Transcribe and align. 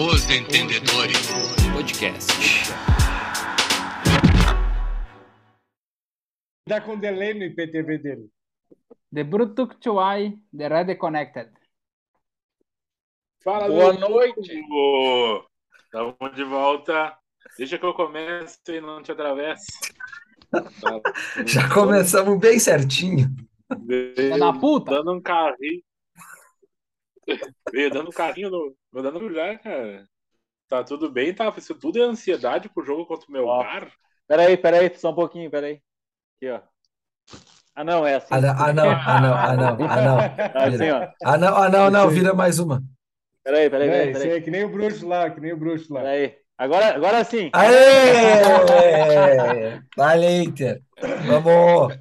Os 0.00 0.30
Entendedores 0.30 1.26
Podcast. 1.74 2.30
Dá 6.68 6.80
com 6.80 6.96
delay 6.96 7.34
no 7.34 7.42
IPTV 7.42 7.98
dele. 7.98 8.30
The 9.12 9.24
Brutuk 9.24 9.74
Chuai, 9.82 10.38
The 10.56 10.68
Red 10.68 10.94
Connected. 10.94 11.50
Fala, 13.42 13.66
Boa 13.66 13.92
Lu. 13.92 13.98
noite! 13.98 14.64
Estamos 15.82 16.36
de 16.36 16.44
volta. 16.44 17.18
Deixa 17.56 17.76
que 17.76 17.84
eu 17.84 17.92
comece 17.92 18.56
e 18.68 18.80
não 18.80 19.02
te 19.02 19.10
atravesse. 19.10 19.66
Já 21.44 21.74
começamos 21.74 22.38
bem 22.38 22.60
certinho. 22.60 23.26
Filha 24.14 24.38
da 24.38 24.52
puta! 24.52 24.92
Dando 24.92 25.14
um 25.14 25.20
carrinho. 25.20 25.82
Veio 27.72 27.90
dando 27.90 28.08
um 28.08 28.12
carrinho 28.12 28.48
no. 28.48 28.76
Vou 28.92 29.02
dando 29.02 29.18
lugar, 29.18 29.58
cara. 29.58 30.06
Tá 30.68 30.84
tudo 30.84 31.10
bem, 31.10 31.34
tá? 31.34 31.52
Isso 31.56 31.74
tudo 31.74 31.98
é 31.98 32.02
ansiedade 32.02 32.68
pro 32.68 32.84
jogo 32.84 33.06
contra 33.06 33.26
o 33.28 33.32
meu 33.32 33.46
Ó. 33.46 33.62
bar. 33.62 33.90
Peraí, 34.26 34.56
peraí, 34.56 34.94
só 34.96 35.10
um 35.10 35.14
pouquinho, 35.14 35.50
peraí. 35.50 35.80
Aqui, 36.36 36.50
ó. 36.50 36.60
Ah, 37.74 37.84
não, 37.84 38.06
é 38.06 38.16
assim. 38.16 38.26
Ah, 38.30 38.40
não, 38.40 38.50
ah, 38.50 38.72
não, 38.72 38.90
ah, 38.90 39.20
não, 39.20 39.34
ah, 39.34 39.56
não, 39.56 39.68
ah, 39.86 40.02
não. 40.02 40.18
Assim, 40.74 40.90
ó. 40.90 41.08
Ah, 41.24 41.38
não, 41.38 41.56
ah, 41.56 41.68
não, 41.68 41.90
não, 41.90 42.10
vira 42.10 42.34
mais 42.34 42.58
uma. 42.58 42.82
Peraí, 43.44 43.70
peraí, 43.70 43.88
É, 43.88 43.90
peraí, 43.92 44.10
isso 44.10 44.18
peraí. 44.20 44.32
aí 44.32 44.38
é 44.38 44.40
que 44.42 44.50
nem 44.50 44.64
o 44.64 44.68
bruxo 44.68 45.06
lá, 45.06 45.30
que 45.30 45.40
nem 45.40 45.52
o 45.52 45.56
bruxo 45.56 45.94
lá. 45.94 46.00
Peraí. 46.00 46.36
Agora, 46.58 46.94
agora 46.94 47.22
sim. 47.24 47.50
Aê! 47.52 48.42
Vale, 49.96 50.42
Inter. 50.42 50.82
Vamos. 51.26 51.96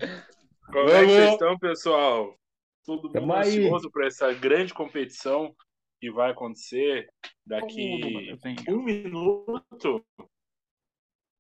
Como 0.66 0.90
é 0.90 1.06
que 1.06 1.12
vocês 1.12 1.31
estão, 1.34 1.59
pessoal? 1.59 2.34
Todo 2.84 3.22
mundo 3.22 3.34
aí. 3.34 3.59
ansioso 3.59 3.92
por 3.92 4.04
essa 4.04 4.34
grande 4.34 4.73
competição 4.73 5.54
que 6.00 6.12
vai 6.12 6.32
acontecer 6.32 7.08
daqui 7.46 8.36
um 8.70 8.84
minuto. 8.84 10.06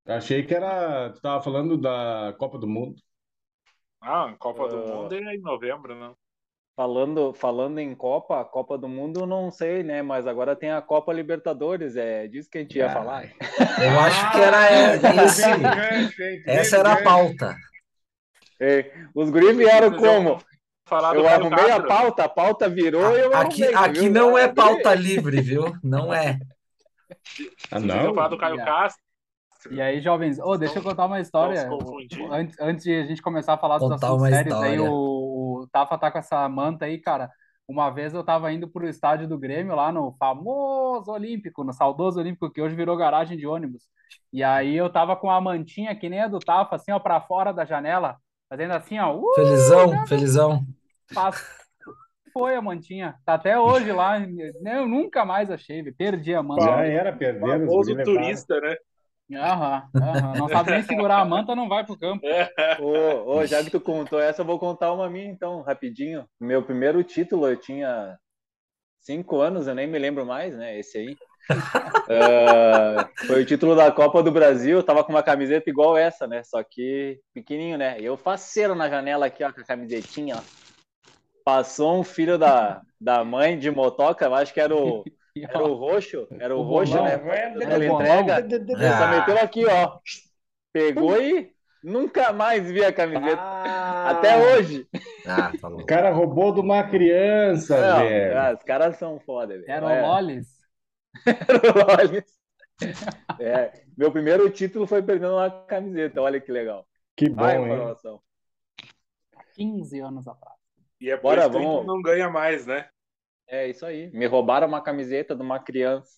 Achei 0.05 0.43
que 0.43 0.53
era. 0.55 1.11
Tu 1.11 1.21
tava 1.21 1.41
falando 1.43 1.77
da 1.77 2.33
Copa 2.37 2.57
do 2.57 2.67
Mundo. 2.67 2.95
Ah, 4.01 4.33
Copa 4.39 4.67
do 4.69 4.77
Ah. 4.77 4.95
Mundo 4.95 5.15
é 5.15 5.35
em 5.35 5.41
novembro, 5.41 5.95
né? 5.95 6.13
Falando, 6.75 7.33
falando 7.33 7.79
em 7.79 7.95
Copa, 7.95 8.45
Copa 8.45 8.77
do 8.77 8.87
Mundo, 8.87 9.25
não 9.25 9.49
sei, 9.49 9.81
né? 9.81 10.03
Mas 10.03 10.27
agora 10.27 10.55
tem 10.55 10.69
a 10.71 10.81
Copa 10.81 11.11
Libertadores, 11.11 11.95
é 11.97 12.27
disso 12.27 12.49
que 12.51 12.59
a 12.59 12.61
gente 12.61 12.77
ia 12.77 12.85
Ah. 12.85 12.93
falar. 12.93 13.23
Eu 13.25 13.99
acho 13.99 14.31
que 14.31 14.37
era 14.37 14.71
é, 14.71 15.25
esse. 15.25 15.41
Essa 16.47 16.77
era 16.77 16.93
a 16.93 17.03
pauta. 17.03 17.55
É, 18.59 18.91
os 19.13 19.29
guris 19.29 19.57
vieram 19.57 19.97
como? 19.97 20.39
Falar 20.87 21.13
do 21.13 21.19
Eu 21.19 21.27
arrumei 21.27 21.69
a 21.71 21.83
pauta, 21.83 22.23
a 22.23 22.29
pauta 22.29 22.69
virou 22.69 23.15
e 23.15 23.19
eu 23.19 23.35
Aqui, 23.35 23.63
arrumei, 23.63 23.89
aqui 23.89 23.99
viu? 24.01 24.11
não 24.13 24.37
é 24.37 24.47
pauta 24.47 24.95
livre, 24.95 25.41
viu? 25.41 25.75
Não 25.83 26.13
é. 26.13 26.39
Ah, 27.71 27.79
Vocês 27.79 27.93
vão 28.03 28.13
falar 28.13 28.27
do 28.29 28.31
não? 28.31 28.37
Caio 28.37 28.55
Yeah. 28.55 28.71
Castro. 28.71 29.03
E 29.69 29.81
aí, 29.81 29.99
jovens, 29.99 30.39
ô, 30.39 30.55
deixa 30.57 30.79
eu 30.79 30.83
contar 30.83 31.05
uma 31.05 31.19
história. 31.19 31.65
Não 31.67 31.77
confundir. 31.77 32.31
Antes, 32.31 32.59
antes 32.59 32.83
de 32.85 32.93
a 32.93 33.05
gente 33.05 33.21
começar 33.21 33.53
a 33.53 33.57
falar 33.57 33.79
dos 33.79 33.89
Contar 33.89 34.07
assuntos 34.07 34.21
uma 34.21 34.29
sérios, 34.29 34.55
aí 34.61 34.79
o, 34.79 34.85
o 35.61 35.67
Tafa 35.71 35.97
tá 35.97 36.09
com 36.09 36.19
essa 36.19 36.47
manta 36.47 36.85
aí, 36.85 36.99
cara. 36.99 37.29
Uma 37.67 37.89
vez 37.89 38.13
eu 38.13 38.23
tava 38.23 38.51
indo 38.53 38.69
pro 38.69 38.87
estádio 38.87 39.27
do 39.27 39.37
Grêmio, 39.37 39.75
lá 39.75 39.91
no 39.91 40.15
famoso 40.17 41.11
Olímpico, 41.11 41.65
no 41.65 41.73
saudoso 41.73 42.17
Olímpico, 42.17 42.49
que 42.49 42.61
hoje 42.61 42.75
virou 42.75 42.95
garagem 42.95 43.37
de 43.37 43.45
ônibus. 43.45 43.83
E 44.31 44.41
aí 44.41 44.73
eu 44.77 44.89
tava 44.89 45.17
com 45.17 45.29
a 45.29 45.41
mantinha, 45.41 45.93
que 45.93 46.07
nem 46.07 46.21
a 46.21 46.27
do 46.29 46.39
Tafa, 46.39 46.77
assim, 46.77 46.91
ó, 46.93 46.99
pra 46.99 47.19
fora 47.19 47.51
da 47.51 47.65
janela, 47.65 48.15
fazendo 48.49 48.71
assim, 48.71 48.97
ó, 48.99 49.13
uh, 49.17 49.33
Felizão, 49.35 50.07
felizão. 50.07 50.65
Passo. 51.13 51.45
Foi 52.33 52.55
a 52.55 52.61
mantinha. 52.61 53.15
Tá 53.25 53.33
até 53.33 53.59
hoje 53.59 53.91
lá. 53.91 54.19
Eu 54.65 54.87
nunca 54.87 55.25
mais 55.25 55.49
achei, 55.49 55.83
perdi 55.91 56.33
a 56.35 56.43
manta. 56.43 56.65
Já 56.65 56.85
era 56.85 57.11
perdendo. 57.11 57.63
os 57.65 57.69
Famoso 57.69 57.91
guri 57.91 58.03
levaram. 58.03 58.21
turista, 58.21 58.59
né? 58.61 58.75
Aham, 59.33 59.89
aham. 59.95 60.35
Não 60.35 60.47
sabe 60.47 60.71
nem 60.71 60.83
segurar 60.83 61.19
a 61.19 61.25
manta, 61.25 61.55
não 61.55 61.67
vai 61.67 61.83
pro 61.85 61.97
campo. 61.97 62.25
Ô, 62.79 63.37
ô, 63.37 63.45
já 63.45 63.61
que 63.63 63.69
tu 63.69 63.81
contou 63.81 64.19
essa, 64.19 64.41
eu 64.41 64.45
vou 64.45 64.57
contar 64.57 64.93
uma 64.93 65.09
minha 65.09 65.25
então, 65.25 65.61
rapidinho. 65.61 66.25
Meu 66.39 66.63
primeiro 66.63 67.03
título 67.03 67.47
eu 67.47 67.57
tinha 67.57 68.17
cinco 69.01 69.41
anos, 69.41 69.67
eu 69.67 69.75
nem 69.75 69.87
me 69.87 69.99
lembro 69.99 70.25
mais, 70.25 70.55
né? 70.55 70.77
Esse 70.79 70.97
aí. 70.99 71.15
Ah, 72.09 73.09
foi 73.25 73.41
o 73.41 73.45
título 73.45 73.75
da 73.75 73.91
Copa 73.91 74.23
do 74.23 74.31
Brasil. 74.31 74.77
Eu 74.77 74.83
tava 74.83 75.03
com 75.03 75.11
uma 75.11 75.21
camiseta 75.21 75.69
igual 75.69 75.97
essa, 75.97 76.25
né? 76.25 76.41
Só 76.41 76.63
que 76.63 77.19
pequenininho, 77.33 77.77
né? 77.77 77.99
E 77.99 78.05
eu 78.05 78.15
faceiro 78.15 78.73
na 78.73 78.89
janela 78.89 79.25
aqui, 79.25 79.43
ó, 79.43 79.51
com 79.51 79.59
a 79.59 79.65
camisetinha, 79.65 80.37
ó. 80.37 80.66
Passou 81.47 81.99
um 82.01 82.03
filho 82.03 82.37
da, 82.37 82.81
da 82.99 83.23
mãe 83.23 83.57
de 83.57 83.71
motoca, 83.71 84.25
eu 84.25 84.35
acho 84.35 84.53
que 84.53 84.59
era 84.59 84.75
o, 84.75 85.05
era 85.41 85.63
o 85.63 85.75
roxo, 85.75 86.27
era 86.37 86.53
o, 86.53 86.59
O 86.59 86.63
roxo, 86.63 86.91
bolão. 86.93 87.05
né? 87.05 87.15
O 87.15 87.83
entrega, 87.83 88.39
ele 88.39 88.91
só 88.97 89.05
Ah. 89.05 89.11
meteu 89.11 89.37
aqui, 89.39 89.65
ó. 89.65 89.97
Pegou 90.73 91.21
e 91.21 91.49
nunca 91.81 92.33
mais 92.33 92.69
vi 92.69 92.83
a 92.83 92.91
camiseta. 92.91 93.41
Ah, 93.41 94.09
Até 94.11 94.37
hoje. 94.37 94.85
Ah, 95.25 95.53
tá 95.61 95.69
O 95.69 95.85
cara 95.85 96.11
roubou 96.11 96.53
de 96.53 96.59
uma 96.59 96.83
criança, 96.83 97.75
Não, 97.81 97.99
velho. 97.99 98.37
ah, 98.37 98.53
os 98.53 98.63
caras 98.63 98.97
são 98.97 99.17
foda, 99.21 99.53
velho. 99.53 99.65
Era 99.71 99.89
É, 99.89 100.01
o 100.03 100.07
Lolis. 100.07 100.47
era 101.25 101.71
o 101.71 101.97
Lolis. 101.97 102.37
É, 103.39 103.71
meu 103.97 104.11
primeiro 104.11 104.49
título 104.49 104.87
foi 104.87 105.01
perdendo 105.01 105.33
uma 105.35 105.49
camiseta, 105.65 106.21
olha 106.21 106.41
que 106.41 106.51
legal. 106.51 106.85
Que 107.15 107.29
bom, 107.29 107.43
Vai, 107.43 107.55
hein? 107.55 107.63
informação. 107.73 108.21
15 109.53 109.99
anos 109.99 110.27
atrás. 110.27 110.56
E 110.99 111.09
é 111.09 111.15
por 111.15 111.23
Bora, 111.23 111.41
isso 111.41 111.51
que 111.51 111.57
vamos. 111.57 111.85
não 111.85 112.01
ganha 112.01 112.29
mais, 112.29 112.65
né? 112.65 112.89
É 113.47 113.67
isso 113.69 113.85
aí. 113.85 114.09
Me 114.11 114.25
roubaram 114.25 114.67
uma 114.67 114.81
camiseta 114.81 115.35
de 115.35 115.41
uma 115.41 115.59
criança. 115.59 116.11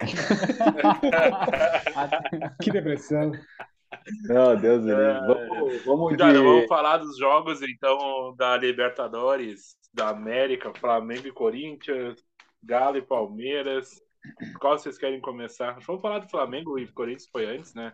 Que 2.62 2.70
depressão. 2.70 3.32
Meu 4.24 4.56
Deus, 4.56 4.86
É. 4.86 5.20
vamos, 5.26 5.84
vamos 5.84 6.16
Cara, 6.16 6.32
de... 6.32 6.38
vamos 6.38 6.66
falar 6.66 6.96
dos 6.98 7.16
jogos, 7.18 7.60
então, 7.62 8.34
da 8.36 8.56
Libertadores, 8.56 9.76
da 9.92 10.08
América, 10.08 10.72
Flamengo 10.74 11.26
e 11.28 11.32
Corinthians, 11.32 12.18
Galo 12.62 12.96
e 12.96 13.02
Palmeiras. 13.02 13.90
Qual 14.60 14.78
vocês 14.78 14.96
querem 14.96 15.20
começar? 15.20 15.78
Vamos 15.86 16.00
falar 16.00 16.20
do 16.20 16.30
Flamengo 16.30 16.78
e 16.78 16.86
Corinthians 16.88 17.28
foi 17.30 17.44
antes, 17.44 17.74
né? 17.74 17.92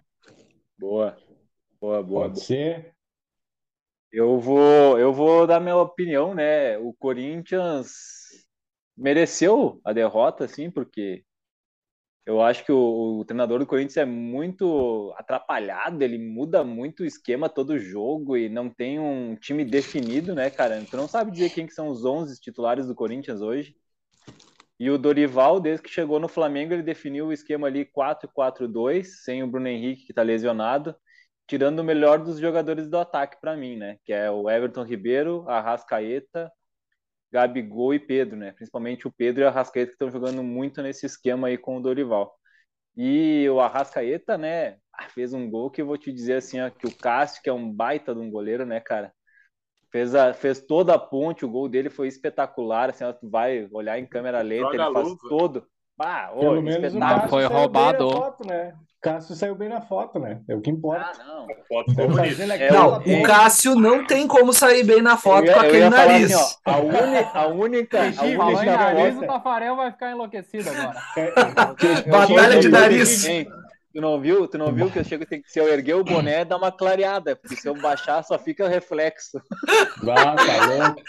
Boa, 0.79 1.17
boa, 1.81 2.03
boa. 2.03 2.23
Pode 2.27 2.41
ser. 2.41 2.95
Eu 4.11 4.41
vou, 4.41 4.99
eu 4.99 5.13
vou 5.13 5.47
dar 5.47 5.61
minha 5.61 5.77
opinião, 5.77 6.35
né? 6.35 6.79
O 6.79 6.95
Corinthians 6.95 7.93
mereceu 8.97 9.81
a 9.85 9.93
derrota, 9.93 10.45
assim, 10.45 10.71
porque 10.71 11.23
eu 12.25 12.43
acho 12.43 12.65
que 12.65 12.73
o, 12.73 13.21
o 13.21 13.25
treinador 13.25 13.59
do 13.59 13.67
Corinthians 13.67 13.99
é 13.99 14.05
muito 14.05 15.15
atrapalhado, 15.17 16.03
ele 16.03 16.19
muda 16.19 16.65
muito 16.65 17.03
o 17.03 17.07
esquema 17.07 17.49
todo 17.49 17.79
jogo 17.79 18.37
e 18.37 18.49
não 18.49 18.71
tem 18.71 18.99
um 18.99 19.37
time 19.37 19.65
definido, 19.65 20.35
né, 20.35 20.51
cara? 20.51 20.83
Tu 20.91 20.97
não 20.97 21.07
sabe 21.07 21.31
dizer 21.31 21.51
quem 21.51 21.67
que 21.67 21.75
são 21.75 21.89
os 21.89 22.05
11 22.05 22.41
titulares 22.41 22.87
do 22.87 22.95
Corinthians 22.95 23.41
hoje. 23.41 23.77
E 24.81 24.91
o 24.91 24.99
Dorival, 24.99 25.61
desde 25.61 25.83
que 25.83 25.91
chegou 25.91 26.21
no 26.21 26.29
Flamengo, 26.29 26.73
ele 26.73 26.83
definiu 26.83 27.27
o 27.27 27.33
esquema 27.33 27.67
ali 27.67 27.85
4-4-2, 27.85 29.23
sem 29.25 29.43
o 29.43 29.47
Bruno 29.47 29.69
Henrique, 29.69 30.07
que 30.07 30.15
tá 30.15 30.23
lesionado 30.23 30.95
tirando 31.49 31.81
o 31.81 31.85
melhor 31.85 32.19
dos 32.19 32.39
jogadores 32.39 32.89
do 32.89 32.99
ataque 32.99 33.39
para 33.41 33.57
mim, 33.57 33.77
né? 33.77 33.97
Que 34.05 34.13
é 34.13 34.31
o 34.31 34.49
Everton 34.49 34.85
Ribeiro, 34.85 35.49
Arrascaeta, 35.49 36.53
Gabigol 37.33 37.95
e 37.95 37.99
Pedro, 37.99 38.37
né? 38.37 38.53
Principalmente 38.53 39.09
o 39.09 39.13
Pedro 39.13 39.43
e 39.43 39.45
o 39.45 39.49
Arrascaeta 39.49 39.89
que 39.89 39.95
estão 39.95 40.11
jogando 40.11 40.43
muito 40.43 40.83
nesse 40.83 41.07
esquema 41.07 41.49
aí 41.49 41.57
com 41.57 41.79
o 41.79 41.81
Dorival. 41.81 42.33
E 42.95 43.49
o 43.49 43.61
Arrascaeta, 43.61 44.37
né? 44.37 44.77
ah, 44.93 45.09
Fez 45.09 45.33
um 45.33 45.49
gol 45.49 45.71
que 45.71 45.81
eu 45.81 45.87
vou 45.87 45.97
te 45.97 46.13
dizer 46.13 46.35
assim, 46.35 46.61
ó, 46.61 46.69
que 46.69 46.87
o 46.87 46.95
Cássio, 46.95 47.43
que 47.43 47.49
é 47.49 47.53
um 47.53 47.73
baita 47.73 48.15
de 48.15 48.21
um 48.21 48.31
goleiro, 48.31 48.67
né, 48.67 48.81
cara? 48.81 49.13
Fez, 49.91 50.15
a, 50.15 50.35
fez 50.35 50.61
toda 50.61 50.95
a 50.95 50.99
ponte, 50.99 51.47
o 51.47 51.51
gol 51.51 51.67
dele 51.67 51.89
foi 51.89 52.09
espetacular, 52.09 52.91
assim, 52.91 53.05
ó, 53.05 53.13
tu 53.13 53.31
vai 53.31 53.67
olhar 53.73 53.99
em 53.99 54.05
câmera 54.05 54.43
lenta, 54.43 54.65
Joga 54.65 54.75
ele 54.75 54.83
a 54.83 54.93
faz 54.93 55.17
todo. 55.29 55.67
Ah, 55.99 56.31
ô, 56.35 56.41
Pelo 56.41 56.63
menos 56.63 56.95
o. 56.95 56.99
Cássio 56.99 57.29
foi 57.31 57.45
roubado. 57.45 58.11
foto, 58.11 58.47
né? 58.47 58.77
O 58.99 59.01
Cássio 59.01 59.37
saiu 59.37 59.55
bem 59.55 59.69
na 59.69 59.81
foto, 59.81 60.19
né? 60.19 60.41
É 60.49 60.57
o 60.57 60.61
que 60.61 60.71
importa. 60.71 61.13
Ah, 61.21 61.25
não. 61.25 61.45
A 61.45 61.55
foto 61.69 61.91
ficou 61.91 62.09
bonita. 62.09 62.43
É, 62.57 62.73
Não, 62.73 62.99
o 62.99 63.23
Cássio 63.23 63.77
não 63.77 64.05
tem 64.05 64.27
como 64.27 64.53
sair 64.53 64.83
bem 64.83 65.01
na 65.01 65.17
foto 65.17 65.47
ia- 65.47 65.55
com 65.55 65.61
aquele 65.61 65.89
nariz. 65.89 66.33
assim, 66.35 66.55
ó, 66.67 66.71
a, 66.73 66.79
uni, 66.79 66.97
a 67.33 67.47
única, 67.47 68.01
a 68.03 68.23
única 68.25 68.65
na 68.65 68.77
nariz, 68.77 69.17
o 69.17 69.21
Tafarel 69.27 69.77
vai 69.77 69.93
ficar 69.93 70.11
enlouquecido 70.11 70.69
agora. 70.71 71.01
Batalha 72.11 72.59
de 72.59 72.69
nariz. 72.69 73.25
Hein, 73.25 73.47
Tu 73.95 74.01
não 74.03 74.21
viu? 74.21 74.47
Tu 74.47 74.59
não 74.59 74.73
viu 74.73 74.91
que 74.91 74.99
eu 74.99 75.05
chego 75.05 75.25
tem 75.25 75.41
que 75.41 75.51
se 75.51 75.59
eu 75.59 75.67
erguer 75.69 75.95
o 75.95 76.05
boné 76.05 76.45
dá 76.45 76.57
uma 76.57 76.71
clareada, 76.71 77.35
porque 77.35 77.57
se 77.57 77.67
eu 77.69 77.75
baixar 77.75 78.23
só 78.23 78.39
fica 78.39 78.69
reflexo. 78.69 79.41
Ah, 79.69 80.37
tá 80.37 80.67
louco. 80.67 81.03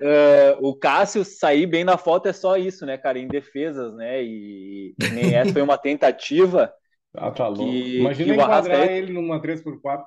É, 0.00 0.56
o 0.60 0.74
Cássio 0.74 1.24
sair 1.24 1.66
bem 1.66 1.82
na 1.82 1.98
foto 1.98 2.28
é 2.28 2.32
só 2.32 2.56
isso, 2.56 2.86
né, 2.86 2.96
cara? 2.96 3.18
Em 3.18 3.26
defesas, 3.26 3.92
né? 3.94 4.22
E 4.22 4.94
nem 5.12 5.34
essa 5.34 5.52
foi 5.52 5.62
uma 5.62 5.76
tentativa, 5.76 6.72
Ah, 7.16 7.30
tá 7.30 7.48
louco. 7.48 7.64
Que- 7.64 7.98
Imagina 8.00 8.24
que 8.24 8.30
o 8.30 8.34
enquadrar 8.34 8.58
Arrascaeta- 8.58 8.92
ele 8.92 9.12
numa 9.12 9.40
3x4. 9.40 10.04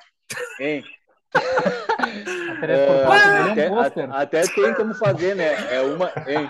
hein? 0.60 0.84
A 1.34 2.56
3x4 2.62 2.70
É, 2.70 3.46
dele 3.46 3.50
é 3.50 3.52
até, 3.52 3.70
um 3.72 3.76
pôster. 3.76 4.12
a- 4.12 4.22
até 4.22 4.42
tem 4.44 4.74
como 4.74 4.94
fazer, 4.96 5.36
né? 5.36 5.56
É 5.76 5.82
uma, 5.82 6.08
hein? 6.28 6.50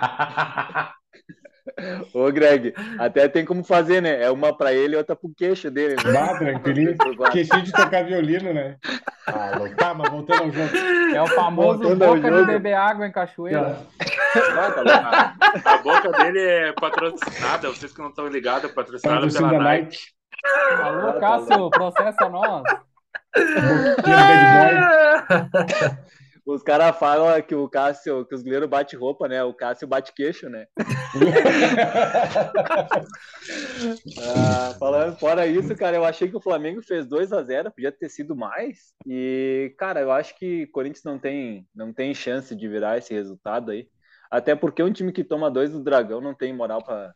Ô, 2.14 2.30
Greg, 2.32 2.74
até 2.98 3.28
tem 3.30 3.46
como 3.46 3.64
fazer, 3.64 4.02
né? 4.02 4.22
É 4.22 4.30
uma 4.32 4.56
pra 4.56 4.74
ele 4.74 4.96
e 4.96 4.98
outra 4.98 5.16
pro 5.16 5.32
queixo 5.36 5.70
dele. 5.72 5.96
Né? 6.04 6.12
Bah, 6.12 6.38
tranquilinho. 6.38 6.96
Queixinho 7.32 7.62
de 7.62 7.72
tocar 7.72 8.04
violino, 8.04 8.52
né? 8.54 8.76
Ah, 9.28 9.58
louco. 9.58 9.76
tá, 9.76 9.94
mas 9.94 10.10
voltando 10.10 10.44
ao 10.44 10.52
jogo. 10.52 10.70
É 11.14 11.22
o 11.22 11.28
famoso 11.28 11.80
Voltando 11.84 12.06
boca 12.06 12.32
de 12.32 12.46
beber 12.48 12.74
água 12.74 13.08
em 13.08 13.12
cachoeira. 13.12 13.80
Tá. 14.34 15.34
A, 15.64 15.74
a 15.74 15.78
boca 15.78 16.10
dele 16.12 16.40
é 16.40 16.74
patrocinada, 16.74 17.70
vocês 17.70 17.94
que 17.94 18.00
não 18.02 18.10
estão 18.10 18.28
ligados, 18.28 18.72
patrocinada 18.72 19.22
Patrocínio 19.22 19.50
pela 19.50 19.64
Nike. 19.64 19.84
Nike. 19.86 19.98
Alô, 20.84 21.14
tá 21.14 21.20
Cássio, 21.20 21.70
processa 21.70 22.30
nós. 22.30 22.64
Os 26.50 26.64
caras 26.64 26.98
falam 26.98 27.40
que 27.44 27.54
o 27.54 27.70
Cássio, 27.70 28.26
que 28.26 28.34
os 28.34 28.42
goleiros 28.42 28.68
bate 28.68 28.96
roupa, 28.96 29.28
né? 29.28 29.44
O 29.44 29.54
Cássio 29.54 29.88
bate 29.88 30.12
queixo, 30.14 30.50
né? 30.50 30.66
Ah, 34.22 34.76
falando 34.78 35.18
fora 35.18 35.48
isso, 35.48 35.74
cara, 35.76 35.96
eu 35.96 36.04
achei 36.04 36.30
que 36.30 36.36
o 36.36 36.42
Flamengo 36.42 36.82
fez 36.82 37.08
2 37.08 37.32
a 37.32 37.42
0 37.42 37.72
podia 37.72 37.92
ter 37.92 38.10
sido 38.10 38.36
mais. 38.36 38.94
E, 39.08 39.74
cara, 39.78 40.02
eu 40.02 40.12
acho 40.12 40.38
que 40.38 40.64
o 40.64 40.72
Corinthians 40.72 41.04
não 41.04 41.18
tem, 41.18 41.66
não 41.74 41.94
tem 41.94 42.14
chance 42.14 42.56
de 42.56 42.68
virar 42.68 42.98
esse 42.98 43.14
resultado 43.14 43.72
aí. 43.72 43.88
Até 44.30 44.56
porque 44.56 44.84
um 44.84 44.92
time 44.92 45.12
que 45.12 45.24
toma 45.24 45.50
dois 45.50 45.72
do 45.72 45.84
Dragão 45.84 46.22
não 46.22 46.34
tem 46.34 46.54
moral 46.54 46.84
pra 46.84 47.14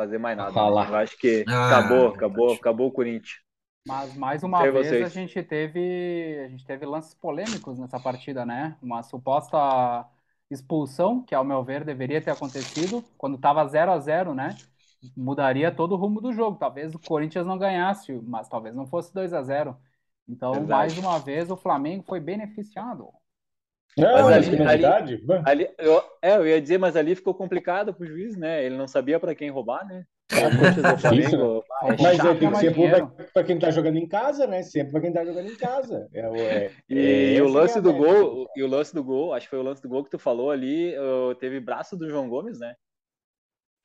fazer 0.00 0.18
mais 0.18 0.36
nada. 0.36 0.52
falar. 0.52 0.88
Eu 0.90 0.96
acho 0.96 1.16
que 1.18 1.46
Ah, 1.46 1.64
acabou, 1.64 2.08
verdade. 2.08 2.08
acabou, 2.08 2.54
acabou 2.54 2.88
o 2.88 2.92
Corinthians. 2.92 3.38
Mas 3.84 4.14
mais 4.14 4.42
uma 4.42 4.66
Sei 4.66 4.70
vez 4.70 5.00
vocês. 5.00 5.00
a 5.00 5.08
gente 5.08 5.42
teve 5.42 6.40
a 6.44 6.48
gente 6.48 6.64
teve 6.66 6.84
lances 6.86 7.14
polêmicos 7.14 7.78
nessa 7.78 7.98
partida, 7.98 8.44
né? 8.44 8.76
Uma 8.82 9.02
suposta 9.02 10.06
expulsão, 10.50 11.22
que 11.24 11.34
ao 11.34 11.44
meu 11.44 11.64
ver 11.64 11.84
deveria 11.84 12.20
ter 12.22 12.30
acontecido 12.30 13.02
quando 13.16 13.36
estava 13.36 13.66
0 13.66 13.90
a 13.92 13.98
0, 13.98 14.34
né? 14.34 14.62
Mudaria 15.16 15.72
todo 15.74 15.92
o 15.92 15.96
rumo 15.96 16.20
do 16.20 16.32
jogo. 16.32 16.58
Talvez 16.58 16.94
o 16.94 16.98
Corinthians 16.98 17.46
não 17.46 17.58
ganhasse, 17.58 18.12
mas 18.24 18.48
talvez 18.48 18.74
não 18.74 18.86
fosse 18.86 19.12
2 19.14 19.32
a 19.32 19.42
0. 19.42 19.76
Então, 20.28 20.64
Verdade. 20.66 20.66
mais 20.66 20.98
uma 20.98 21.18
vez 21.18 21.50
o 21.50 21.56
Flamengo 21.56 22.04
foi 22.06 22.20
beneficiado. 22.20 23.08
Não, 23.98 24.12
Mas 24.12 24.26
olha 24.26 24.36
ali- 24.36 24.58
novidade. 24.58 25.24
Ali, 25.44 25.70
eu, 25.78 26.02
é, 26.22 26.36
eu 26.36 26.46
ia 26.46 26.60
dizer, 26.60 26.78
mas 26.78 26.96
ali 26.96 27.14
ficou 27.14 27.34
complicado 27.34 27.92
pro 27.94 28.06
juiz, 28.06 28.36
né? 28.36 28.64
Ele 28.64 28.76
não 28.76 28.86
sabia 28.88 29.18
pra 29.20 29.34
quem 29.34 29.50
roubar, 29.50 29.86
né? 29.86 30.04
O 30.30 30.58
Corinthians 30.58 30.76
do 30.76 30.98
Flamengo, 30.98 31.64
é 31.82 32.02
Mas 32.02 32.16
chato. 32.16 32.26
é, 32.28 32.34
tem 32.34 32.50
que 32.50 32.56
ser 32.58 33.32
pra 33.32 33.44
quem 33.44 33.58
tá 33.58 33.70
jogando 33.70 33.96
em 33.96 34.06
casa, 34.06 34.46
né? 34.46 34.62
Sempre 34.62 34.92
pra 34.92 35.00
quem 35.00 35.12
tá 35.12 35.24
jogando 35.24 35.50
em 35.50 35.56
casa. 35.56 36.06
É, 36.12 36.20
é, 36.20 36.70
E, 36.88 37.36
é 37.36 37.42
o 37.42 37.48
lance 37.48 37.78
é 37.78 37.80
do 37.80 37.92
gol, 37.94 38.46
e 38.54 38.62
o 38.62 38.66
lance 38.68 38.94
do 38.94 39.02
gol, 39.02 39.32
acho 39.32 39.46
que 39.46 39.50
foi 39.50 39.58
o 39.58 39.62
lance 39.62 39.80
do 39.82 39.88
gol 39.88 40.04
que 40.04 40.10
tu 40.10 40.18
falou 40.18 40.50
ali, 40.50 40.94
teve 41.40 41.58
braço 41.60 41.96
do 41.96 42.08
João 42.10 42.28
Gomes, 42.28 42.58
né? 42.58 42.74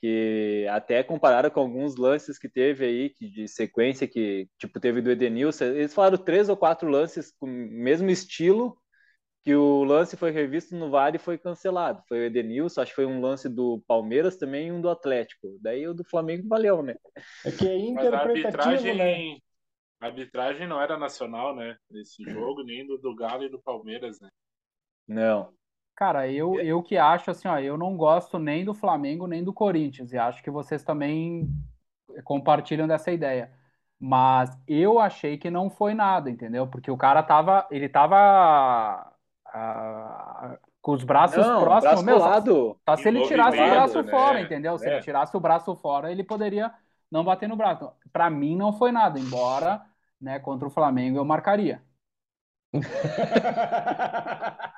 Que 0.01 0.67
até 0.69 1.01
compararam 1.01 1.49
com 1.49 1.61
alguns 1.61 1.95
lances 1.95 2.37
que 2.37 2.49
teve 2.49 2.83
aí, 2.85 3.09
que 3.09 3.29
de 3.29 3.47
sequência, 3.47 4.05
que 4.05 4.49
tipo 4.59 4.77
teve 4.81 5.01
do 5.01 5.09
Edenilson. 5.11 5.63
Eles 5.65 5.93
falaram 5.93 6.17
três 6.17 6.49
ou 6.49 6.57
quatro 6.57 6.89
lances 6.89 7.31
com 7.39 7.45
o 7.45 7.49
mesmo 7.49 8.09
estilo, 8.09 8.75
que 9.43 9.53
o 9.53 9.83
lance 9.83 10.15
foi 10.15 10.31
revisto 10.31 10.73
no 10.75 10.89
VAR 10.89 11.13
e 11.15 11.19
foi 11.19 11.37
cancelado. 11.37 12.01
Foi 12.07 12.19
o 12.19 12.23
Edenilson, 12.23 12.81
acho 12.81 12.91
que 12.91 12.95
foi 12.95 13.05
um 13.05 13.19
lance 13.19 13.49
do 13.49 13.83
Palmeiras 13.85 14.37
também 14.37 14.67
e 14.67 14.71
um 14.71 14.79
do 14.79 14.89
Atlético. 14.89 15.57
Daí 15.61 15.85
o 15.85 15.93
do 15.93 16.03
Flamengo 16.05 16.47
valeu, 16.47 16.81
né? 16.81 16.95
É 17.45 17.51
que 17.51 17.67
é 17.67 17.77
Mas 17.91 18.05
a 18.05 18.07
interpretativo, 18.07 18.69
arbitragem, 18.69 18.97
né? 18.97 19.37
a 19.99 20.05
arbitragem 20.05 20.67
não 20.67 20.81
era 20.81 20.97
nacional, 20.97 21.53
né? 21.53 21.75
Nesse 21.91 22.23
jogo, 22.23 22.63
nem 22.63 22.87
do, 22.87 22.97
do 22.97 23.13
Galo 23.15 23.43
e 23.43 23.49
do 23.49 23.61
Palmeiras, 23.61 24.19
né? 24.21 24.29
Não. 25.05 25.53
Cara, 25.95 26.27
eu, 26.31 26.59
eu 26.61 26.81
que 26.81 26.97
acho 26.97 27.29
assim, 27.29 27.47
ó, 27.47 27.59
eu 27.59 27.77
não 27.77 27.97
gosto 27.97 28.39
nem 28.39 28.63
do 28.65 28.73
Flamengo 28.73 29.27
nem 29.27 29.43
do 29.43 29.53
Corinthians, 29.53 30.11
e 30.11 30.17
acho 30.17 30.41
que 30.41 30.49
vocês 30.49 30.83
também 30.83 31.47
compartilham 32.23 32.87
dessa 32.87 33.11
ideia. 33.11 33.51
Mas 33.99 34.49
eu 34.67 34.99
achei 34.99 35.37
que 35.37 35.49
não 35.49 35.69
foi 35.69 35.93
nada, 35.93 36.29
entendeu? 36.29 36.67
Porque 36.67 36.89
o 36.91 36.97
cara 36.97 37.21
tava, 37.23 37.67
ele 37.71 37.87
tava 37.87 39.12
com 40.81 40.91
os 40.93 41.03
braços 41.03 41.45
Não, 41.45 41.61
próximos, 41.61 42.03
braço 42.03 42.05
meu, 42.05 42.19
só- 42.19 42.25
colado. 42.25 42.77
só 42.89 42.95
se 42.97 43.07
ele 43.07 43.27
tirasse 43.27 43.57
o 43.61 43.69
braço 43.69 44.01
né? 44.03 44.11
fora, 44.11 44.41
entendeu? 44.41 44.77
Se 44.77 44.87
É. 44.87 44.93
ele 44.93 45.01
tirasse 45.01 45.37
o 45.37 45.39
braço 45.39 45.75
fora, 45.75 46.11
ele 46.11 46.23
poderia 46.23 46.71
não 47.11 47.23
bater 47.23 47.47
no 47.47 47.55
braço. 47.55 47.91
Pra 48.11 48.29
mim 48.29 48.55
não 48.55 48.73
foi 48.73 48.91
nada, 48.91 49.19
embora, 49.19 49.81
né, 50.19 50.39
contra 50.39 50.67
o 50.67 50.71
Flamengo 50.71 51.17
eu 51.17 51.25
marcaria. 51.25 51.81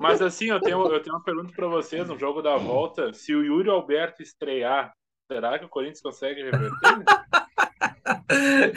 Mas 0.00 0.20
assim, 0.22 0.46
eu 0.46 0.60
tenho, 0.60 0.80
eu 0.92 1.02
tenho 1.02 1.14
uma 1.16 1.22
pergunta 1.22 1.52
pra 1.54 1.66
vocês 1.68 2.08
no 2.08 2.18
jogo 2.18 2.42
da 2.42 2.56
volta. 2.56 3.12
Se 3.12 3.34
o 3.34 3.44
Yuri 3.44 3.68
Alberto 3.70 4.22
estrear, 4.22 4.92
será 5.30 5.58
que 5.58 5.64
o 5.64 5.68
Corinthians 5.68 6.00
consegue 6.00 6.42
reverter? 6.42 6.70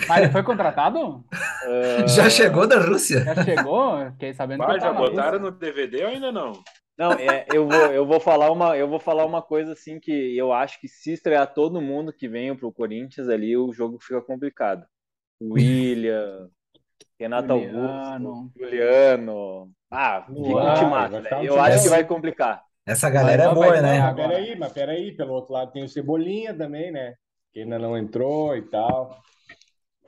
Mas 0.08 0.24
ele 0.24 0.32
foi 0.32 0.44
contratado? 0.44 1.24
Ah, 1.32 2.08
Já 2.08 2.30
chegou 2.30 2.68
da 2.68 2.80
Rússia? 2.80 3.24
Já 3.24 3.44
chegou? 3.44 4.12
Fiquei 4.12 4.34
sabendo 4.34 4.62
que 4.62 4.66
Vai, 4.66 4.76
ele 4.76 4.86
já 4.86 4.94
botaram 4.94 5.40
no 5.40 5.52
DVD 5.52 6.04
ou 6.04 6.10
ainda 6.10 6.32
não? 6.32 6.54
Não, 6.98 7.14
é, 7.14 7.46
eu 7.52 7.68
vou, 7.68 7.86
eu 7.92 8.06
vou 8.06 8.20
falar 8.20 8.52
uma, 8.52 8.78
eu 8.78 8.88
vou 8.88 9.00
falar 9.00 9.26
uma 9.26 9.42
coisa 9.42 9.74
assim 9.74 10.00
que 10.00 10.38
eu 10.38 10.54
acho 10.54 10.80
que 10.80 10.88
se 10.88 11.12
estrear 11.12 11.52
todo 11.52 11.82
mundo 11.82 12.14
que 12.14 12.28
venha 12.28 12.56
pro 12.56 12.72
Corinthians 12.72 13.28
ali, 13.28 13.58
o 13.58 13.74
jogo 13.74 13.98
fica 14.00 14.22
complicado. 14.22 14.86
William, 15.42 16.50
Renato 17.20 17.54
Augusto, 17.54 17.74
Juliano. 17.80 18.52
Juliano. 18.58 19.72
Ah, 19.90 20.24
fica 20.28 20.40
um 20.40 21.22
né? 21.22 21.30
Eu 21.44 21.60
acho 21.60 21.84
que 21.84 21.90
vai 21.90 22.04
complicar. 22.04 22.64
Essa 22.86 23.10
galera 23.10 23.44
é 23.44 23.54
boa, 23.54 23.82
né? 23.82 24.00
Mas 24.00 24.16
peraí, 24.16 24.60
mas 24.60 24.72
peraí, 24.74 25.16
pelo 25.16 25.34
outro 25.34 25.54
lado 25.54 25.72
tem 25.72 25.84
o 25.84 25.90
Cebolinha 25.90 26.54
também, 26.54 26.92
né? 26.92 27.16
Que 27.54 27.62
ainda 27.62 27.78
não 27.78 27.98
entrou 27.98 28.56
e 28.58 28.64
tal. 28.64 29.22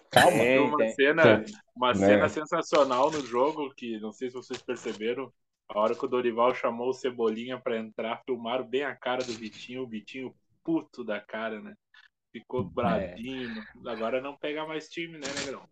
Calma. 0.10 0.38
Tem 0.38 0.40
Tem, 0.40 0.68
uma 0.68 0.78
tem. 0.78 0.90
cena, 0.94 1.46
uma 1.76 1.94
Né? 1.94 2.08
cena 2.08 2.30
sensacional 2.30 3.12
no 3.12 3.22
jogo 3.26 3.74
que 3.76 4.00
não 4.00 4.12
sei 4.12 4.30
se 4.30 4.36
vocês 4.36 4.62
perceberam. 4.62 5.32
A 5.70 5.80
hora 5.80 5.96
que 5.96 6.06
o 6.06 6.08
Dorival 6.08 6.54
chamou 6.54 6.90
o 6.90 6.94
Cebolinha 6.94 7.60
pra 7.60 7.78
entrar, 7.78 8.22
filmaram 8.26 8.66
bem 8.68 8.84
a 8.84 8.96
cara 8.96 9.24
do 9.24 9.34
Vitinho, 9.34 9.84
o 9.84 9.88
Vitinho 9.88 10.34
puto 10.64 11.04
da 11.04 11.20
cara, 11.20 11.60
né? 11.60 11.74
Ficou 12.32 12.64
bradinho. 12.64 13.64
Agora 13.86 14.22
não 14.22 14.38
pega 14.38 14.66
mais 14.66 14.88
time, 14.90 15.14
né, 15.18 15.28
Negrão? 15.40 15.64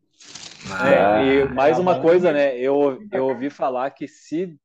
É, 0.87 1.25
e 1.25 1.49
mais 1.49 1.75
tá 1.75 1.81
uma 1.81 2.01
coisa, 2.01 2.31
né? 2.31 2.57
Eu, 2.57 3.05
eu 3.11 3.27
ouvi 3.27 3.49
falar 3.49 3.91
que 3.91 4.07
se 4.07 4.57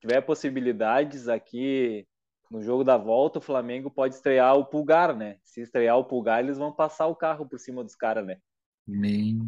tiver 0.00 0.20
possibilidades 0.22 1.28
aqui 1.28 2.06
no 2.50 2.62
jogo 2.62 2.84
da 2.84 2.96
volta, 2.96 3.38
o 3.38 3.42
Flamengo 3.42 3.90
pode 3.90 4.14
estrear 4.14 4.56
o 4.56 4.64
Pulgar, 4.64 5.14
né? 5.14 5.36
Se 5.44 5.60
estrear 5.60 5.98
o 5.98 6.04
Pulgar, 6.04 6.40
eles 6.40 6.58
vão 6.58 6.72
passar 6.72 7.06
o 7.06 7.16
carro 7.16 7.46
por 7.46 7.58
cima 7.58 7.82
dos 7.82 7.94
caras, 7.94 8.24
né? 8.24 8.36
Nem- 8.86 9.38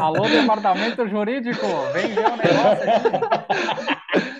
Alô, 0.00 0.28
departamento 0.28 1.06
jurídico, 1.08 1.66
vem 1.92 2.14
ver 2.14 2.26
o 2.26 2.36
negócio 2.36 2.90
aqui. 2.90 4.30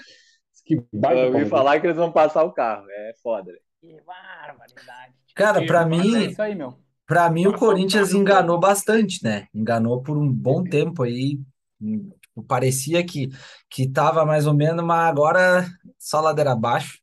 Que 0.65 0.77
baita 0.93 1.21
Eu 1.23 1.33
ouvi 1.35 1.47
falar 1.47 1.81
que 1.81 1.87
eles 1.89 1.97
vão 1.97 2.13
passar 2.13 2.45
o 2.45 2.53
carro. 2.53 2.87
É 2.89 3.13
foda, 3.23 3.51
né? 3.53 3.59
Que 3.81 4.01
barbaridade. 4.03 5.15
Cara, 5.35 5.65
pra 5.67 5.83
É 5.83 5.85
mim, 5.85 6.27
isso 6.27 6.41
aí, 6.41 6.55
meu. 6.55 6.79
Pra 7.07 7.29
mim, 7.29 7.49
o 7.49 7.59
Corinthians 7.59 8.13
enganou 8.13 8.59
bastante, 8.61 9.25
né? 9.25 9.49
Enganou 9.53 10.01
por 10.01 10.17
um 10.17 10.33
bom 10.33 10.63
tempo 10.63 11.03
aí. 11.03 11.41
Tipo, 12.35 12.43
parecia 12.47 13.05
que, 13.05 13.29
que 13.69 13.89
tava 13.89 14.25
mais 14.25 14.47
ou 14.47 14.55
menos, 14.55 14.85
mas 14.85 15.09
agora 15.09 15.67
só 15.99 16.21
ladeira 16.21 16.53
abaixo. 16.53 16.99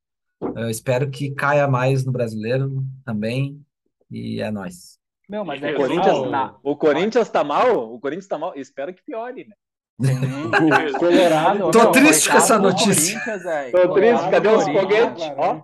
Eu 0.55 0.69
espero 0.69 1.09
que 1.09 1.31
caia 1.31 1.67
mais 1.67 2.05
no 2.05 2.11
brasileiro 2.11 2.83
também. 3.05 3.61
E 4.09 4.41
é 4.41 4.49
nóis. 4.51 4.97
Meu, 5.29 5.43
mas 5.43 5.61
é 5.61 5.73
O 5.73 5.75
Corinthians, 5.75 6.31
na- 6.31 6.55
o 6.63 6.75
Corinthians 6.77 7.29
tá 7.29 7.43
mal? 7.43 7.93
O 7.93 7.99
Corinthians 7.99 8.27
tá 8.27 8.37
mal? 8.37 8.53
Espero 8.55 8.93
que 8.93 9.03
piore, 9.03 9.45
né? 9.47 9.55
O 9.99 10.93
Colorado. 10.99 11.71
Tô 11.71 11.79
meu, 11.79 11.91
triste 11.91 12.29
com 12.29 12.37
essa 12.37 12.57
notícia. 12.57 13.19
Tô 13.71 13.93
triste, 13.93 14.29
Coitado 14.29 14.31
cadê 14.31 14.47
os 14.49 14.63
foguetes? 14.63 15.23
Ó, 15.35 15.61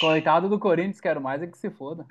Coitado 0.00 0.48
do 0.48 0.58
Corinthians, 0.58 1.00
quero 1.00 1.20
mais 1.20 1.42
é 1.42 1.46
que 1.46 1.58
se 1.58 1.70
foda. 1.70 2.06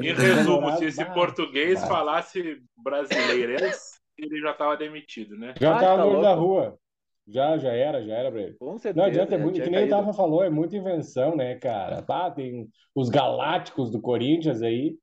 Em 0.00 0.12
resumo, 0.14 0.60
Colorado, 0.60 0.78
se 0.78 0.84
esse 0.86 1.04
português 1.06 1.80
falasse 1.86 2.62
brasileiras, 2.76 3.97
ele 4.18 4.40
já 4.40 4.52
tava 4.54 4.76
demitido, 4.76 5.36
né? 5.36 5.54
Já 5.60 5.70
Ah, 5.72 5.80
tava 5.80 5.96
tá 5.96 6.04
no 6.04 6.08
olho 6.10 6.20
da 6.20 6.34
rua. 6.34 6.78
Já, 7.26 7.58
já 7.58 7.72
era, 7.72 8.02
já 8.04 8.14
era 8.14 8.30
pra 8.30 8.40
ele. 8.40 8.58
com 8.58 8.78
certeza. 8.78 8.96
Não 8.96 9.04
adianta, 9.04 9.34
é 9.34 9.38
muito, 9.38 9.60
que 9.62 9.70
nem 9.70 9.84
o 9.84 9.88
caído. 9.88 9.88
Tafa 9.88 10.12
falou, 10.12 10.42
é 10.42 10.50
muita 10.50 10.76
invenção, 10.76 11.36
né, 11.36 11.54
cara? 11.56 12.02
Tá, 12.02 12.30
tem 12.30 12.68
os 12.94 13.08
galácticos 13.10 13.90
do 13.90 14.00
Corinthians 14.00 14.62
aí, 14.62 14.96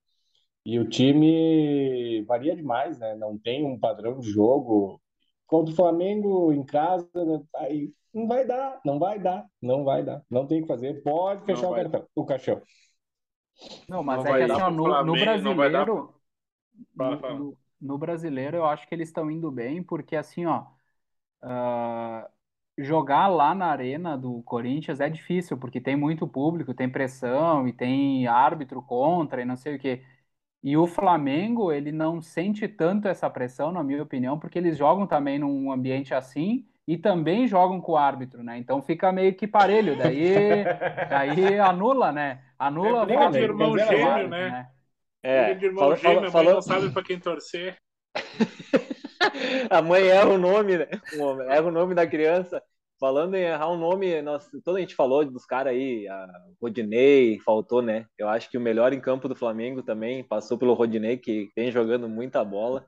e 0.65 0.79
o 0.79 0.89
time 0.89 2.23
varia 2.27 2.55
demais, 2.55 2.99
né? 2.99 3.15
Não 3.15 3.37
tem 3.37 3.65
um 3.65 3.79
padrão 3.79 4.19
de 4.19 4.29
jogo. 4.29 5.01
Contra 5.47 5.73
o 5.73 5.75
Flamengo 5.77 6.53
em 6.53 6.65
casa, 6.65 7.07
né, 7.25 7.41
aí 7.57 7.91
não 8.13 8.27
vai 8.27 8.45
dar, 8.47 8.81
não 8.85 8.99
vai 8.99 9.19
dar, 9.19 9.45
não 9.61 9.83
vai 9.83 10.03
dar. 10.03 10.23
Não 10.29 10.47
tem 10.47 10.59
o 10.59 10.61
que 10.63 10.67
fazer, 10.67 11.03
pode 11.03 11.45
fechar 11.45 11.69
o 11.69 11.75
cartão, 11.75 12.07
o 12.15 12.25
caixão. 12.25 12.61
Não, 13.87 14.03
mas 14.03 14.23
Não 14.23 14.25
é 14.25 14.33
vai 14.33 14.35
que 14.35 14.43
dar 14.47 14.59
assim, 14.59 14.71
no, 14.71 15.03
no 15.03 15.17
Flamengo, 15.17 15.41
não 15.41 15.55
vai 15.55 15.69
dar 15.71 15.87
brasileiro, 15.87 16.13
no, 16.95 17.25
no- 17.27 17.57
no 17.85 17.97
brasileiro 17.97 18.57
eu 18.57 18.65
acho 18.65 18.87
que 18.87 18.95
eles 18.95 19.09
estão 19.09 19.31
indo 19.31 19.51
bem, 19.51 19.83
porque 19.83 20.15
assim, 20.15 20.45
ó, 20.45 20.67
ah, 21.41 22.29
jogar 22.77 23.27
lá 23.27 23.55
na 23.55 23.67
arena 23.67 24.17
do 24.17 24.41
Corinthians 24.43 24.99
é 24.99 25.09
difícil, 25.09 25.57
porque 25.57 25.81
tem 25.81 25.95
muito 25.95 26.27
público, 26.27 26.73
tem 26.73 26.89
pressão 26.89 27.67
e 27.67 27.73
tem 27.73 28.27
árbitro 28.27 28.81
contra 28.81 29.41
e 29.41 29.45
não 29.45 29.55
sei 29.55 29.75
o 29.75 29.79
quê. 29.79 30.03
E 30.63 30.75
o 30.77 30.87
Flamengo, 30.87 31.71
ele 31.71 31.91
não 31.91 32.21
sente 32.21 32.67
tanto 32.67 33.07
essa 33.07 33.29
pressão, 33.29 33.71
na 33.71 33.83
minha 33.83 34.01
opinião, 34.03 34.39
porque 34.39 34.57
eles 34.57 34.77
jogam 34.77 35.05
também 35.07 35.37
num 35.39 35.71
ambiente 35.71 36.13
assim 36.13 36.67
e 36.87 36.97
também 36.97 37.47
jogam 37.47 37.79
com 37.81 37.93
o 37.93 37.97
árbitro, 37.97 38.43
né? 38.43 38.57
Então 38.57 38.81
fica 38.81 39.11
meio 39.11 39.35
que 39.35 39.47
parelho, 39.47 39.95
daí, 39.95 40.73
daí 41.05 41.59
anula, 41.59 42.11
né? 42.11 42.43
Anula 42.57 43.05
É 43.05 43.19
o 43.19 43.29
do 43.29 43.37
irmão 43.37 43.77
gêmeo, 43.77 44.35
né? 44.39 44.69
É, 45.27 45.45
Briga 45.45 45.59
de 45.59 45.65
irmão 45.65 45.83
fala- 45.83 45.95
gêmeo, 45.95 46.13
fala- 46.13 46.17
a 46.17 46.21
mãe 46.21 46.31
fala- 46.31 46.53
não 46.53 46.61
sabe 46.61 46.89
pra 46.93 47.03
quem 47.03 47.19
torcer. 47.19 47.77
a 49.69 49.81
mãe 49.81 50.07
erra 50.07 50.29
o 50.29 50.37
nome, 50.37 50.77
né? 50.77 50.87
O- 51.17 51.41
Erra 51.41 51.67
o 51.67 51.71
nome 51.71 51.95
da 51.95 52.05
criança. 52.07 52.61
Falando 52.97 53.35
em 53.35 53.41
errar 53.43 53.67
o 53.67 53.77
nome, 53.77 54.21
nós, 54.21 54.47
toda 54.63 54.77
a 54.77 54.81
gente 54.81 54.95
falou 54.95 55.25
dos 55.25 55.45
caras 55.45 55.73
aí, 55.73 56.07
a 56.07 56.27
Rodinei, 56.61 57.37
faltou, 57.41 57.81
né? 57.81 58.05
Eu 58.17 58.29
acho 58.29 58.49
que 58.49 58.57
o 58.57 58.61
melhor 58.61 58.93
em 58.93 59.01
campo 59.01 59.27
do 59.27 59.35
Flamengo 59.35 59.83
também 59.83 60.23
passou 60.23 60.57
pelo 60.57 60.73
Rodinei, 60.73 61.17
que 61.17 61.49
vem 61.57 61.71
jogando 61.71 62.07
muita 62.07 62.41
bola. 62.45 62.85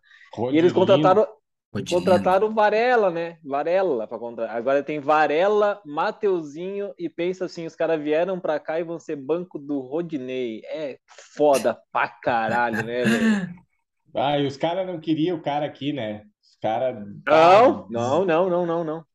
E 0.51 0.58
eles 0.58 0.72
contrataram, 0.72 1.27
Rodinei. 1.74 2.00
contrataram 2.00 2.47
o 2.47 2.53
Varela, 2.53 3.12
né? 3.12 3.38
Varela 3.43 4.07
para 4.07 4.17
contratar. 4.17 4.55
Agora 4.55 4.81
tem 4.81 5.00
Varela, 5.00 5.81
Mateuzinho 5.86 6.93
e 6.97 7.09
pensa 7.09 7.45
assim, 7.45 7.65
os 7.65 7.75
caras 7.75 8.01
vieram 8.01 8.39
pra 8.39 8.59
cá 8.59 8.79
e 8.79 8.83
vão 8.83 9.00
ser 9.00 9.15
banco 9.15 9.59
do 9.59 9.79
Rodinei. 9.79 10.62
É 10.65 10.97
foda 11.36 11.77
pra 11.91 12.07
caralho, 12.07 12.83
né, 12.83 13.03
velho? 13.03 13.50
Ah, 14.15 14.39
e 14.39 14.47
os 14.47 14.57
caras 14.57 14.88
não 14.88 15.00
queriam 15.00 15.38
o 15.38 15.41
cara 15.43 15.65
aqui, 15.65 15.93
né? 15.93 16.24
Os 16.41 16.57
caras. 16.59 17.05
Não, 17.27 17.88
não, 17.88 18.25
não, 18.25 18.50
não, 18.50 18.65
não, 18.65 18.83
não. 18.83 19.05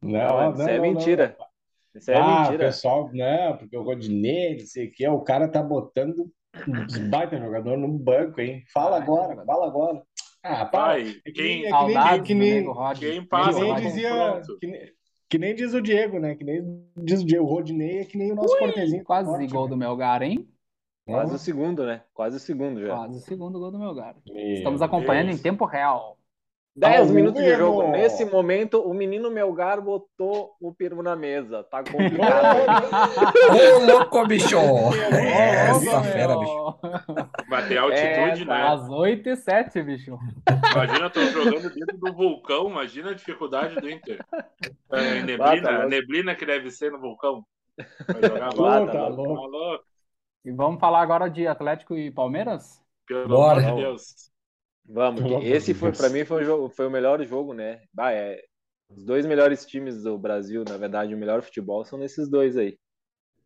Não, 0.00 0.52
Isso 0.52 0.62
é 0.62 0.78
mentira. 0.78 1.36
Isso 1.94 2.10
é 2.10 2.16
ah, 2.16 2.24
o 2.24 2.40
mentira. 2.40 2.66
pessoal, 2.66 3.10
não, 3.12 3.58
porque 3.58 3.76
o 3.76 3.82
Rodinei, 3.82 4.56
não 4.56 4.66
sei 4.66 4.86
o 4.86 4.92
que, 4.92 5.06
o 5.06 5.20
cara 5.20 5.48
tá 5.48 5.62
botando 5.62 6.32
uns 6.66 6.98
baita 7.08 7.38
jogador 7.38 7.76
no 7.76 7.88
banco, 7.88 8.40
hein? 8.40 8.62
Fala 8.72 8.96
agora, 8.96 9.44
fala 9.44 9.66
agora. 9.66 10.02
Ah, 10.42 10.66
Pai, 10.66 11.10
é 11.24 11.30
que 11.30 11.32
quem, 11.32 11.44
nem- 11.62 11.66
é 11.66 11.70
que 11.70 11.70
nem- 11.70 11.70
Saudades 11.94 12.26
que 12.26 12.34
nem- 12.34 12.64
quem 12.64 13.26
que 13.26 13.52
nem 13.60 13.74
dizia, 13.76 14.42
que 14.60 14.66
nem, 14.66 14.92
que 15.30 15.38
nem 15.38 15.54
diz 15.54 15.72
o 15.74 15.80
Diego, 15.80 16.18
né? 16.18 16.34
Que 16.34 16.44
nem 16.44 16.84
diz 16.96 17.22
o 17.22 17.26
Diego, 17.26 17.44
o 17.44 17.48
Rodinei 17.48 17.98
é 18.00 18.04
que 18.04 18.18
nem 18.18 18.32
o 18.32 18.34
nosso 18.34 18.58
cortezinho. 18.58 19.04
Quase 19.04 19.30
forte, 19.30 19.52
gol 19.52 19.64
né? 19.64 19.70
do 19.70 19.76
Melgar, 19.76 20.22
hein? 20.22 20.48
Quase 21.06 21.34
o 21.34 21.38
segundo, 21.38 21.84
né? 21.86 22.02
Quase 22.12 22.36
o 22.36 22.40
segundo 22.40 22.80
já. 22.80 22.94
Quase 22.96 23.18
o 23.18 23.20
segundo 23.20 23.58
gol 23.58 23.70
do 23.70 23.78
Melgar. 23.78 24.16
Meu 24.26 24.36
Estamos 24.54 24.82
acompanhando 24.82 25.28
Deus. 25.28 25.38
em 25.40 25.42
tempo 25.42 25.64
real. 25.64 26.18
10 26.74 27.08
Ao 27.08 27.14
minutos 27.14 27.42
de 27.42 27.54
jogo. 27.54 27.88
Nesse 27.88 28.24
momento, 28.24 28.80
o 28.80 28.94
menino 28.94 29.30
Melgar 29.30 29.80
botou 29.82 30.56
o 30.60 30.74
peru 30.74 31.02
na 31.02 31.14
mesa. 31.14 31.62
Tá 31.64 31.82
complicado. 31.84 32.58
Ô, 33.50 33.84
louco, 33.92 34.26
bicho! 34.26 34.56
É, 35.12 35.68
essa 35.70 36.02
fera, 36.02 36.36
bicho. 36.38 36.78
Vai 37.48 37.68
ter 37.68 37.76
altitude, 37.78 38.42
É, 38.42 38.44
né? 38.46 38.68
Às 38.68 38.88
8 38.88 39.28
e 39.28 39.36
7, 39.36 39.82
bicho. 39.82 40.18
Imagina, 40.74 41.10
tô 41.10 41.20
jogando 41.26 41.70
dentro 41.74 41.98
do 41.98 42.12
vulcão, 42.14 42.68
imagina 42.70 43.10
a 43.10 43.14
dificuldade 43.14 43.76
do 43.76 43.90
Inter. 43.90 44.18
É, 44.90 45.18
Ah, 45.18 45.20
tá 45.20 45.24
neblina, 45.26 45.86
neblina 45.86 46.34
que 46.34 46.46
deve 46.46 46.70
ser 46.70 46.90
no 46.90 46.98
vulcão. 47.00 47.44
Vai 48.08 48.22
jogar 48.22 48.54
lá. 48.54 48.86
tá 48.86 49.08
louco. 49.08 49.22
louco. 49.22 49.42
Tá 49.42 49.46
louco, 49.58 49.84
E 50.44 50.50
vamos 50.52 50.80
falar 50.80 51.02
agora 51.02 51.28
de 51.28 51.46
Atlético 51.46 51.96
e 51.96 52.10
Palmeiras? 52.10 52.80
pelo 53.06 53.28
Bora. 53.28 53.60
amor 53.60 53.74
de 53.76 53.82
Deus. 53.82 54.31
Vamos. 54.88 55.44
Esse 55.44 55.74
foi, 55.74 55.92
para 55.92 56.08
mim, 56.08 56.24
foi 56.24 56.42
o, 56.42 56.44
jogo, 56.44 56.68
foi 56.68 56.86
o 56.86 56.90
melhor 56.90 57.22
jogo, 57.24 57.52
né? 57.54 57.80
Bah, 57.92 58.12
é, 58.12 58.42
os 58.90 59.04
dois 59.04 59.24
melhores 59.26 59.64
times 59.64 60.02
do 60.02 60.18
Brasil, 60.18 60.64
na 60.64 60.76
verdade, 60.76 61.14
o 61.14 61.18
melhor 61.18 61.42
futebol 61.42 61.84
são 61.84 61.98
nesses 61.98 62.28
dois 62.28 62.56
aí. 62.56 62.78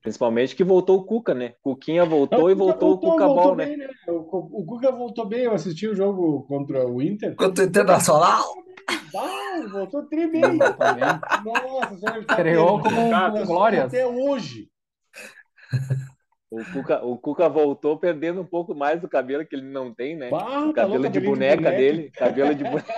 Principalmente 0.02 0.54
que 0.54 0.62
voltou 0.64 0.98
o 0.98 1.04
Cuca, 1.04 1.34
né? 1.34 1.54
Cuquinha 1.62 2.04
voltou 2.04 2.48
e 2.48 2.52
O 2.52 2.56
Cuca 2.56 2.64
voltou 2.64 2.92
o 2.92 2.98
Cuca 2.98 3.24
voltou 3.26 3.34
Ball, 3.34 3.56
né? 3.56 3.66
bem, 3.66 3.88
O, 4.08 4.22
Cu- 4.24 4.50
o 4.52 4.64
Cuca 4.66 4.92
voltou 4.92 5.26
bem, 5.26 5.40
eu 5.44 5.52
assisti 5.52 5.88
o 5.88 5.94
jogo 5.96 6.44
contra 6.46 6.86
o 6.86 7.02
Inter. 7.02 7.34
Quanto 7.36 7.62
internacional? 7.62 8.44
Ah, 9.14 9.58
ele 9.58 9.68
voltou 9.68 10.04
tri 10.06 10.30
bem. 10.30 10.58
Também. 10.76 11.20
Nossa, 11.44 12.00
tá 12.26 12.36
perdendo 12.36 12.80
como 12.80 13.08
pontos 13.08 13.46
glórias. 13.46 13.86
Até 13.86 14.06
hoje. 14.06 14.68
O 16.60 16.64
Cuca, 16.72 17.04
o 17.04 17.18
Cuca 17.18 17.48
voltou 17.48 17.98
perdendo 17.98 18.40
um 18.40 18.44
pouco 18.44 18.74
mais 18.74 19.00
do 19.00 19.08
cabelo 19.08 19.44
que 19.44 19.54
ele 19.54 19.66
não 19.66 19.92
tem, 19.92 20.16
né? 20.16 20.30
Bah, 20.30 20.60
O 20.64 20.68
tá 20.72 20.82
cabelo 20.82 21.02
louco, 21.02 21.10
de 21.10 21.20
boneca 21.20 21.70
dele, 21.70 22.10
cabelo 22.10 22.54
de 22.54 22.64
boneca. 22.64 22.94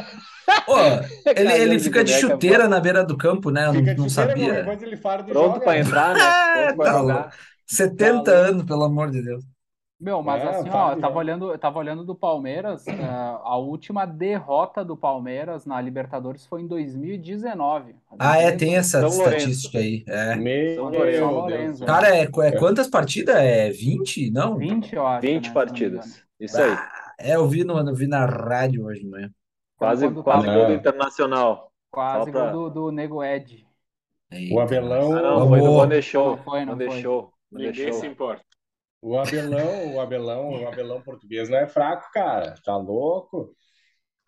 Pô, 0.65 0.77
ele, 1.37 1.53
ele 1.53 1.79
fica 1.81 2.05
de 2.05 2.13
boneca, 2.13 2.33
chuteira 2.35 2.69
na 2.69 2.79
beira 2.81 3.05
do 3.05 3.17
campo, 3.17 3.51
né? 3.51 3.63
Eu 3.67 3.73
não, 3.73 3.81
Fica 3.81 3.95
de 3.95 4.01
não 4.01 4.09
chuteira, 4.09 4.65
sabia. 4.65 4.89
e 4.91 4.97
Pronto 5.33 5.33
joga. 5.55 5.61
pra 5.61 5.79
entrar, 5.79 6.15
né? 6.15 6.21
É, 6.21 6.73
Pronto 6.73 6.77
pra 6.77 6.85
tá 6.93 6.99
jogar. 6.99 7.15
louco. 7.15 7.31
70 7.67 8.23
Tá 8.25 8.31
anos, 8.33 8.63
pelo 8.65 8.85
amor 8.85 9.11
de 9.11 9.23
Deus. 9.23 9.45
Meu, 10.01 10.23
mas 10.23 10.43
É, 10.45 10.49
assim, 10.49 10.69
ó, 10.71 10.93
eu 10.93 11.01
tava 11.01 11.19
olhando, 11.19 11.51
eu 11.51 11.59
tava 11.59 11.79
olhando 11.81 12.05
do 12.05 12.15
Palmeiras, 12.15 12.87
eh, 12.87 12.95
a 13.03 13.57
última 13.57 14.07
derrota 14.07 14.85
do 14.85 14.97
Palmeiras 14.97 15.67
na 15.67 15.81
Libertadores 15.81 16.47
foi 16.47 16.63
em 16.63 16.69
2019. 16.69 17.97
Ah, 18.17 18.39
é, 18.39 18.53
tem 18.53 18.77
essa 18.77 19.01
São 19.01 19.11
Lourenço. 19.11 19.37
estatística 19.51 19.79
aí. 19.79 20.05
É. 20.07 20.37
Meu 20.37 20.75
São 20.77 20.91
Deus. 20.93 21.17
São 21.17 21.33
Lourenço. 21.33 21.85
Cara, 21.85 22.17
é, 22.17 22.21
é 22.23 22.53
quantas 22.59 22.87
partidas? 22.87 23.35
É 23.37 23.71
20? 23.71 24.31
Não? 24.31 24.57
20, 24.57 24.95
eu 24.95 25.05
acho, 25.05 25.21
20 25.23 25.43
né, 25.43 25.49
não 25.49 25.55
partidas. 25.55 26.23
Isso 26.39 26.61
aí. 26.61 26.79
É, 27.19 27.35
eu 27.35 27.49
vi, 27.49 27.65
no, 27.65 27.77
eu 27.79 27.95
vi 27.95 28.07
na 28.07 28.25
rádio 28.25 28.87
hoje 28.87 29.01
de 29.01 29.09
manhã. 29.09 29.31
Quase, 29.77 30.07
quando 30.07 30.23
quase 30.23 30.47
tava- 30.47 30.59
gol 30.59 30.67
do 30.69 30.73
Internacional. 30.75 31.73
Quase 31.91 32.31
pra- 32.31 32.53
gol 32.53 32.71
do, 32.71 32.83
do 32.85 32.93
Nego 32.93 33.25
Ed. 33.25 33.67
O 34.53 34.61
Abelão, 34.61 35.13
Ah, 35.17 35.23
não, 35.23 35.49
foi 35.49 35.59
no 35.61 36.03
Show. 36.03 36.37
Não 36.37 36.45
foi, 36.45 36.65
não. 36.65 36.79
Show. 37.01 37.33
Bonde 37.51 37.67
Ninguém 37.67 37.93
Show. 37.93 38.01
se 38.01 38.07
importa. 38.07 38.43
O 39.01 39.19
Abelão, 39.19 39.95
o 39.95 40.01
Abelão, 40.01 40.51
o 40.51 40.69
Abelão 40.69 41.03
português 41.03 41.49
não 41.49 41.59
é 41.59 41.67
fraco, 41.67 42.11
cara. 42.13 42.55
Tá 42.65 42.77
louco? 42.77 43.55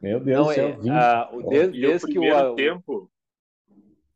Meu 0.03 0.21
Deus 0.21 0.39
Não, 0.39 0.49
do 0.49 0.55
céu, 0.55 0.69
é, 0.69 0.73
20. 0.73 0.91
ah, 0.93 1.31
o- 1.33 1.43
desde, 1.43 1.79
E 1.79 1.87
o 1.87 1.89
desde 1.89 2.07
que 2.07 2.19
o, 2.19 2.23
primeiro 2.23 2.55
tempo, 2.55 3.11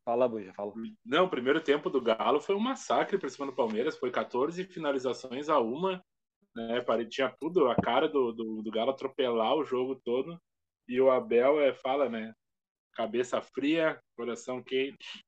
Fala, 0.04 0.28
Buja, 0.28 0.52
fala. 0.52 0.72
não, 1.04 1.24
o 1.24 1.30
primeiro 1.30 1.60
tempo 1.62 1.88
do 1.88 2.00
Galo 2.00 2.40
foi 2.40 2.54
um 2.54 2.60
massacre 2.60 3.18
pra 3.18 3.28
cima 3.28 3.46
do 3.46 3.54
Palmeiras, 3.54 3.96
foi 3.96 4.10
14 4.10 4.64
finalizações 4.64 5.48
a 5.48 5.58
uma, 5.60 6.02
né? 6.54 6.80
pare- 6.82 7.06
Tinha 7.08 7.34
tudo, 7.40 7.68
a 7.70 7.74
cara 7.76 8.08
do, 8.08 8.32
do, 8.32 8.62
do 8.62 8.70
Galo 8.70 8.90
atropelar 8.90 9.54
o 9.56 9.64
jogo 9.64 9.96
todo. 10.04 10.38
E 10.86 11.00
o 11.00 11.10
Abel 11.10 11.60
é, 11.60 11.72
fala, 11.72 12.08
né? 12.08 12.34
Cabeça 12.94 13.40
fria, 13.40 13.98
coração 14.16 14.62
quente. 14.62 15.24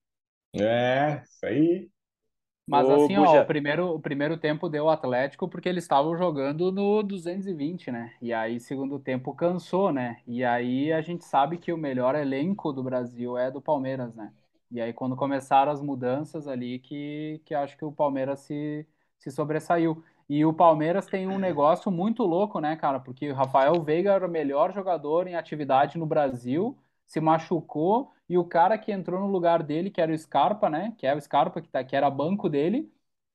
É, 0.54 1.22
isso 1.22 1.46
aí. 1.46 1.90
Mas 2.66 2.88
Ô, 2.88 2.94
assim, 2.94 3.16
ó, 3.16 3.42
o 3.42 3.46
primeiro, 3.46 3.94
o 3.94 4.00
primeiro 4.00 4.36
tempo 4.36 4.68
deu 4.68 4.86
o 4.86 4.90
Atlético 4.90 5.48
porque 5.48 5.68
eles 5.68 5.84
estavam 5.84 6.16
jogando 6.16 6.72
no 6.72 7.02
220, 7.02 7.92
né? 7.92 8.12
E 8.20 8.32
aí, 8.32 8.58
segundo 8.58 8.98
tempo, 8.98 9.32
cansou, 9.34 9.92
né? 9.92 10.20
E 10.26 10.44
aí 10.44 10.92
a 10.92 11.00
gente 11.00 11.24
sabe 11.24 11.58
que 11.58 11.72
o 11.72 11.78
melhor 11.78 12.14
elenco 12.16 12.72
do 12.72 12.82
Brasil 12.82 13.38
é 13.38 13.50
do 13.50 13.60
Palmeiras, 13.60 14.14
né? 14.14 14.32
E 14.70 14.80
aí, 14.80 14.92
quando 14.92 15.14
começaram 15.14 15.70
as 15.70 15.80
mudanças 15.80 16.48
ali, 16.48 16.80
que, 16.80 17.40
que 17.44 17.54
acho 17.54 17.76
que 17.76 17.84
o 17.84 17.92
Palmeiras 17.92 18.40
se, 18.40 18.84
se 19.18 19.30
sobressaiu. 19.30 20.02
E 20.28 20.44
o 20.44 20.52
Palmeiras 20.52 21.06
tem 21.06 21.28
um 21.28 21.38
negócio 21.38 21.88
muito 21.90 22.24
louco, 22.24 22.58
né, 22.58 22.74
cara? 22.74 22.98
Porque 22.98 23.30
o 23.30 23.34
Rafael 23.34 23.80
Veiga 23.82 24.12
era 24.12 24.26
o 24.26 24.30
melhor 24.30 24.72
jogador 24.72 25.28
em 25.28 25.36
atividade 25.36 25.96
no 25.98 26.04
Brasil, 26.06 26.76
se 27.06 27.20
machucou, 27.20 28.12
e 28.28 28.36
o 28.38 28.44
cara 28.44 28.78
que 28.78 28.92
entrou 28.92 29.20
no 29.20 29.28
lugar 29.28 29.62
dele, 29.62 29.90
que 29.90 30.00
era 30.00 30.12
o 30.12 30.18
Scarpa, 30.18 30.68
né? 30.70 30.94
Que 30.98 31.06
é 31.06 31.14
o 31.14 31.20
Scarpa, 31.20 31.60
que, 31.62 31.68
tá, 31.68 31.84
que 31.84 31.94
era 31.96 32.10
banco 32.10 32.48
dele, 32.48 32.92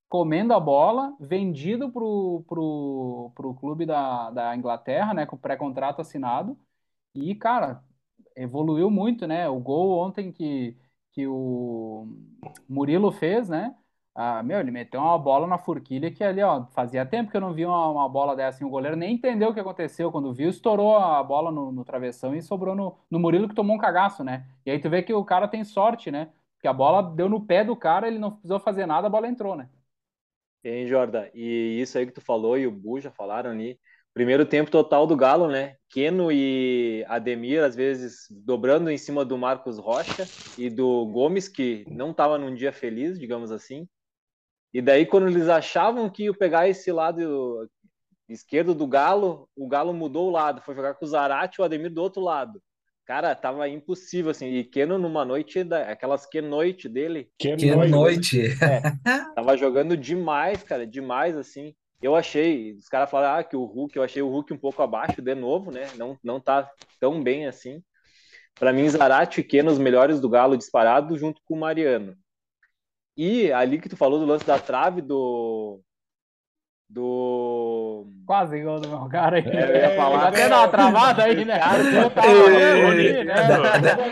comendo 0.10 0.53
a 0.53 0.60
bola, 0.60 1.15
vendido 1.19 1.91
pro, 1.91 2.43
pro, 2.48 3.31
pro 3.36 3.53
clube 3.55 3.86
da, 3.86 4.31
da 4.31 4.55
Inglaterra, 4.55 5.13
né? 5.13 5.25
Com 5.25 5.38
pré-contrato 5.38 6.01
assinado. 6.01 6.57
E, 7.15 7.36
cara, 7.36 7.83
evoluiu 8.36 8.89
muito, 8.91 9.27
né? 9.27 9.50
O 9.50 9.60
gol 9.60 10.00
ontem 10.00 10.31
que, 10.31 10.77
que 11.12 11.27
o 11.27 12.07
Murilo 12.69 13.12
fez, 13.12 13.50
né? 13.50 13.75
Ah, 14.13 14.43
meu, 14.43 14.59
ele 14.59 14.71
meteu 14.71 14.99
uma 14.99 15.17
bola 15.17 15.47
na 15.47 15.57
forquilha 15.57 16.11
que 16.11 16.23
ali, 16.23 16.41
ó, 16.41 16.65
fazia 16.67 17.05
tempo 17.05 17.31
que 17.31 17.37
eu 17.37 17.41
não 17.41 17.53
vi 17.53 17.65
uma, 17.65 17.87
uma 17.89 18.09
bola 18.09 18.35
dessa. 18.35 18.57
Assim, 18.57 18.65
o 18.65 18.69
goleiro 18.69 18.97
nem 18.97 19.13
entendeu 19.13 19.49
o 19.49 19.53
que 19.53 19.59
aconteceu. 19.59 20.11
Quando 20.11 20.33
viu, 20.33 20.49
estourou 20.49 20.97
a 20.97 21.23
bola 21.23 21.49
no, 21.51 21.71
no 21.71 21.85
travessão 21.85 22.35
e 22.35 22.41
sobrou 22.41 22.75
no, 22.75 22.97
no 23.09 23.19
Murilo 23.19 23.47
que 23.47 23.55
tomou 23.55 23.75
um 23.75 23.79
cagaço, 23.79 24.23
né? 24.23 24.45
E 24.65 24.71
aí 24.71 24.79
tu 24.79 24.89
vê 24.89 25.01
que 25.01 25.13
o 25.13 25.23
cara 25.23 25.47
tem 25.47 25.63
sorte, 25.63 26.11
né? 26.11 26.29
Porque 26.55 26.67
a 26.67 26.73
bola 26.73 27.01
deu 27.01 27.29
no 27.29 27.45
pé 27.45 27.63
do 27.63 27.75
cara, 27.75 28.07
ele 28.07 28.19
não 28.19 28.31
precisou 28.31 28.59
fazer 28.59 28.85
nada, 28.85 29.07
a 29.07 29.09
bola 29.09 29.27
entrou, 29.27 29.55
né? 29.55 29.69
Hein, 30.63 30.87
Jorda? 30.87 31.31
E 31.33 31.79
isso 31.81 31.97
aí 31.97 32.05
que 32.05 32.11
tu 32.11 32.21
falou 32.21 32.57
e 32.57 32.67
o 32.67 32.71
Bu 32.71 32.99
já 32.99 33.11
falaram 33.11 33.49
ali. 33.51 33.79
Primeiro 34.13 34.45
tempo 34.45 34.69
total 34.69 35.07
do 35.07 35.15
Galo, 35.15 35.47
né? 35.47 35.77
Keno 35.89 36.31
e 36.31 37.03
Ademir, 37.07 37.63
às 37.63 37.75
vezes, 37.75 38.27
dobrando 38.29 38.91
em 38.91 38.97
cima 38.97 39.23
do 39.23 39.37
Marcos 39.37 39.79
Rocha 39.79 40.27
e 40.57 40.69
do 40.69 41.05
Gomes, 41.07 41.47
que 41.47 41.85
não 41.89 42.11
estava 42.11 42.37
num 42.37 42.53
dia 42.53 42.73
feliz, 42.73 43.17
digamos 43.17 43.51
assim. 43.51 43.87
E 44.73 44.81
daí, 44.81 45.05
quando 45.05 45.27
eles 45.27 45.49
achavam 45.49 46.09
que 46.09 46.23
ia 46.23 46.33
pegar 46.33 46.67
esse 46.67 46.91
lado 46.91 47.69
esquerdo 48.29 48.73
do 48.73 48.87
Galo, 48.87 49.49
o 49.55 49.67
Galo 49.67 49.93
mudou 49.93 50.27
o 50.27 50.31
lado, 50.31 50.61
foi 50.61 50.75
jogar 50.75 50.93
com 50.93 51.05
o 51.05 51.07
Zarate 51.07 51.59
e 51.59 51.61
o 51.61 51.65
Ademir 51.65 51.93
do 51.93 52.01
outro 52.01 52.21
lado. 52.21 52.61
Cara, 53.05 53.35
tava 53.35 53.67
impossível, 53.67 54.31
assim. 54.31 54.47
E 54.47 54.63
Keno 54.63 54.97
numa 54.97 55.25
noite, 55.25 55.63
da, 55.63 55.91
aquelas 55.91 56.25
que 56.25 56.39
noite 56.39 56.87
dele, 56.87 57.29
Que, 57.37 57.55
Que 57.57 57.75
noite. 57.75 57.91
noite. 57.91 58.55
tava 59.35 59.57
jogando 59.57 59.97
demais, 59.97 60.63
cara, 60.63 60.87
demais, 60.87 61.35
assim. 61.35 61.73
Eu 62.01 62.15
achei, 62.15 62.73
os 62.73 62.87
caras 62.87 63.11
falaram 63.11 63.39
ah, 63.39 63.43
que 63.43 63.55
o 63.55 63.65
Hulk, 63.65 63.95
eu 63.95 64.03
achei 64.03 64.21
o 64.21 64.29
Hulk 64.29 64.53
um 64.53 64.57
pouco 64.57 64.81
abaixo 64.81 65.21
de 65.21 65.35
novo, 65.35 65.71
né? 65.71 65.87
Não, 65.97 66.17
não 66.23 66.39
tá 66.39 66.69
tão 66.99 67.21
bem 67.21 67.45
assim. 67.47 67.83
Pra 68.55 68.73
mim, 68.73 68.87
Zarate 68.87 69.41
e 69.41 69.43
Keno, 69.43 69.71
os 69.71 69.77
melhores 69.77 70.19
do 70.19 70.29
Galo 70.29 70.57
disparado, 70.57 71.17
junto 71.17 71.41
com 71.45 71.55
o 71.55 71.59
Mariano. 71.59 72.15
E 73.17 73.51
ali 73.51 73.79
que 73.79 73.89
tu 73.89 73.97
falou 73.97 74.19
do 74.19 74.25
lance 74.25 74.45
da 74.45 74.57
trave 74.59 75.01
do. 75.01 75.79
Do. 76.89 78.05
Quase 78.25 78.57
igual 78.57 78.79
do 78.81 78.89
meu 78.89 79.07
cara 79.07 79.37
aí. 79.37 79.43
É, 79.45 79.69
eu 79.69 79.75
ia 79.91 79.95
falar. 79.95 80.27
Até 80.27 80.49
dá 80.49 80.57
uma 80.59 80.67
travada 80.67 81.23
aí, 81.23 81.45
né? 81.45 81.57
Cara, 81.57 81.77
Eu 81.83 82.09
né? 82.09 82.11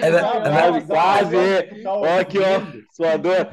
é, 0.01 0.77
é, 0.77 0.81
Quase. 0.87 1.35
Ó, 1.85 2.19
aqui, 2.19 2.37
ó, 2.39 2.61
suador. 2.95 3.47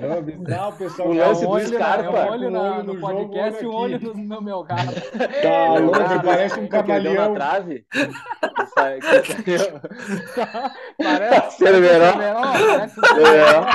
O 1.05 1.13
É 1.13 1.27
lance 1.27 1.45
um 1.45 1.51
do 1.51 1.59
é 1.59 1.65
Scarpa. 1.67 2.11
um 2.11 2.29
olho 2.31 2.49
Um 2.49 2.51
no 2.53 2.83
no 2.95 3.01
podcast 3.01 3.65
e 3.65 3.67
um 3.67 3.75
olho 3.75 3.99
no, 4.15 4.41
meu 4.41 4.63
cara. 4.65 4.93
Tá 5.43 5.73
O 5.73 5.81
louco, 5.81 5.99
lance 5.99 6.19
do 6.19 6.25
parece 6.25 6.61
um 6.61 6.69
deu 6.69 6.71
na 6.71 6.83
camaleão. 6.85 7.35
trave. 7.35 7.85
Parece, 11.03 11.57
Cerveró. 11.57 12.13
parece 12.13 13.01
Cerveró. 13.01 13.67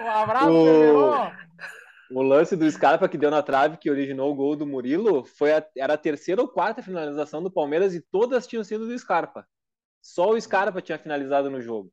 Um 0.00 0.10
abraço, 0.10 0.48
O-. 0.50 1.52
O 2.14 2.22
lance 2.22 2.54
do 2.54 2.70
Scarpa 2.70 3.08
que 3.08 3.16
deu 3.16 3.30
na 3.30 3.42
trave, 3.42 3.78
que 3.78 3.90
originou 3.90 4.30
o 4.30 4.34
gol 4.34 4.54
do 4.54 4.66
Murilo, 4.66 5.24
foi 5.24 5.52
a- 5.52 5.66
era 5.76 5.94
a 5.94 5.98
terceira 5.98 6.42
ou 6.42 6.48
quarta 6.48 6.82
finalização 6.82 7.42
do 7.42 7.50
Palmeiras 7.50 7.94
e 7.94 8.02
todas 8.02 8.46
tinham 8.46 8.62
sido 8.62 8.86
do 8.86 8.98
Scarpa. 8.98 9.46
Só 10.02 10.30
o 10.30 10.40
Scarpa 10.40 10.82
tinha 10.82 10.98
finalizado 10.98 11.48
no 11.48 11.60
jogo. 11.60 11.90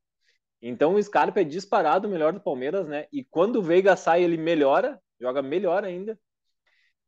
Então 0.62 0.96
o 0.96 1.02
Scarpa 1.02 1.40
é 1.40 1.44
disparado 1.46 2.08
o 2.08 2.12
melhor 2.12 2.34
do 2.34 2.42
Palmeiras, 2.42 2.86
né? 2.86 3.08
E 3.14 3.24
quando 3.24 3.58
o 3.58 3.62
Veiga 3.62 3.96
sai, 3.96 4.22
ele 4.24 4.36
melhora, 4.36 5.00
joga 5.22 5.42
melhor 5.42 5.86
ainda. 5.86 6.20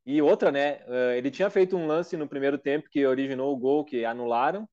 E 0.05 0.21
outra, 0.21 0.49
né? 0.51 0.79
eh, 0.87 1.17
Ele 1.17 1.29
tinha 1.29 1.49
feito 1.49 1.75
um 1.75 1.85
lance 1.85 2.15
no 2.15 2.29
primeiro 2.29 2.57
tempo 2.57 2.87
que 2.89 3.05
originou 3.05 3.53
o 3.53 3.57
gol 3.57 3.83
que 3.83 4.05
anularam, 4.05 4.67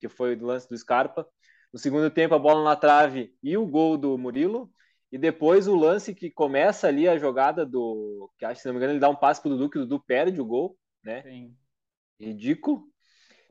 que 0.00 0.08
foi 0.08 0.34
o 0.34 0.46
lance 0.46 0.66
do 0.68 0.76
Scarpa. 0.76 1.28
No 1.74 1.80
segundo 1.80 2.08
tempo, 2.08 2.36
a 2.36 2.38
bola 2.38 2.62
na 2.62 2.76
trave 2.76 3.34
e 3.42 3.56
o 3.56 3.66
gol 3.66 3.96
do 3.98 4.16
Murilo. 4.16 4.70
E 5.10 5.18
depois 5.18 5.66
o 5.66 5.74
lance 5.74 6.14
que 6.14 6.30
começa 6.30 6.86
ali 6.86 7.08
a 7.08 7.18
jogada 7.18 7.66
do. 7.66 8.30
Que 8.38 8.44
acho, 8.44 8.60
se 8.60 8.66
não 8.68 8.74
me 8.74 8.78
engano, 8.78 8.92
ele 8.92 9.00
dá 9.00 9.08
um 9.08 9.16
passe 9.16 9.40
pro 9.40 9.50
Dudu, 9.50 9.68
que 9.68 9.78
o 9.78 9.80
Dudu 9.80 10.00
perde 10.06 10.40
o 10.40 10.44
gol, 10.44 10.78
né? 11.02 11.22
Sim. 11.22 11.56
Ridículo. 12.20 12.84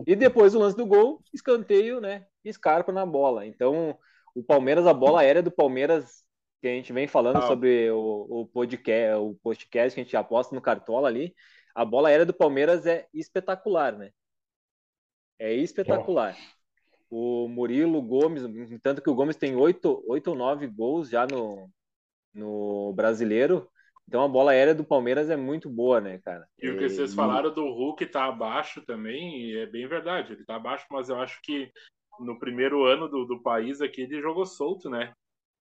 E 0.08 0.16
depois 0.16 0.56
o 0.56 0.60
lance 0.60 0.78
do 0.78 0.86
gol, 0.86 1.22
escanteio, 1.34 2.00
né? 2.00 2.26
E 2.46 2.54
Scarpa 2.54 2.94
na 2.94 3.06
bola. 3.06 3.46
Então, 3.46 4.00
o 4.34 4.42
Palmeiras, 4.42 4.88
a 4.88 4.94
bola 4.94 5.20
aérea 5.20 5.44
do 5.44 5.52
Palmeiras, 5.52 6.24
que 6.62 6.68
a 6.70 6.72
gente 6.72 6.94
vem 6.94 7.08
falando 7.08 7.40
Ah. 7.40 7.48
sobre 7.48 7.92
o, 7.92 8.26
o 8.30 8.48
podcast, 8.48 9.20
o 9.20 9.36
podcast 9.44 9.96
que 9.96 10.00
a 10.00 10.04
gente 10.06 10.16
aposta 10.16 10.56
no 10.56 10.62
Cartola 10.62 11.10
ali, 11.10 11.36
a 11.76 11.84
bola 11.84 12.08
aérea 12.08 12.26
do 12.26 12.34
Palmeiras 12.34 12.86
é 12.86 13.06
espetacular, 13.14 13.98
né? 13.98 14.12
É 15.38 15.54
espetacular. 15.54 16.38
O 17.16 17.48
Murilo, 17.48 18.02
Gomes, 18.02 18.44
tanto 18.82 19.02
que 19.02 19.10
o 19.10 19.16
Gomes 19.16 19.36
tem 19.36 19.56
oito, 19.56 20.04
oito 20.08 20.30
ou 20.32 20.36
nove 20.36 20.68
gols 20.68 21.10
já 21.10 21.28
no, 21.28 21.70
no 22.34 22.94
brasileiro. 22.94 23.70
Então 24.08 24.24
a 24.24 24.28
bola 24.28 24.52
aérea 24.52 24.76
do 24.76 24.84
Palmeiras 24.84 25.30
é 25.30 25.36
muito 25.38 25.70
boa, 25.70 26.02
né, 26.02 26.20
cara? 26.20 26.48
E 26.60 26.70
o 26.70 26.78
que 26.78 26.90
vocês 26.90 27.12
E- 27.12 27.16
falaram 27.16 27.54
do 27.54 27.66
Hulk 27.66 28.06
tá 28.08 28.26
abaixo 28.26 28.82
também, 28.86 29.42
e 29.42 29.58
é 29.58 29.66
bem 29.66 29.88
verdade, 29.88 30.34
ele 30.34 30.46
tá 30.46 30.56
abaixo, 30.56 30.86
mas 30.90 31.10
eu 31.10 31.20
acho 31.20 31.40
que 31.42 31.72
no 32.20 32.40
primeiro 32.40 32.86
ano 32.86 33.08
do, 33.08 33.26
do 33.26 33.42
país 33.42 33.82
aqui 33.82 34.02
ele 34.02 34.22
jogou 34.22 34.46
solto, 34.46 34.90
né? 34.90 35.14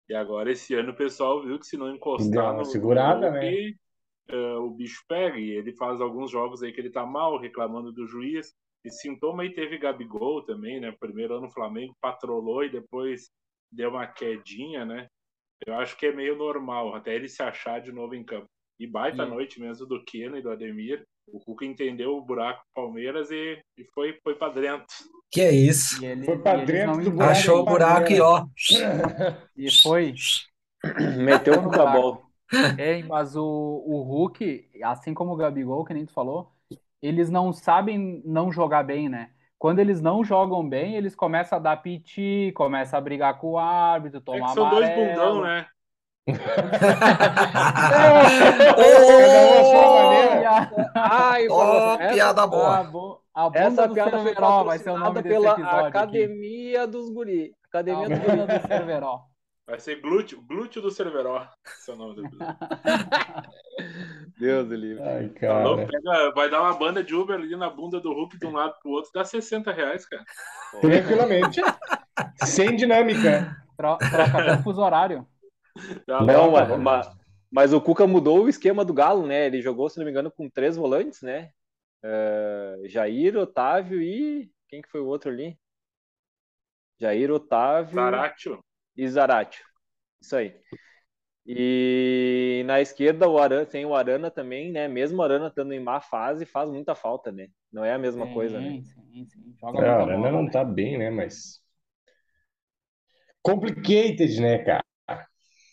E 0.09 0.15
agora 0.15 0.51
esse 0.51 0.73
ano 0.75 0.91
o 0.91 0.95
pessoal 0.95 1.43
viu 1.43 1.59
que 1.59 1.65
se 1.67 1.77
não 1.77 1.93
encostar 1.95 2.53
uma 2.53 2.63
no, 2.63 2.79
no 2.81 2.95
segurada, 2.95 3.31
Hulk, 3.31 3.77
eh, 4.29 4.55
o 4.57 4.69
bicho 4.71 5.03
pega. 5.07 5.39
E 5.39 5.51
ele 5.51 5.73
faz 5.75 6.01
alguns 6.01 6.31
jogos 6.31 6.63
aí 6.63 6.73
que 6.73 6.81
ele 6.81 6.91
tá 6.91 7.05
mal, 7.05 7.37
reclamando 7.39 7.91
do 7.91 8.07
juiz. 8.07 8.53
E 8.83 8.89
sintoma 8.89 9.43
aí 9.43 9.53
teve 9.53 9.77
Gabigol 9.77 10.43
também, 10.43 10.79
né? 10.79 10.91
Primeiro 10.99 11.35
ano 11.37 11.47
o 11.47 11.51
Flamengo 11.51 11.95
patrolou 12.01 12.63
e 12.63 12.69
depois 12.71 13.29
deu 13.71 13.89
uma 13.91 14.07
quedinha, 14.07 14.85
né? 14.85 15.07
Eu 15.65 15.75
acho 15.75 15.95
que 15.97 16.07
é 16.07 16.11
meio 16.11 16.35
normal, 16.35 16.95
até 16.95 17.15
ele 17.15 17.29
se 17.29 17.43
achar 17.43 17.79
de 17.81 17.91
novo 17.91 18.15
em 18.15 18.23
campo. 18.23 18.47
E 18.79 18.87
baita 18.87 19.23
E- 19.23 19.29
noite 19.29 19.59
mesmo 19.59 19.85
do 19.85 20.03
Keno 20.03 20.37
e 20.37 20.41
do 20.41 20.49
Ademir. 20.49 21.03
O 21.27 21.39
Cuca 21.39 21.63
entendeu 21.65 22.17
o 22.17 22.21
buraco 22.25 22.61
do 22.61 22.73
Palmeiras 22.73 23.29
e, 23.29 23.61
e 23.77 23.85
foi, 23.93 24.17
foi 24.23 24.35
pra 24.35 24.49
dentro. 24.49 24.87
Que 25.31 25.41
é 25.41 25.51
isso. 25.51 26.03
E 26.03 26.05
ele, 26.05 26.25
Foi 26.25 26.37
pra 26.39 26.57
e 26.57 26.65
dentro 26.65 27.03
do 27.03 27.11
buraco. 27.11 27.31
Achou 27.31 27.59
o 27.59 27.65
buraco 27.65 28.11
e 28.11 28.19
ó. 28.19 28.45
E 29.55 29.71
foi. 29.71 30.13
Meteu 31.23 31.59
o 31.59 31.63
Cucabol. 31.63 32.23
Ei, 32.77 33.03
mas 33.03 33.35
o, 33.35 33.43
o 33.43 34.01
Hulk, 34.01 34.69
assim 34.83 35.13
como 35.13 35.31
o 35.31 35.37
Gabigol, 35.37 35.85
que 35.85 35.93
nem 35.93 36.05
tu 36.05 36.11
falou, 36.11 36.50
eles 37.01 37.29
não 37.29 37.51
sabem 37.53 38.21
não 38.25 38.51
jogar 38.51 38.83
bem, 38.83 39.07
né? 39.09 39.29
Quando 39.57 39.79
eles 39.79 40.01
não 40.01 40.23
jogam 40.23 40.67
bem, 40.67 40.95
eles 40.95 41.15
começam 41.15 41.57
a 41.57 41.61
dar 41.61 41.77
piti, 41.77 42.51
começam 42.55 42.97
a 42.97 43.01
brigar 43.01 43.37
com 43.39 43.51
o 43.51 43.57
árbitro, 43.59 44.19
É 44.19 44.21
tomar 44.21 44.47
que 44.47 44.53
são 44.53 44.69
dois 44.69 44.89
amarelo. 44.89 45.09
bundão, 45.09 45.41
né? 45.43 45.65
Um. 48.77 48.81
Ai, 50.95 51.45
essa- 51.45 51.97
piada 52.13 52.43
A, 52.43 52.47
boa. 52.47 52.83
bo- 52.83 53.21
a 53.33 53.43
bunda 53.49 53.59
Essa 53.59 53.89
piada 53.89 54.11
foi 54.11 54.19
Cerveró 54.23 54.63
vai 54.63 54.79
ser 54.79 54.89
o 54.89 54.97
nome 54.97 55.15
patrocinada 55.15 55.55
desse 55.55 55.69
pela. 55.69 55.87
Academia 55.87 56.87
dos 56.87 57.09
Guri. 57.09 57.51
Academia 57.67 58.09
dos 58.09 58.19
Guri. 58.19 58.37
do 58.61 58.67
Cerveró. 58.67 59.19
Vai 59.71 59.79
ser 59.79 60.01
glúteo, 60.01 60.41
glúteo 60.41 60.81
do 60.81 60.91
Cerveró. 60.91 61.47
Esse 61.65 61.91
é 61.91 61.93
o 61.93 61.97
nome 61.97 62.15
do. 62.15 62.23
Deus 64.37 64.67
do 64.67 64.75
livre. 64.75 65.01
Ai, 65.01 65.29
Tá 65.29 65.39
cara. 65.39 65.87
Pega- 65.87 66.31
vai 66.35 66.49
dar 66.49 66.61
uma 66.61 66.77
banda 66.77 67.01
de 67.01 67.15
Uber 67.15 67.37
ali 67.37 67.55
na 67.55 67.69
bunda 67.69 68.01
do 68.01 68.11
Hulk 68.13 68.37
de 68.37 68.45
um 68.45 68.51
lado 68.51 68.75
pro 68.81 68.91
outro, 68.91 69.11
dá 69.13 69.23
60 69.23 69.71
reais, 69.71 70.05
cara. 70.05 70.25
Tranquilamente. 70.81 71.61
Sem 72.43 72.75
dinâmica. 72.75 73.55
Tro- 73.77 73.97
Troca 73.97 74.41
até 74.41 74.53
o 74.59 74.63
fuso 74.63 74.81
horário. 74.81 75.25
Tá 76.05 76.21
Não, 76.21 76.49
louco? 76.49 76.77
mas, 76.77 76.79
mas, 76.79 77.09
mas 77.49 77.73
o 77.73 77.79
Cuca 77.79 78.05
mudou 78.05 78.43
o 78.43 78.49
esquema 78.49 78.83
do 78.83 78.93
Galo, 78.93 79.25
né? 79.25 79.45
Ele 79.45 79.61
jogou, 79.61 79.89
se 79.89 79.97
não 79.97 80.03
me 80.05 80.11
engano, 80.11 80.29
com 80.29 80.49
três 80.49 80.75
volantes, 80.75 81.21
né? 81.21 81.51
Eh, 82.03 82.81
Jair, 82.87 83.37
Otávio 83.37 84.01
e. 84.01 84.51
Quem 84.67 84.81
que 84.81 84.89
foi 84.89 84.99
o 84.99 85.07
outro 85.07 85.31
ali? 85.31 85.57
Jair, 86.99 87.31
Otávio 87.31 87.95
Zaratio. 87.95 88.59
E 88.95 89.07
Zaratio. 89.07 89.65
Isso 90.21 90.35
aí. 90.37 90.55
E 91.45 92.63
na 92.67 92.81
esquerda 92.81 93.29
o 93.29 93.39
Arana, 93.39 93.65
tem 93.65 93.85
o 93.85 93.95
Arana 93.95 94.31
também, 94.31 94.71
né? 94.71 94.87
Mesmo 94.87 95.19
o 95.19 95.23
Arana 95.23 95.47
estando 95.47 95.73
em 95.73 95.79
má 95.79 96.01
fase, 96.01 96.45
faz 96.45 96.69
muita 96.69 96.95
falta, 96.95 97.31
né? 97.31 97.49
Não 97.71 97.83
é 97.85 97.93
a 97.93 97.99
mesma 97.99 98.27
Sim, 98.27 98.27
coisa, 98.27 98.61
né? 98.61 98.75
Sim, 98.83 99.25
sim. 99.25 99.55
Joga 99.59 99.79
a 99.79 99.83
Arana 99.83 100.05
bola, 100.07 100.31
não 100.31 100.47
né? 100.47 100.51
tá 100.51 100.63
bem, 100.63 100.97
né? 100.99 101.09
Mas. 101.09 101.61
Complicated, 103.43 104.39
né, 104.39 104.57
cara? 104.63 104.83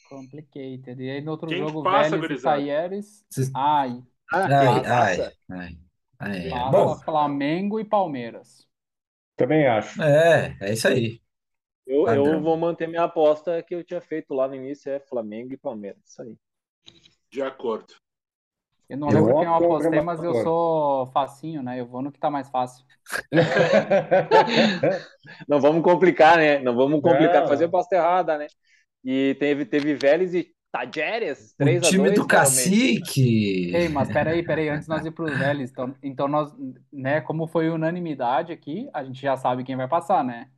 Complicated. 0.02 1.00
E 1.00 1.11
aí 1.11 1.20
no 1.20 1.31
outro 1.33 1.52
Quem 1.52 1.66
que 1.66 1.72
jogo, 1.72 1.83
passa, 1.83 2.16
Vélez 2.16 2.31
e. 2.31 2.38
Vocês- 3.31 3.52
Ai, 3.54 4.02
Ai, 4.33 4.83
ai, 4.87 5.28
ai, 5.59 5.78
ai. 6.20 6.50
passa 6.61 6.62
Bom, 6.64 7.00
Flamengo 7.04 7.78
e 7.81 7.85
Palmeiras. 7.85 8.66
Também 9.37 9.66
acho. 9.66 10.00
é, 10.00 10.57
é 10.61 10.72
isso 10.72 10.88
aí. 10.88 11.20
Eu, 11.88 12.07
eu 12.07 12.40
vou 12.42 12.55
manter 12.55 12.87
minha 12.87 13.05
aposta 13.05 13.62
que 13.62 13.74
eu 13.74 13.83
tinha 13.83 14.01
feito 14.01 14.35
lá 14.35 14.46
no 14.46 14.55
início, 14.55 14.92
é 14.92 15.01
Flamengo 15.01 15.55
e 15.55 15.57
Palmeiras. 15.57 16.03
Isso 16.05 16.20
aí. 16.20 16.37
De 17.31 17.40
acordo. 17.40 17.94
Eu 18.88 18.98
não 18.98 19.09
Eu 19.09 19.14
lembro 19.14 19.38
quem 19.38 19.44
eu 19.44 19.55
apostei, 19.55 20.01
mas 20.01 20.22
eu 20.22 20.35
sou 20.42 21.07
facinho, 21.09 21.62
né? 21.62 21.81
Eu 21.81 21.87
vou 21.87 22.03
no 22.03 22.12
que 22.12 22.18
tá 22.18 22.31
mais 22.31 22.51
fácil. 22.51 22.85
Não 25.46 25.61
vamos 25.61 25.83
complicar, 25.83 26.38
né? 26.38 26.59
Não 26.59 26.74
vamos 26.74 27.03
complicar, 27.03 27.42
Não. 27.42 27.48
fazer 27.48 27.66
aposta 27.66 27.96
errada, 27.96 28.38
né? 28.38 28.46
E 29.05 29.37
teve, 29.38 29.66
teve 29.66 29.94
Vélez 29.94 30.35
e 30.35 30.55
Tajeres, 30.70 31.53
O 31.53 31.57
3 31.59 31.83
a 31.83 31.88
time 31.88 32.05
2 32.05 32.18
do 32.18 32.27
cacique. 32.27 33.74
Ei, 33.74 33.88
mas 33.88 34.11
peraí, 34.11 34.42
peraí, 34.42 34.68
antes 34.68 34.88
nós 34.88 35.05
ir 35.05 35.11
pros 35.11 35.37
velhos. 35.38 35.70
Então, 35.70 35.94
então 36.03 36.29
nós, 36.29 36.55
né, 36.92 37.20
como 37.20 37.46
foi 37.46 37.70
unanimidade 37.70 38.53
aqui, 38.53 38.88
a 38.92 39.05
gente 39.05 39.20
já 39.20 39.37
sabe 39.37 39.64
quem 39.64 39.77
vai 39.77 39.88
passar, 39.88 40.24
né? 40.24 40.48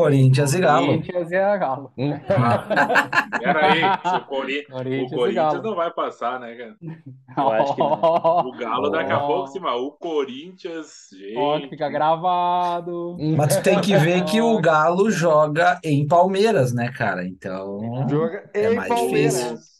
Corinthians 0.00 0.54
e 0.54 0.60
Galo. 0.60 0.86
Corinthians 0.86 1.30
e 1.30 1.36
a 1.36 1.56
Galo. 1.56 1.92
Pera 3.38 3.66
aí, 3.72 3.80
se 4.10 4.16
o, 4.16 4.24
Cori- 4.26 4.66
o 4.68 4.72
Corinthians 4.72 5.12
e 5.12 5.14
Corinthians 5.14 5.34
Galo. 5.34 5.62
não 5.62 5.74
vai 5.76 5.90
passar, 5.92 6.40
né, 6.40 6.54
cara? 6.56 6.76
Eu 7.36 7.48
acho 7.50 7.74
que 7.74 7.80
não. 7.80 7.92
O 7.92 8.52
Galo 8.56 8.90
daqui 8.90 9.12
a 9.12 9.20
pouco, 9.20 9.48
sim, 9.48 9.60
mas 9.60 9.74
o 9.80 9.92
Corinthians, 9.92 11.08
gente. 11.12 11.68
fica 11.68 11.88
gravado. 11.88 13.16
Mas 13.36 13.56
tu 13.56 13.62
tem 13.62 13.80
que 13.80 13.96
ver 13.96 14.24
que 14.24 14.40
o 14.40 14.58
Galo 14.62 15.10
joga 15.10 15.80
em 15.84 16.06
Palmeiras, 16.06 16.72
né, 16.74 16.90
cara? 16.92 17.24
Então, 17.26 18.06
Joga 18.08 18.50
É 18.54 18.72
em 18.72 18.76
mais 18.76 18.88
Palmeiras. 18.88 19.34
difícil. 19.34 19.74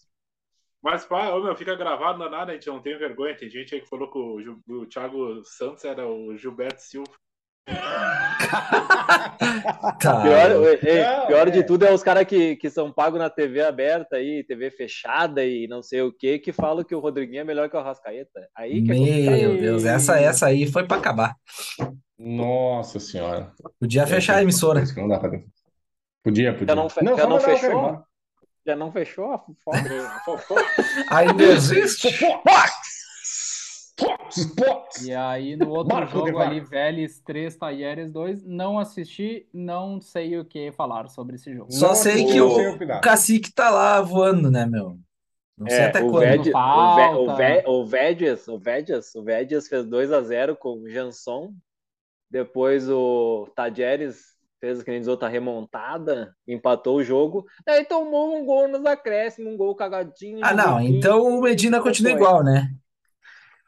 Mas, 0.83 1.05
pá, 1.07 1.31
ô, 1.35 1.43
meu, 1.43 1.57
fica 1.57 1.75
gravado, 1.75 2.19
não 2.19 2.27
é 2.27 2.31
nada, 2.31 2.53
a 2.53 2.55
gente 2.55 2.67
não 2.67 2.81
tem 2.81 2.99
vergonha. 2.99 3.37
Tem 3.37 3.49
gente 3.49 3.75
aí 3.75 3.81
que 3.81 3.89
falou 3.89 4.11
que 4.11 4.19
o, 4.19 4.81
o 4.83 4.87
Thiago 4.87 5.43
Santos 5.45 5.85
era 5.85 6.07
o 6.07 6.37
Gilberto 6.37 6.83
Silva. 6.83 7.11
Tá. 10.01 10.23
Pior, 10.23 10.51
ei, 10.83 11.27
pior 11.27 11.51
de 11.51 11.61
é. 11.61 11.63
tudo 11.63 11.85
é 11.85 11.93
os 11.93 12.03
caras 12.03 12.25
que, 12.25 12.57
que 12.57 12.71
são 12.71 12.93
pagos 12.93 13.19
na 13.19 13.31
TV 13.31 13.63
aberta 13.63 14.17
aí, 14.17 14.45
TV 14.45 14.71
fechada 14.71 15.45
e 15.45 15.67
não 15.67 15.83
sei 15.83 16.03
o 16.03 16.13
que, 16.13 16.39
que 16.39 16.53
falam 16.53 16.85
que 16.85 16.95
o 16.95 17.01
Rodriguinho 17.01 17.41
é 17.41 17.45
melhor 17.45 17.69
que 17.69 17.77
o 17.77 17.79
Arrascaeta. 17.79 18.49
Aí 18.57 18.83
que 18.83 18.93
é. 18.93 19.49
Meu 19.49 19.57
Deus, 19.59 19.85
essa, 19.85 20.19
essa 20.19 20.47
aí 20.47 20.67
foi 20.67 20.87
pra 20.87 20.97
acabar. 20.97 21.35
Nossa 22.19 23.01
senhora. 23.01 23.53
Podia 23.81 24.07
fechar 24.07 24.37
a 24.37 24.43
emissora. 24.43 24.83
Isso 24.83 24.95
que 24.95 25.01
não 25.01 25.09
dá 25.09 25.19
pra... 25.19 25.31
Podia, 26.23 26.53
podia. 26.53 26.69
Já 26.69 26.75
não, 26.75 26.89
fe- 26.89 27.05
Não, 27.05 27.17
já 27.17 27.27
não 27.27 27.41
fechou? 27.41 28.03
Já 28.67 28.77
não 28.77 28.93
fechou 28.93 29.33
a 29.33 29.39
fofoca? 29.39 30.55
Ainda 31.11 31.45
existe. 31.45 32.09
Fox. 34.57 35.05
E 35.05 35.13
aí, 35.13 35.57
no 35.57 35.71
outro 35.71 35.95
Marco 35.95 36.13
jogo 36.13 36.39
ali, 36.39 36.61
Vélez 36.61 37.21
3, 37.21 37.57
Talheres 37.57 38.11
2, 38.11 38.45
não 38.45 38.79
assisti, 38.79 39.47
não 39.53 40.01
sei 40.01 40.39
o 40.39 40.45
que 40.45 40.73
falar 40.73 41.09
sobre 41.09 41.37
esse 41.37 41.53
jogo. 41.55 41.73
Só 41.73 41.89
Não 41.89 41.95
sei 41.95 42.25
que 42.27 42.41
o, 42.41 42.75
o 42.75 43.01
cacique 43.01 43.53
tá 43.53 43.71
lá 43.71 44.01
voando, 44.01 44.51
né, 44.51 44.67
meu? 44.67 44.99
Não 45.57 45.69
sei 45.69 45.79
É, 45.79 45.87
até 45.87 46.03
o 46.03 46.11
quando. 46.11 46.27
Ved, 46.27 46.41
o, 46.41 46.45
Ve, 46.45 46.51
falta. 46.53 47.19
o, 47.19 47.37
Ve, 47.37 47.63
o 47.67 49.23
Védias 49.23 49.69
fez 49.69 49.87
2 49.87 50.13
a 50.13 50.21
0 50.21 50.57
com 50.57 50.81
o 50.81 50.89
Janson. 50.89 51.53
Depois 52.31 52.89
o 52.89 53.47
Tadjeres 53.55 54.35
fez 54.61 54.83
que 54.83 54.91
nem 54.91 54.99
diz 54.99 55.09
outra 55.09 55.29
remontada, 55.29 56.35
empatou 56.49 56.97
o 56.97 57.05
jogo. 57.05 57.47
Daí 57.67 57.85
tomou 57.85 58.37
um 58.37 58.45
gol 58.45 58.67
nos 58.67 58.85
acréscimos, 58.85 59.53
um 59.53 59.57
gol 59.57 59.75
cagadinho. 59.75 60.41
Ah, 60.43 60.55
não. 60.55 60.81
Então 60.81 61.39
o 61.39 61.41
Medina 61.43 61.81
continua 61.81 62.13
igual, 62.13 62.43
né? 62.43 62.75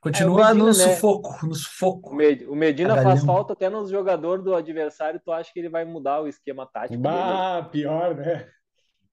Continua 0.01 0.41
É, 0.41 0.55
Medina, 0.55 0.65
no 0.65 0.67
né? 0.67 0.73
sufoco, 0.73 1.47
no 1.47 1.53
O 1.53 1.55
sufoco. 1.55 2.11
O 2.49 2.55
Medina 2.57 3.03
faz 3.03 3.25
falta 3.25 3.55
até 3.55 3.69
nos 3.69 3.91
jogadores 3.91 4.45
do 4.45 4.55
adversário. 4.55 5.21
Tu 5.25 5.33
acha 5.33 5.53
que 5.53 5.59
ele 5.59 5.69
vai 5.69 5.85
mudar 5.85 6.21
o 6.23 6.29
esquema 6.29 6.67
tático? 6.67 6.95
dele? 7.03 7.03
Bah, 7.03 7.69
pior, 7.71 8.15
né? 8.15 8.47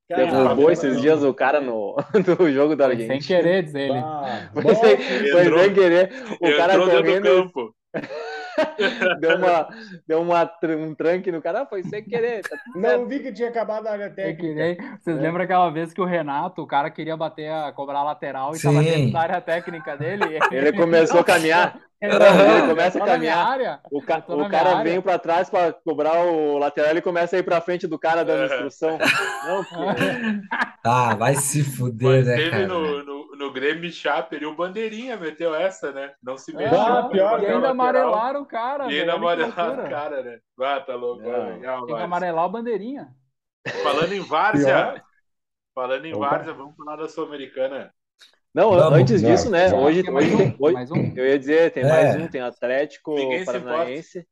Derrubou 0.09 0.69
esses 0.69 1.01
dias 1.01 1.23
o 1.23 1.33
cara 1.33 1.59
no, 1.61 1.95
no 2.37 2.51
jogo 2.51 2.75
da 2.75 2.85
Argentina. 2.87 3.19
sem 3.19 3.21
querer, 3.21 3.63
diz 3.63 3.73
ele. 3.73 3.93
Bah, 3.93 4.49
Foi 4.53 4.75
sem, 4.75 4.97
foi 5.31 5.59
sem 5.59 5.73
querer. 5.73 6.13
O 6.39 6.57
cara 6.57 6.73
Entrou 6.73 6.89
do 6.89 6.97
correndo, 6.97 7.23
campo. 7.23 7.75
deu, 9.19 9.37
uma, 9.37 9.67
deu 10.07 10.21
uma, 10.21 10.51
um 10.77 10.93
tranque 10.95 11.31
no 11.31 11.41
cara. 11.41 11.61
Ah, 11.61 11.65
foi 11.65 11.83
sem 11.83 12.03
querer. 12.03 12.41
Tá 12.43 12.55
não 12.75 13.05
vi 13.07 13.19
que 13.19 13.31
tinha 13.31 13.49
acabado 13.49 13.87
a 13.87 13.91
área 13.91 14.09
técnica. 14.09 14.83
Vocês 15.01 15.17
É. 15.17 15.21
lembram 15.21 15.43
aquela 15.43 15.69
vez 15.69 15.93
que 15.93 16.01
o 16.01 16.05
Renato, 16.05 16.61
o 16.61 16.67
cara 16.67 16.89
queria 16.89 17.15
bater, 17.17 17.49
a, 17.51 17.71
cobrar 17.71 17.99
a 17.99 18.03
lateral 18.03 18.55
e 18.55 18.61
tava 18.61 18.79
Sim. 18.83 18.89
dentro 18.89 19.13
da 19.13 19.19
área 19.21 19.41
técnica 19.41 19.95
dele? 19.97 20.23
Ele 20.51 20.73
começou 20.73 21.19
a 21.19 21.23
caminhar. 21.23 21.77
Ele, 22.03 22.13
Ele 22.15 22.67
começa 22.67 23.01
a 23.01 23.05
caminhar. 23.05 23.47
área. 23.47 23.79
O, 23.89 24.01
ca- 24.01 24.21
o 24.27 24.49
cara 24.49 24.83
vem 24.83 24.99
pra 24.99 25.17
trás 25.17 25.49
pra 25.49 25.71
cobrar 25.71 26.25
o 26.25 26.57
lateral. 26.57 26.91
Ele 26.91 26.99
começa 27.01 27.37
a 27.37 27.39
ir 27.39 27.43
pra 27.43 27.61
frente 27.61 27.87
do 27.87 27.97
cara 27.97 28.25
dando 28.25 28.41
É. 28.41 28.45
instrução. 28.47 28.97
Não, 29.47 29.63
porque 29.63 30.41
Ah, 30.83 31.15
vai 31.15 31.35
se 31.35 31.63
fuder, 31.63 32.09
Mas 32.17 32.27
né, 32.27 32.35
teve 32.35 32.49
cara? 32.51 32.67
no, 32.67 33.05
no, 33.05 33.12
no 33.37 33.51
Grêmio 33.51 33.91
Chape 33.91 34.35
ali, 34.35 34.45
o 34.45 34.55
Bandeirinha 34.55 35.17
meteu 35.17 35.55
essa, 35.55 35.91
né? 35.91 36.11
Não 36.21 36.37
se 36.37 36.51
É, 36.51 36.55
mexeu. 36.57 36.79
Ah, 36.79 37.09
pior, 37.09 37.41
e 37.41 37.45
ainda 37.47 37.69
amarelaram 37.69 38.41
o 38.41 38.45
cara. 38.45 38.91
E 38.91 38.99
ainda 38.99 39.13
amarelaram 39.13 39.85
o 39.85 39.89
cara, 39.89 40.21
né? 40.23 40.39
Ah, 40.61 40.79
tá 40.79 40.95
louco. 40.95 41.23
Não. 41.23 41.49
Legal, 41.49 41.85
Tem 41.85 41.95
que 41.95 42.01
amarelar 42.01 42.45
o 42.45 42.49
bandeirinha. 42.49 43.07
Falando 43.81 44.13
em 44.13 44.19
Várzea, 44.19 45.01
falando 45.73 46.05
em. 46.05 46.13
Várzea, 46.13 46.53
vamos 46.53 46.75
falar 46.75 46.97
da 46.97 47.07
Sul-Americana. 47.07 47.93
Não, 48.53 48.71
Vamos. 48.71 48.99
antes 48.99 49.21
disso, 49.21 49.49
né? 49.49 49.69
já. 49.69 49.75
Hoje, 49.75 50.03
Tem 50.03 50.11
mais 50.13 50.25
hoje, 50.27 50.35
um? 50.35 50.37
tem, 50.37 50.55
hoje, 50.59 50.73
Mais 50.75 50.91
um? 50.91 51.13
eu 51.15 51.25
ia 51.25 51.39
dizer, 51.39 51.71
tem 51.71 51.83
É. 51.83 51.87
mais 51.87 52.15
um, 52.21 52.27
tem 52.27 52.41
Atlético 52.41 53.15
Ninguém 53.15 53.39
se 53.39 53.45
Paranaense 53.45 54.27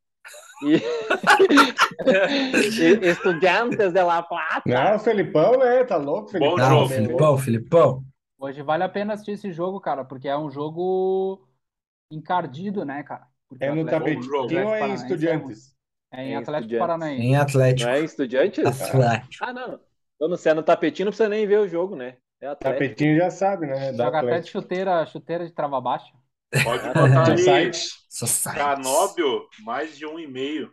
e, 0.63 0.75
e 3.03 3.09
Estudiantes 3.09 3.91
de 3.91 4.03
La 4.03 4.21
Plata. 4.21 4.61
Não, 4.65 4.95
o 4.95 4.99
Felipão, 4.99 5.57
né? 5.57 5.83
Tá 5.85 5.97
louco, 5.97 6.29
Felipão? 6.29 6.51
Bom 6.55 6.61
Não, 6.61 6.69
jogo. 6.69 6.89
Filipão, 6.89 7.37
Filipão. 7.39 8.03
Hoje 8.41 8.63
vale 8.63 8.84
a 8.84 8.89
pena 8.89 9.13
assistir 9.13 9.34
esse 9.34 9.51
jogo, 9.51 9.80
cara, 9.80 10.04
porque 10.04 10.27
é 10.27 10.36
um 10.36 10.49
jogo 10.49 11.47
encardido, 12.10 12.84
né, 12.84 13.04
cara? 13.04 13.27
Porque 13.47 13.63
É 13.63 13.71
no 13.71 13.82
Atlético- 13.82 14.21
tapetinho 14.32 14.67
ou 14.67 14.73
é 14.75 14.88
em 14.89 14.93
Estudiantes? 14.95 15.75
É 16.12 16.23
em 16.25 16.30
Em 16.32 16.36
Atlético. 16.38 16.80
Paranaense. 16.80 17.21
Em 17.23 17.36
Atlético. 17.36 17.88
Não 17.89 17.95
é 17.95 17.99
Estudiantes? 18.01 18.82
Atlético. 18.82 19.43
Ah, 19.45 19.54
não. 19.54 19.80
Quando 20.17 20.38
você 20.38 20.49
é 20.49 20.54
no 20.56 20.63
tapetinho, 20.63 21.06
não 21.06 21.12
precisa 21.12 21.30
nem 21.30 21.45
ver 21.45 21.60
o 21.60 21.67
jogo, 21.67 21.95
né? 21.95 22.17
É 22.41 22.47
Atlético. 22.47 22.80
Tapetinho 22.84 23.17
já 23.17 23.30
sabe, 23.30 23.67
né? 23.67 23.91
Da 23.91 24.06
Joga 24.06 24.17
até 24.17 24.27
de 24.27 24.34
Atlético. 24.34 24.51
chuteira, 24.62 25.06
chuteira 25.06 25.45
de 25.45 25.51
trava 25.54 25.80
baixa. 25.80 26.12
Pode 26.63 26.84
botar 26.88 27.23
Do 27.23 27.32
ali 27.32 27.38
site. 27.43 27.88
Society. 28.10 28.58
Canóbio, 28.58 29.47
mais 29.63 29.95
de 29.95 30.06
um 30.08 30.17
e 30.19 30.25
meio. 30.27 30.71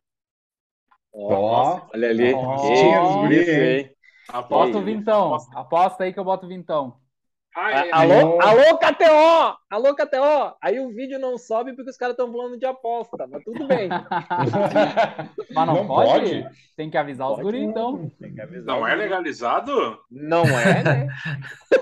Ó, 1.13 1.87
Olha 1.93 2.09
ali. 2.09 2.33
Hein? 2.33 3.95
Aposta 4.29 4.79
o 4.79 4.83
vintão. 4.83 5.27
aposta. 5.35 5.59
Aposta 5.59 6.05
aí 6.05 6.13
que 6.15 6.19
eu 6.19 6.25
boto 6.25 6.47
o 6.47 6.49
vintão. 6.49 6.97
Ah, 7.57 7.87
é, 7.87 7.91
Alô, 7.91 8.41
alô, 8.41 8.79
KTO! 8.79 9.59
Alô, 9.69 9.95
KTO! 9.95 10.57
Aí 10.63 10.79
o 10.79 10.91
vídeo 10.95 11.19
não 11.19 11.37
sobe 11.37 11.75
porque 11.75 11.91
os 11.91 11.97
caras 11.97 12.13
estão 12.13 12.31
falando 12.31 12.57
de 12.59 12.65
aposta, 12.67 13.27
mas 13.27 13.43
tudo 13.43 13.67
bem. 13.67 13.89
Mas 15.51 15.67
não, 15.67 15.75
Não 15.75 15.87
pode? 15.87 16.43
pode? 16.43 16.49
Tem 16.77 16.89
que 16.91 16.97
avisar 16.97 17.27
os 17.27 17.33
Pode. 17.37 17.43
guri, 17.45 17.63
então. 17.63 18.11
Tem 18.21 18.33
que 18.33 18.41
avisar 18.41 18.77
não 18.77 18.83
os 18.85 18.89
é 18.91 18.95
legalizado? 18.95 19.99
Não 20.11 20.45
é, 20.45 20.83
né? 20.85 21.09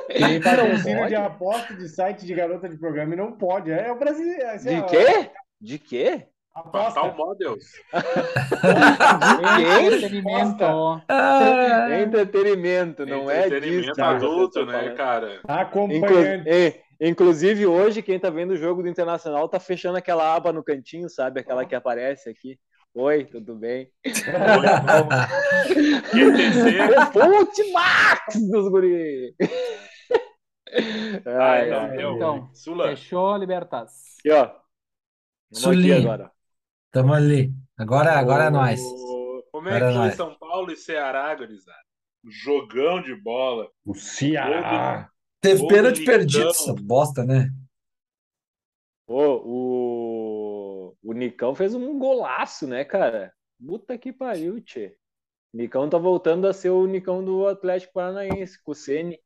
Tem 0.09 0.41
patrocínio 0.41 1.09
de 1.09 1.15
aposta 1.15 1.75
de 1.75 1.89
site 1.89 2.25
de 2.25 2.35
garota 2.35 2.69
de 2.69 2.79
programa 2.79 3.13
e 3.13 3.17
não 3.17 3.33
pode. 3.33 3.71
É 3.71 3.91
o 3.93 3.99
brasileiro. 3.99 4.49
assim, 4.49 4.81
De 4.81 4.87
quê? 4.87 5.31
De 5.61 5.79
quê? 5.79 6.27
Aposta. 6.57 7.01
Fatal 7.01 7.15
Models. 7.17 7.65
Quem? 9.57 9.87
Entretenimento. 9.87 10.65
Ah, 11.09 11.89
Entretenimento, 12.01 13.05
não 13.07 13.31
é 13.31 13.43
disso. 13.43 13.47
Entretenimento 13.57 13.95
vocês 13.95 13.99
adulto, 14.09 14.61
estão 14.61 14.67
né, 14.67 14.73
falando. 14.81 14.97
cara? 14.97 15.35
Inclu- 15.35 15.51
Acompanhante. 15.55 16.49
é, 16.49 16.81
inclusive, 17.01 17.67
hoje, 17.67 18.01
quem 18.03 18.19
tá 18.19 18.31
vendo 18.31 18.53
o 18.53 18.57
jogo 18.57 18.83
do 18.83 18.89
Internacional 18.89 19.49
tá 19.49 19.61
fechando 19.61 19.99
aquela 19.99 20.35
aba 20.35 20.51
no 20.53 20.65
cantinho, 20.65 21.11
sabe? 21.11 21.41
Aquela 21.41 21.65
que 21.67 21.75
aparece 21.75 22.31
aqui. 22.31 22.59
Oi, 22.95 23.25
tudo 23.27 23.55
bem? 23.55 23.91
QTC. 26.11 26.79
O 27.15 27.73
Max 27.75 28.51
dos 28.51 28.69
guri! 28.71 29.35
Ai, 31.27 31.71
Ai, 31.71 31.71
ai. 31.73 31.97
meu. 31.97 32.15
Então, 32.17 32.49
Sula. 32.55 32.89
fechou, 32.89 33.37
Libertas. 33.37 34.17
Aqui, 34.21 34.31
ó. 34.33 34.45
Vamos 34.47 34.59
aqui 35.53 35.61
Sulinho. 35.61 35.99
agora. 35.99 36.31
Tamo 36.91 37.13
ali. 37.13 37.53
Agora, 37.77 38.13
agora 38.13 38.45
é 38.45 38.51
nóis. 38.51 38.81
Como 39.53 39.69
é 39.69 39.77
Agora 39.77 39.87
que 39.87 39.91
é 39.91 39.93
foi 39.93 39.95
nóis. 39.95 40.15
São 40.15 40.35
Paulo 40.39 40.73
e 40.73 40.77
Ceará, 40.77 41.35
gurizada? 41.35 41.79
Jogão 42.25 43.03
de 43.03 43.15
bola. 43.15 43.71
O 43.85 43.95
Ceará. 43.95 45.11
Teve 45.41 45.61
Gol 45.61 45.69
pênalti 45.69 46.01
do 46.01 46.05
perdido, 46.05 46.39
Nicão. 46.47 46.51
essa 46.51 46.75
bosta, 46.75 47.25
né? 47.25 47.51
Pô, 49.07 49.43
o... 49.45 50.97
o 51.03 51.13
Nicão 51.13 51.55
fez 51.55 51.75
um 51.75 51.99
golaço, 51.99 52.67
né, 52.67 52.85
cara? 52.85 53.33
Puta 53.65 53.97
que 53.97 54.13
pariu, 54.13 54.61
tchê. 54.61 54.97
Nicão 55.55 55.89
tá 55.89 55.97
voltando 55.97 56.47
a 56.47 56.53
ser 56.53 56.71
o 56.71 56.87
Nicão 56.87 57.25
do 57.25 57.47
Atlético 57.47 57.95
Paranaense, 57.95 58.61
com 58.63 58.73
o 58.73 58.75
Ceni. 58.75 59.19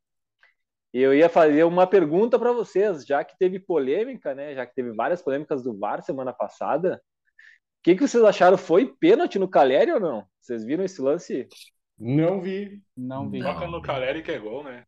E 0.92 1.00
eu 1.00 1.14
ia 1.14 1.28
fazer 1.28 1.64
uma 1.64 1.86
pergunta 1.86 2.38
para 2.38 2.52
vocês, 2.52 3.06
já 3.06 3.24
que 3.24 3.38
teve 3.38 3.58
polêmica, 3.58 4.34
né? 4.34 4.54
Já 4.54 4.66
que 4.66 4.74
teve 4.74 4.92
várias 4.92 5.22
polêmicas 5.22 5.62
do 5.62 5.76
VAR 5.78 6.02
semana 6.02 6.32
passada. 6.32 7.00
O 7.80 7.82
que, 7.82 7.94
que 7.96 8.06
vocês 8.06 8.22
acharam? 8.22 8.58
Foi 8.58 8.86
pênalti 8.86 9.38
no 9.38 9.48
Caleri 9.48 9.90
ou 9.90 9.98
não? 10.00 10.26
Vocês 10.38 10.64
viram 10.64 10.84
esse 10.84 11.00
lance? 11.00 11.48
Não 11.98 12.40
vi. 12.40 12.82
Não 12.94 13.30
vi. 13.30 13.42
Toca 13.42 13.66
no 13.66 13.80
Caleri 13.80 14.22
que 14.22 14.30
é 14.30 14.38
gol, 14.38 14.62
né? 14.62 14.84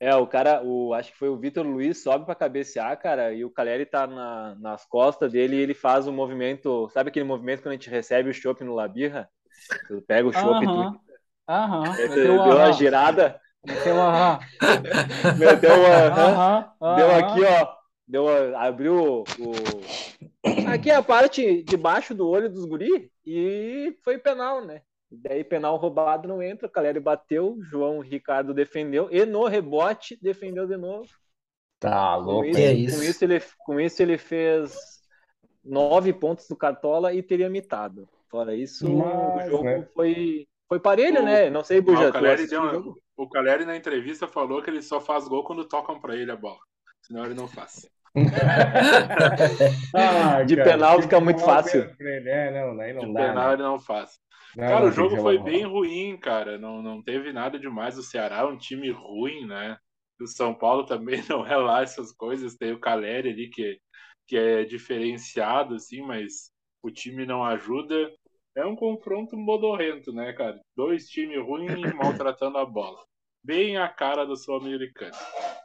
É, 0.00 0.14
o 0.16 0.26
cara, 0.26 0.62
o, 0.64 0.92
acho 0.94 1.12
que 1.12 1.18
foi 1.18 1.28
o 1.28 1.38
Vitor 1.38 1.64
Luiz, 1.64 2.02
sobe 2.02 2.24
para 2.24 2.34
cabecear, 2.34 2.98
cara, 2.98 3.32
e 3.32 3.44
o 3.44 3.50
Caleri 3.50 3.86
tá 3.86 4.06
na- 4.06 4.56
nas 4.56 4.84
costas 4.84 5.30
dele 5.30 5.56
e 5.56 5.60
ele 5.60 5.74
faz 5.74 6.08
um 6.08 6.12
movimento, 6.12 6.88
sabe 6.88 7.10
aquele 7.10 7.24
movimento 7.24 7.62
quando 7.62 7.72
a 7.72 7.76
gente 7.76 7.88
recebe 7.88 8.28
o 8.28 8.34
chopp 8.34 8.64
no 8.64 8.74
Labirra? 8.74 9.28
Tu 9.86 10.02
pega 10.02 10.26
o 10.26 10.32
chopp 10.32 10.64
e 10.64 10.66
tu 10.66 11.00
Aham. 11.48 11.82
Tu 11.84 11.90
Meteu 11.90 12.16
deu 12.16 12.34
uma 12.42 12.72
girada, 12.72 13.40
Meteu 13.64 13.94
uma, 13.94 14.40
deu 16.96 17.10
aqui, 17.12 17.44
ó, 17.44 17.81
deu 18.06 18.28
abriu 18.56 18.94
o, 18.94 19.22
o- 19.22 20.68
aqui 20.68 20.90
a 20.90 21.02
parte 21.02 21.62
de 21.62 21.76
baixo 21.76 22.14
do 22.14 22.28
olho 22.28 22.48
dos 22.50 22.64
guri 22.64 23.10
e 23.26 23.96
foi 24.04 24.18
penal, 24.18 24.64
né? 24.64 24.82
Daí 25.10 25.44
penal 25.44 25.76
roubado 25.76 26.26
não 26.26 26.42
entra, 26.42 26.66
o 26.66 26.70
Caleri 26.70 26.98
bateu, 26.98 27.58
João 27.62 28.00
Ricardo 28.00 28.54
defendeu 28.54 29.08
e 29.10 29.26
no 29.26 29.44
rebote 29.46 30.18
defendeu 30.22 30.66
de 30.66 30.76
novo. 30.76 31.06
Tá 31.78 32.16
Com 32.16 32.22
louco. 32.24 32.46
isso, 32.46 32.58
Que 32.58 32.62
é 32.64 32.72
com 32.72 32.78
isso? 32.78 33.02
isso 33.02 33.24
ele, 33.24 33.40
com 33.58 33.80
isso 33.80 34.02
ele 34.02 34.18
fez 34.18 35.02
nove 35.64 36.12
pontos 36.12 36.48
do 36.48 36.56
Cartola 36.56 37.12
e 37.12 37.22
teria 37.22 37.50
mitado. 37.50 38.08
Fora 38.30 38.54
isso, 38.54 38.88
Mas, 38.88 39.46
o 39.46 39.50
jogo 39.50 39.64
né? 39.64 39.86
foi, 39.94 40.48
foi 40.68 40.80
parelho, 40.80 41.20
O- 41.20 41.24
né? 41.24 41.50
Não 41.50 41.62
sei, 41.62 41.80
Buja, 41.80 42.08
o 42.08 42.12
Caleri 42.12 42.46
deu 42.46 42.62
o? 42.62 43.02
O 43.14 43.28
Caleri 43.28 43.64
na 43.66 43.76
entrevista 43.76 44.26
falou 44.26 44.62
que 44.62 44.70
ele 44.70 44.80
só 44.82 45.00
faz 45.00 45.28
gol 45.28 45.44
quando 45.44 45.68
tocam 45.68 46.00
pra 46.00 46.16
ele 46.16 46.32
a 46.32 46.36
bola. 46.36 46.58
Senão 47.02 47.24
ele 47.24 47.34
não 47.34 47.48
faz. 47.48 47.90
Ah, 49.94 50.42
De 50.44 50.56
cara, 50.56 50.70
penal 50.70 51.02
fica 51.02 51.20
muito 51.20 51.40
fácil. 51.40 51.90
É, 52.00 52.50
não, 52.50 52.74
não 52.74 53.06
De 53.08 53.14
dá. 53.14 53.28
penal 53.28 53.48
né? 53.48 53.54
ele 53.54 53.62
não 53.62 53.78
faz. 53.78 54.18
Não, 54.56 54.66
Cara, 54.66 54.80
não, 54.80 54.88
o 54.88 54.92
jogo 54.92 55.16
foi 55.16 55.38
bem 55.38 55.64
ruim, 55.64 56.16
cara. 56.18 56.58
Não, 56.58 56.82
não 56.82 57.02
teve 57.02 57.32
nada 57.32 57.58
demais. 57.58 57.96
O 57.96 58.02
Ceará 58.02 58.40
é 58.40 58.44
um 58.44 58.58
time 58.58 58.90
ruim, 58.90 59.46
né? 59.46 59.78
O 60.20 60.26
São 60.26 60.54
Paulo 60.54 60.84
também 60.86 61.22
não 61.28 61.46
é 61.46 61.56
lá 61.56 61.82
essas 61.82 62.12
coisas. 62.12 62.54
Tem 62.56 62.72
o 62.72 62.80
Caleri 62.80 63.30
ali 63.30 63.48
que, 63.48 63.78
que 64.26 64.36
é 64.36 64.64
diferenciado, 64.64 65.74
assim, 65.74 66.02
mas 66.02 66.50
o 66.82 66.90
time 66.90 67.24
não 67.24 67.42
ajuda. 67.42 68.12
É 68.54 68.66
um 68.66 68.76
confronto 68.76 69.34
modorrento, 69.36 70.12
né, 70.12 70.34
cara? 70.34 70.60
Dois 70.76 71.06
times 71.08 71.42
ruins 71.42 71.80
maltratando 71.94 72.58
a 72.58 72.66
bola. 72.66 72.98
Bem 73.44 73.76
a 73.76 73.88
cara 73.88 74.24
do 74.24 74.36
Sul-Americano. 74.36 75.12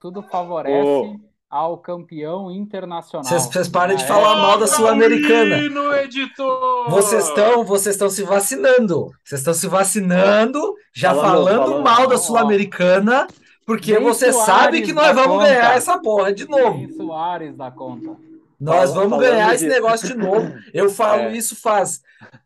Tudo 0.01 0.23
favorece 0.23 1.19
ao 1.49 1.77
campeão 1.77 2.51
internacional. 2.51 3.23
Vocês 3.23 3.67
parem 3.67 3.95
de 3.95 4.03
é? 4.03 4.07
falar 4.07 4.35
mal 4.37 4.57
da 4.57 4.65
Sul-Americana. 4.67 5.57
Vocês 6.89 7.27
estão, 7.27 7.63
vocês 7.63 7.95
estão 7.95 8.09
se 8.09 8.23
vacinando. 8.23 9.11
Vocês 9.23 9.41
estão 9.41 9.53
se 9.53 9.67
vacinando, 9.67 10.73
já 10.93 11.13
Falando- 11.13 11.45
falando, 11.45 11.57
falando- 11.65 11.83
mal 11.83 12.07
da. 12.07 12.17
Sul-Americana, 12.17 13.27
porque 13.65 13.93
Nem 13.93 14.03
você 14.03 14.31
Soares 14.33 14.45
sabe 14.45 14.81
que 14.81 14.91
nós 14.93 15.13
vamos 15.13 15.37
conta. 15.37 15.45
ganhar 15.47 15.75
essa 15.77 15.99
porra 15.99 16.33
de 16.33 16.49
novo. 16.49 16.77
Nem 16.79 16.91
Soares 16.93 17.55
dá 17.55 17.69
conta. 17.69 18.17
Nós 18.59 18.89
Fala- 18.91 19.03
vamos 19.07 19.19
ganhar 19.19 19.49
de- 19.49 19.55
esse 19.55 19.67
negócio 19.67 20.07
de 20.07 20.15
novo. 20.17 20.51
Eu 20.73 20.89
falo 20.89 21.21
É. 21.23 21.31
isso 21.33 21.55
faz 21.55 22.01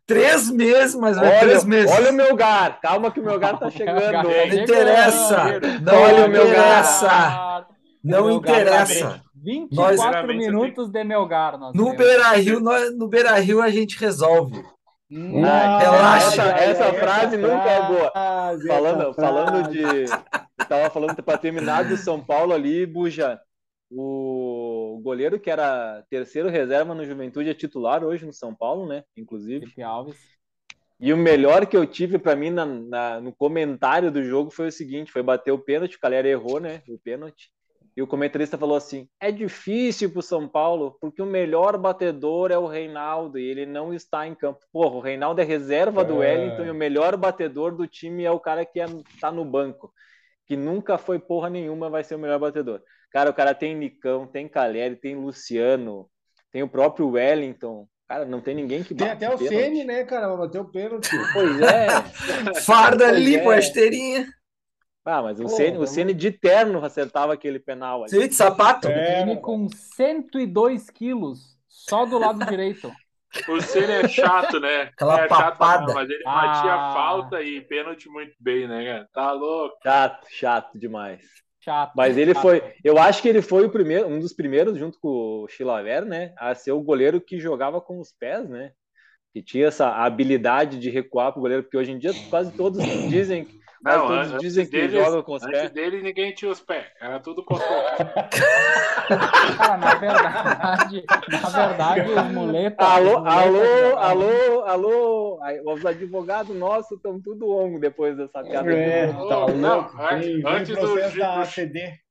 três 0.06 0.50
meses, 0.50 0.94
mas 0.94 1.16
Olha, 1.16 1.40
três 1.40 1.64
meses. 1.64 1.90
olha 1.90 2.10
o 2.10 2.14
meu 2.14 2.36
gar. 2.36 2.80
Calma 2.80 3.10
que 3.10 3.18
o 3.20 3.24
meu 3.24 3.38
gar 3.38 3.58
tá 3.58 3.70
chegando. 3.70 4.12
Gar- 4.12 4.24
Não 4.24 4.44
interessa. 4.62 5.44
Não 5.80 6.02
Olha 6.02 6.26
o 6.26 6.28
meu 6.28 6.46
interessa. 6.46 7.66
Não 8.04 8.26
Meu 8.26 8.40
gar 8.40 8.60
interessa. 8.60 9.22
24 9.34 10.26
Nós- 10.26 10.36
minutos 10.36 10.90
de 10.90 11.02
Melgar. 11.04 11.58
Nós 11.58 11.74
No 11.74 11.84
temos. 11.86 11.96
Beira 11.98 12.28
Rio, 12.32 12.60
nós- 12.60 12.96
no 12.96 13.08
Beira 13.08 13.34
Rio 13.38 13.62
a 13.62 13.70
gente 13.70 13.98
resolve. 13.98 14.62
Hum, 15.10 15.44
Ah, 15.44 15.78
Relaxa. 15.78 16.42
Essa, 16.42 16.84
essa 16.84 16.92
frase 16.94 17.36
nunca 17.36 17.68
é 17.70 17.82
boa. 17.86 18.12
Falando, 18.66 19.02
essa 19.10 19.14
falando 19.14 19.70
de. 19.70 19.82
Eu 19.82 20.66
tava 20.68 20.90
falando 20.90 21.22
para 21.22 21.38
terminar 21.38 21.84
do 21.84 21.96
São 21.96 22.20
Paulo 22.20 22.52
ali, 22.52 22.86
Buja. 22.86 23.38
O 23.90 24.51
goleiro 25.02 25.38
que 25.38 25.50
era 25.50 26.04
terceiro 26.08 26.48
reserva 26.48 26.94
no 26.94 27.04
Juventude 27.04 27.50
é 27.50 27.54
titular 27.54 28.02
hoje 28.04 28.24
no 28.24 28.32
São 28.32 28.54
Paulo, 28.54 28.86
né? 28.86 29.04
Inclusive. 29.16 29.60
Felipe 29.60 29.82
Alves. 29.82 30.16
E 31.00 31.12
o 31.12 31.16
melhor 31.16 31.66
que 31.66 31.76
eu 31.76 31.84
tive 31.84 32.16
para 32.16 32.36
mim 32.36 32.50
na- 32.50 32.64
na- 32.64 33.20
no 33.20 33.32
comentário 33.32 34.10
do 34.10 34.22
jogo 34.22 34.50
foi 34.50 34.68
o 34.68 34.72
seguinte: 34.72 35.10
foi 35.10 35.22
bater 35.22 35.50
o 35.50 35.58
pênalti, 35.58 35.96
o 35.96 36.00
Calera 36.00 36.28
errou, 36.28 36.60
né? 36.60 36.80
O 36.88 36.96
pênalti. 36.96 37.50
E 37.96 38.00
o 38.00 38.06
comentarista 38.06 38.56
falou 38.56 38.76
assim: 38.76 39.08
é 39.20 39.30
difícil 39.32 40.10
pro 40.10 40.22
São 40.22 40.48
Paulo, 40.48 40.96
porque 41.00 41.20
o 41.20 41.26
melhor 41.26 41.76
batedor 41.76 42.50
é 42.52 42.56
o 42.56 42.66
Reinaldo 42.68 43.38
e 43.38 43.44
ele 43.44 43.66
não 43.66 43.92
está 43.92 44.26
em 44.26 44.34
campo. 44.34 44.60
Porra, 44.72 44.94
o 44.96 45.00
Reinaldo 45.00 45.40
é 45.40 45.44
reserva 45.44 46.04
do 46.04 46.22
É. 46.22 46.28
Wellington 46.34 46.64
e 46.66 46.70
o 46.70 46.74
melhor 46.74 47.16
batedor 47.16 47.74
do 47.74 47.86
time 47.86 48.24
é 48.24 48.30
o 48.30 48.40
cara 48.40 48.64
que 48.64 48.80
é, 48.80 48.86
tá 49.20 49.30
no 49.30 49.44
banco, 49.44 49.92
que 50.46 50.56
nunca 50.56 50.96
foi 50.96 51.18
porra 51.18 51.50
nenhuma, 51.50 51.90
vai 51.90 52.02
ser 52.04 52.14
o 52.14 52.18
melhor 52.18 52.38
batedor. 52.38 52.80
Cara, 53.12 53.30
o 53.30 53.34
cara 53.34 53.54
tem 53.54 53.74
Nicão, 53.76 54.26
tem 54.26 54.48
Caleri, 54.48 54.96
tem 54.96 55.14
Luciano, 55.14 56.08
tem 56.50 56.62
o 56.62 56.68
próprio 56.68 57.10
Wellington. 57.10 57.86
Cara, 58.08 58.24
não 58.24 58.40
tem 58.40 58.54
ninguém 58.54 58.82
que 58.82 58.94
Tem 58.94 59.06
bate 59.08 59.24
até 59.24 59.34
o. 59.34 59.38
Ceni, 59.38 59.84
né, 59.84 60.04
cara? 60.04 60.28
Vai 60.28 60.36
bater 60.38 60.60
o 60.60 60.70
pênalti. 60.70 61.08
Pois 61.32 61.60
é. 61.60 61.86
Farda 62.62 63.06
Pois 63.06 63.16
ali 63.16 63.36
é. 63.36 63.42
com 63.42 63.50
a 63.50 63.58
esteirinha. 63.58 64.26
Ah, 65.04 65.20
mas 65.22 65.40
o 65.40 65.48
Ceni, 65.48 65.78
o 65.78 65.86
Ceni 65.86 66.14
de 66.14 66.30
terno 66.30 66.84
acertava 66.84 67.32
aquele 67.32 67.58
penal 67.58 68.02
ali. 68.02 68.10
Sim, 68.10 68.28
de 68.28 68.34
sapato. 68.34 68.86
É, 68.88 69.22
Ele 69.22 69.36
com 69.36 69.66
102 69.68 70.90
quilos, 70.90 71.58
só 71.68 72.04
do 72.06 72.18
lado 72.18 72.38
direito. 72.46 72.92
O 73.48 73.60
Ceni 73.62 73.90
é 73.92 74.06
chato, 74.08 74.60
né? 74.60 74.82
Aquela 74.82 75.24
é 75.24 75.28
chato, 75.28 75.58
papada. 75.58 75.86
não, 75.86 75.94
mas 75.94 76.08
ele 76.08 76.22
Ah. 76.26 76.32
batia 76.46 76.76
falta 76.94 77.42
e 77.42 77.60
pênalti 77.62 78.08
muito 78.08 78.34
bem, 78.38 78.68
né, 78.68 78.84
cara? 78.84 79.08
Tá 79.12 79.32
louco. 79.32 79.76
Chato, 79.82 80.26
chato 80.30 80.78
demais. 80.78 81.22
Chato. 81.64 81.92
Mas 81.96 82.18
ele 82.18 82.34
chato. 82.34 82.42
foi, 82.42 82.74
eu 82.82 82.98
acho 82.98 83.22
que 83.22 83.28
ele 83.28 83.40
foi 83.40 83.64
o 83.64 83.70
primeiro, 83.70 84.08
um 84.08 84.18
dos 84.18 84.32
primeiros, 84.32 84.76
junto 84.76 84.98
com 84.98 85.44
o 85.44 85.48
Chilaver, 85.48 86.04
né, 86.04 86.34
a 86.36 86.54
ser 86.54 86.72
o 86.72 86.82
goleiro 86.82 87.20
que 87.20 87.38
jogava 87.38 87.80
com 87.80 88.00
os 88.00 88.12
pés, 88.12 88.48
né? 88.48 88.72
Que 89.32 89.40
tinha 89.40 89.68
essa 89.68 89.88
habilidade 89.88 90.78
de 90.78 90.90
recuar 90.90 91.32
pro 91.32 91.40
goleiro, 91.40 91.62
porque 91.62 91.76
hoje 91.76 91.92
em 91.92 91.98
dia 91.98 92.12
quase 92.28 92.52
todos 92.56 92.82
dizem, 93.08 93.46
quase 93.82 93.98
Não, 93.98 94.06
todos 94.06 94.26
antes 94.32 94.40
dizem 94.40 94.64
que 94.66 94.70
deles- 94.70 94.92
jogam 95.04 95.22
com 95.22 95.34
os 95.34 95.42
Antes 95.42 95.60
pés. 95.60 95.70
dele, 95.72 96.02
ninguém 96.02 96.32
tinha 96.32 96.50
os 96.50 96.60
pés. 96.60 96.86
Era 97.00 97.18
tudo 97.20 97.44
cocô. 97.44 97.62
Cara, 99.58 99.76
na 99.76 99.94
verdade, 99.96 101.04
na 101.28 101.48
verdade, 101.68 102.00
os 102.10 102.24
muletas. 102.32 102.86
Alô, 102.86 103.18
alô, 103.26 103.96
alô, 103.98 104.62
alô. 104.64 105.38
Os 105.72 105.84
advogados 105.84 106.54
nossos 106.56 106.92
estão 106.92 107.20
tudo 107.20 107.50
ongo 107.50 107.78
depois 107.78 108.16
dessa 108.16 108.42
piada. 108.42 108.72
É, 108.72 109.06
tá 109.08 109.12
Não, 109.12 109.76
louco. 109.76 109.96
antes- 110.00 110.44
antes 110.44 110.68
do- 110.76 110.80
processo 110.92 111.16
do- 111.16 111.22
ACD. 111.24 112.01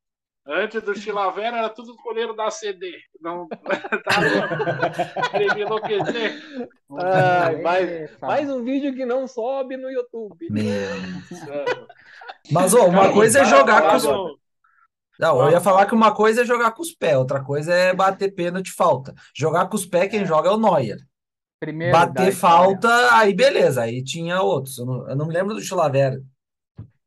Antes 0.45 0.81
do 0.81 0.95
Chilavera 0.95 1.57
era 1.57 1.69
tudo 1.69 1.95
goleiro 2.03 2.35
da 2.35 2.49
CD. 2.49 2.91
Não, 3.21 3.47
tá 4.03 4.21
os 6.89 6.97
Ai, 6.97 7.55
muletas. 7.55 7.61
mais, 7.61 8.19
mais 8.19 8.49
um 8.49 8.63
vídeo 8.63 8.93
que 8.95 9.05
não 9.05 9.27
sobe 9.27 9.77
no 9.77 9.89
YouTube. 9.89 10.49
Mas, 12.51 12.73
ó, 12.73 12.87
uma 12.87 13.01
Cara, 13.01 13.13
coisa 13.13 13.39
é 13.39 13.43
cara, 13.43 13.57
jogar 13.57 13.81
com 13.83 13.95
os... 13.95 14.03
Não, 15.19 15.41
eu 15.43 15.51
ia 15.51 15.61
falar 15.61 15.85
que 15.85 15.93
uma 15.93 16.13
coisa 16.13 16.41
é 16.41 16.45
jogar 16.45 16.71
com 16.71 16.81
os 16.81 16.91
pés, 16.91 17.15
outra 17.15 17.43
coisa 17.43 17.73
é 17.73 17.93
bater 17.93 18.33
pênalti 18.33 18.71
falta. 18.71 19.13
Jogar 19.35 19.69
com 19.69 19.75
os 19.75 19.85
pés, 19.85 20.09
quem 20.09 20.25
joga 20.25 20.49
é 20.49 20.51
o 20.51 20.57
Neuer. 20.57 20.97
Primeiro 21.59 21.93
Bater 21.93 22.33
falta, 22.33 22.89
aí 23.15 23.35
beleza, 23.35 23.83
aí 23.83 24.03
tinha 24.03 24.41
outros. 24.41 24.79
Eu 24.79 24.85
não, 24.87 25.09
eu 25.09 25.15
não 25.15 25.27
me 25.27 25.33
lembro 25.33 25.53
do 25.53 25.61
Chilavera. 25.61 26.19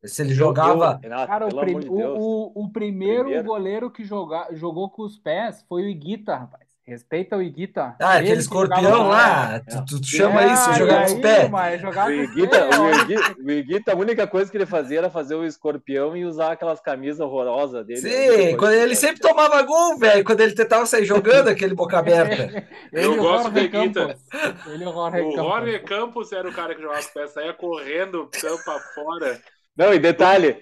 Se 0.04 0.22
ele 0.22 0.34
jogava. 0.34 0.98
Eu- 1.02 1.10
Renato, 1.10 1.26
Cara, 1.26 1.46
o, 1.46 1.60
prim- 1.60 1.80
de 1.80 1.88
o- 1.88 2.16
o- 2.18 2.52
o 2.64 2.68
primeiro, 2.70 3.24
Primeiro. 3.24 3.44
goleiro 3.44 3.90
que 3.90 4.04
joga, 4.04 4.48
jogou 4.52 4.90
com 4.90 5.02
os 5.02 5.18
pés 5.18 5.64
foi 5.68 5.82
o 5.82 5.88
Iguita, 5.88 6.34
rapaz. 6.36 6.64
Respeita 6.86 7.34
o 7.34 7.40
Iguita. 7.40 7.96
Ah, 7.98 8.16
Ele 8.18 8.24
aquele 8.26 8.32
que 8.34 8.40
escorpião 8.42 9.08
lá, 9.08 9.58
tu, 9.60 9.84
tu- 9.86 10.00
tu 10.02 10.06
chama 10.06 10.42
É, 10.42 10.52
isso, 10.52 10.72
jogar 10.74 10.98
com 11.06 11.14
os 11.14 11.14
pés. 11.14 11.50
Mas 11.50 11.80
jogar 11.80 12.10
O 12.10 12.14
com 12.14 12.20
os 12.22 12.28
Iguita, 12.30 12.60
pés, 12.68 12.78
o. 12.78 12.90
Iguita- 12.90 13.36
o 13.42 13.50
Iguita, 13.50 13.92
a 13.92 13.96
única 13.96 14.26
coisa 14.26 14.50
que 14.50 14.56
ele 14.58 14.66
fazia 14.66 14.98
era 14.98 15.08
fazer 15.08 15.34
o 15.34 15.46
escorpião 15.46 16.14
e 16.14 16.26
usar 16.26 16.52
aquelas 16.52 16.80
camisas 16.80 17.20
horrorosas 17.20 17.86
dele. 17.86 18.00
Sim, 18.02 18.56
quando 18.58 18.74
ele 18.74 18.94
sempre 18.94 19.18
tomava 19.18 19.62
gol, 19.62 19.96
velho, 19.96 20.22
quando 20.22 20.42
ele 20.42 20.52
tentava 20.54 20.84
sair 20.84 21.06
jogando 21.06 21.48
aquele 21.48 21.74
boca 21.74 21.98
aberta. 21.98 22.66
Ele 22.92 23.06
Eu 23.06 23.12
o 23.14 23.16
gosto 23.16 23.50
do 23.50 23.60
Iguita. 23.60 24.08
Campos. 24.08 24.66
Ele 24.66 24.84
o 24.84 24.92
Jorge 24.92 25.78
Campos. 25.78 25.88
Campos 25.88 26.32
era 26.32 26.46
o 26.46 26.52
cara 26.52 26.74
que 26.74 26.82
jogava 26.82 27.00
os 27.00 27.06
pés, 27.06 27.30
saía 27.32 27.54
correndo, 27.54 28.28
campo 28.30 28.70
afora. 28.70 29.40
Não, 29.76 29.92
e 29.92 29.98
detalhe, 29.98 30.56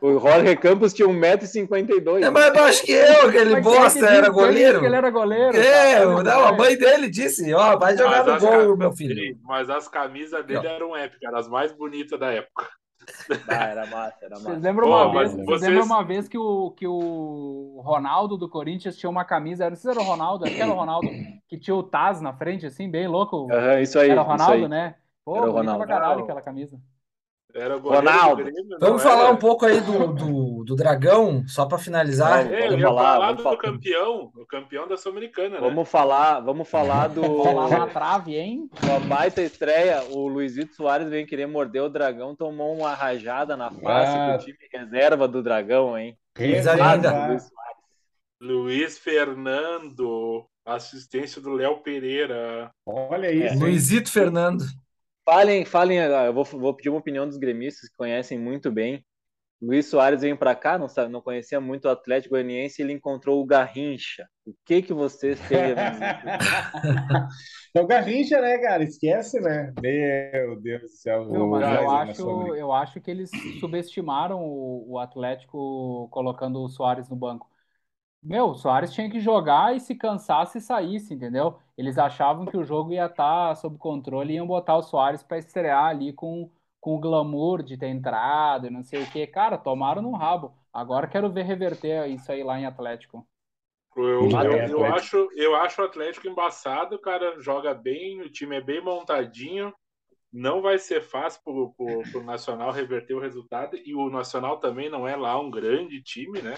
o 0.00 0.18
Jorge 0.18 0.56
Campos 0.56 0.92
tinha 0.92 1.06
1,52m. 1.08 2.22
É 2.24 2.30
mais 2.30 2.52
baixo 2.52 2.82
que 2.84 2.92
eu, 2.92 3.28
aquele 3.28 3.52
Mas 3.54 3.64
bosta, 3.64 4.06
era 4.06 4.28
goleiro. 4.28 4.80
que 4.80 4.86
ele 4.86 4.96
era 4.96 5.10
goleiro. 5.10 5.56
É, 5.56 5.94
cara? 6.00 6.22
não, 6.24 6.44
a 6.46 6.52
mãe 6.52 6.76
dele 6.76 7.08
disse, 7.08 7.52
ó, 7.54 7.76
vai 7.76 7.96
jogar 7.96 8.24
Mas 8.26 8.42
no 8.42 8.48
gol, 8.50 8.76
meu 8.76 8.92
filho. 8.92 9.38
Mas 9.42 9.70
as 9.70 9.86
camisas 9.88 10.44
dele 10.44 10.66
eram 10.66 10.96
épicas, 10.96 11.22
eram 11.22 11.38
as 11.38 11.48
mais 11.48 11.72
bonitas 11.72 12.18
da 12.18 12.32
época. 12.32 12.68
Ah, 13.48 13.64
era 13.64 13.86
massa, 13.86 14.14
era 14.22 14.36
Vocês 14.36 14.44
massa. 14.48 14.60
lembram 14.60 14.86
Pô, 14.88 14.94
uma 14.94 15.12
vez, 15.18 15.32
vocês 15.32 15.46
vocês- 15.46 15.62
lembram 15.72 15.84
uma 15.86 16.04
vez 16.04 16.28
que 16.28 16.38
o, 16.38 16.70
que 16.70 16.86
o 16.86 17.80
Ronaldo 17.84 18.36
do 18.36 18.48
Corinthians 18.48 18.96
tinha 18.96 19.10
uma 19.10 19.24
camisa, 19.24 19.68
não 19.68 19.74
sei 19.76 19.90
se 19.92 19.98
era 19.98 20.06
o 20.06 20.08
Ronaldo, 20.08 20.44
acho 20.44 20.54
que 20.54 20.60
era 20.62 20.70
o 20.70 20.74
Ronaldo, 20.76 21.08
que 21.48 21.58
tinha 21.58 21.74
o 21.74 21.82
Taz 21.82 22.20
na 22.20 22.32
frente, 22.32 22.64
assim, 22.64 22.88
bem 22.88 23.08
louco. 23.08 23.48
Aham, 23.52 23.80
isso 23.80 23.98
aí, 23.98 24.10
Era 24.10 24.20
o 24.20 24.22
isso 24.24 24.30
Ronaldo, 24.32 24.64
aí. 24.64 24.68
né? 24.68 24.94
Pô, 25.24 25.36
Era 25.36 25.46
o 25.46 25.52
Ronaldo. 25.52 25.78
pra 25.84 25.88
caralho 25.94 26.16
Não. 26.18 26.24
aquela 26.24 26.40
camisa. 26.42 26.78
Era 27.54 27.76
o 27.76 27.80
goleiro 27.80 28.06
Ronaldo. 28.06 28.44
do 28.44 28.50
Grêmio, 28.52 28.76
Vamos 28.80 29.04
era? 29.04 29.10
falar 29.14 29.30
um 29.30 29.36
pouco 29.36 29.66
aí 29.66 29.80
do, 29.80 30.06
do, 30.14 30.64
do 30.64 30.74
Dragão, 30.76 31.44
só 31.46 31.66
pra 31.66 31.76
finalizar. 31.78 32.44
Vamos, 32.44 32.52
É, 32.58 32.68
vamos 32.68 32.82
falar, 32.82 33.02
falar 33.02 33.18
vamos 33.26 33.36
do 33.36 33.42
falar. 33.42 33.56
campeão, 33.58 34.32
o 34.34 34.46
campeão 34.46 34.88
da 34.88 34.96
Sul-Americana, 34.96 35.48
né? 35.50 35.60
Vamos 35.60 35.88
falar, 35.88 36.40
vamos 36.40 36.68
falar 36.68 37.08
do 37.08 37.42
Lá 37.52 37.68
na 37.68 37.86
trave, 37.86 38.36
hein? 38.36 38.70
uma 38.82 39.00
baita 39.00 39.42
estreia. 39.42 40.02
O 40.10 40.26
Luizito 40.28 40.74
Soares 40.74 41.08
vem 41.10 41.26
querer 41.26 41.46
morder 41.46 41.82
o 41.82 41.88
Dragão, 41.90 42.34
tomou 42.34 42.74
uma 42.76 42.94
rajada 42.94 43.56
na 43.56 43.70
face 43.70 44.16
Ah. 44.16 44.36
do 44.36 44.44
time 44.44 44.58
reserva 44.72 45.28
do 45.28 45.42
Dragão, 45.42 45.98
hein? 45.98 46.16
Reserva. 46.36 47.28
Luiz. 47.28 47.50
Luiz 48.40 48.98
Fernando, 48.98 50.44
assistência 50.64 51.40
do 51.40 51.52
Léo 51.52 51.78
Pereira. 51.82 52.70
Olha 52.86 53.30
isso. 53.30 53.54
hein? 53.54 53.60
Luizito 53.60 54.10
Fernando. 54.10 54.64
Falem, 55.24 55.64
falem, 55.64 56.00
ah, 56.00 56.26
eu 56.26 56.34
vou, 56.34 56.44
vou 56.44 56.74
pedir 56.74 56.88
uma 56.88 56.98
opinião 56.98 57.26
dos 57.26 57.36
gremistas 57.36 57.88
que 57.88 57.96
conhecem 57.96 58.38
muito 58.38 58.70
bem. 58.70 59.04
Luiz 59.62 59.86
Soares 59.86 60.22
veio 60.22 60.36
para 60.36 60.56
cá, 60.56 60.76
não, 60.76 60.88
sabe, 60.88 61.12
não 61.12 61.22
conhecia 61.22 61.60
muito 61.60 61.84
o 61.84 61.88
Atlético 61.88 62.34
Goianiense, 62.34 62.82
ele 62.82 62.92
encontrou 62.92 63.40
o 63.40 63.46
Garrincha. 63.46 64.26
O 64.44 64.52
que 64.64 64.82
que 64.82 64.92
vocês 64.92 65.38
têm 65.48 65.56
a 65.60 65.90
dizer? 65.90 66.04
É 67.72 67.80
o 67.80 67.86
Garrincha, 67.86 68.40
né, 68.40 68.58
cara? 68.58 68.82
Esquece, 68.82 69.40
né? 69.40 69.72
Meu 69.80 70.60
Deus 70.60 70.82
do 70.82 70.88
céu. 70.88 71.24
Não, 71.26 71.46
mas 71.46 71.80
eu 71.80 71.90
acho, 71.92 72.54
eu 72.56 72.72
acho 72.72 73.00
que 73.00 73.08
eles 73.08 73.30
subestimaram 73.60 74.42
o, 74.42 74.94
o 74.94 74.98
Atlético 74.98 76.08
colocando 76.10 76.60
o 76.60 76.68
Soares 76.68 77.08
no 77.08 77.14
banco. 77.14 77.48
Meu, 78.22 78.50
o 78.50 78.54
Soares 78.54 78.92
tinha 78.92 79.10
que 79.10 79.18
jogar 79.18 79.74
e 79.74 79.80
se 79.80 79.96
cansasse 79.96 80.58
e 80.58 80.60
saísse, 80.60 81.12
entendeu? 81.12 81.58
Eles 81.76 81.98
achavam 81.98 82.46
que 82.46 82.56
o 82.56 82.62
jogo 82.62 82.92
ia 82.92 83.06
estar 83.06 83.56
sob 83.56 83.76
controle 83.78 84.32
e 84.32 84.36
iam 84.36 84.46
botar 84.46 84.76
o 84.76 84.82
Soares 84.82 85.24
para 85.24 85.38
estrear 85.38 85.86
ali 85.86 86.12
com, 86.12 86.48
com 86.80 86.94
o 86.94 87.00
glamour 87.00 87.64
de 87.64 87.76
ter 87.76 87.88
entrado 87.88 88.68
e 88.68 88.70
não 88.70 88.84
sei 88.84 89.02
o 89.02 89.10
quê. 89.10 89.26
Cara, 89.26 89.58
tomaram 89.58 90.00
no 90.00 90.12
rabo. 90.12 90.54
Agora 90.72 91.08
quero 91.08 91.30
ver 91.32 91.42
reverter 91.42 92.08
isso 92.08 92.30
aí 92.30 92.44
lá 92.44 92.60
em 92.60 92.64
Atlético. 92.64 93.26
Eu, 93.96 94.30
eu, 94.30 94.52
eu 94.68 94.84
acho, 94.86 95.28
eu 95.34 95.56
acho 95.56 95.82
o 95.82 95.84
Atlético 95.84 96.28
embaçado, 96.28 96.98
cara. 97.00 97.40
Joga 97.40 97.74
bem, 97.74 98.20
o 98.20 98.30
time 98.30 98.56
é 98.56 98.60
bem 98.60 98.80
montadinho. 98.80 99.74
Não 100.32 100.62
vai 100.62 100.78
ser 100.78 101.02
fácil 101.02 101.42
pro, 101.44 101.74
pro, 101.76 102.02
pro 102.10 102.22
Nacional 102.22 102.70
reverter 102.70 103.14
o 103.14 103.20
resultado. 103.20 103.76
E 103.76 103.94
o 103.94 104.08
Nacional 104.08 104.58
também 104.58 104.88
não 104.88 105.06
é 105.08 105.16
lá 105.16 105.38
um 105.38 105.50
grande 105.50 106.00
time, 106.00 106.40
né? 106.40 106.54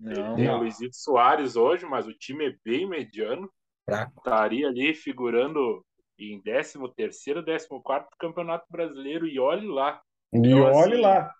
Não. 0.00 0.34
Tem 0.36 0.48
o. 0.48 0.56
Luizito 0.58 0.96
Soares 0.96 1.56
hoje, 1.56 1.84
mas 1.86 2.06
o 2.06 2.12
time 2.14 2.48
é 2.48 2.54
bem 2.64 2.88
mediano. 2.88 3.50
Fraco. 3.84 4.12
Estaria 4.18 4.66
ali 4.68 4.94
figurando 4.94 5.84
em 6.18 6.40
13 6.42 6.78
terceiro, 6.96 7.44
14 7.44 8.06
do 8.10 8.16
Campeonato 8.18 8.64
Brasileiro. 8.70 9.26
E 9.26 9.38
olhe 9.38 9.66
lá. 9.66 10.00
E 10.32 10.38
Então, 10.38 10.62
olhe 10.62 10.92
assim, 10.94 11.02
lá. 11.02 11.34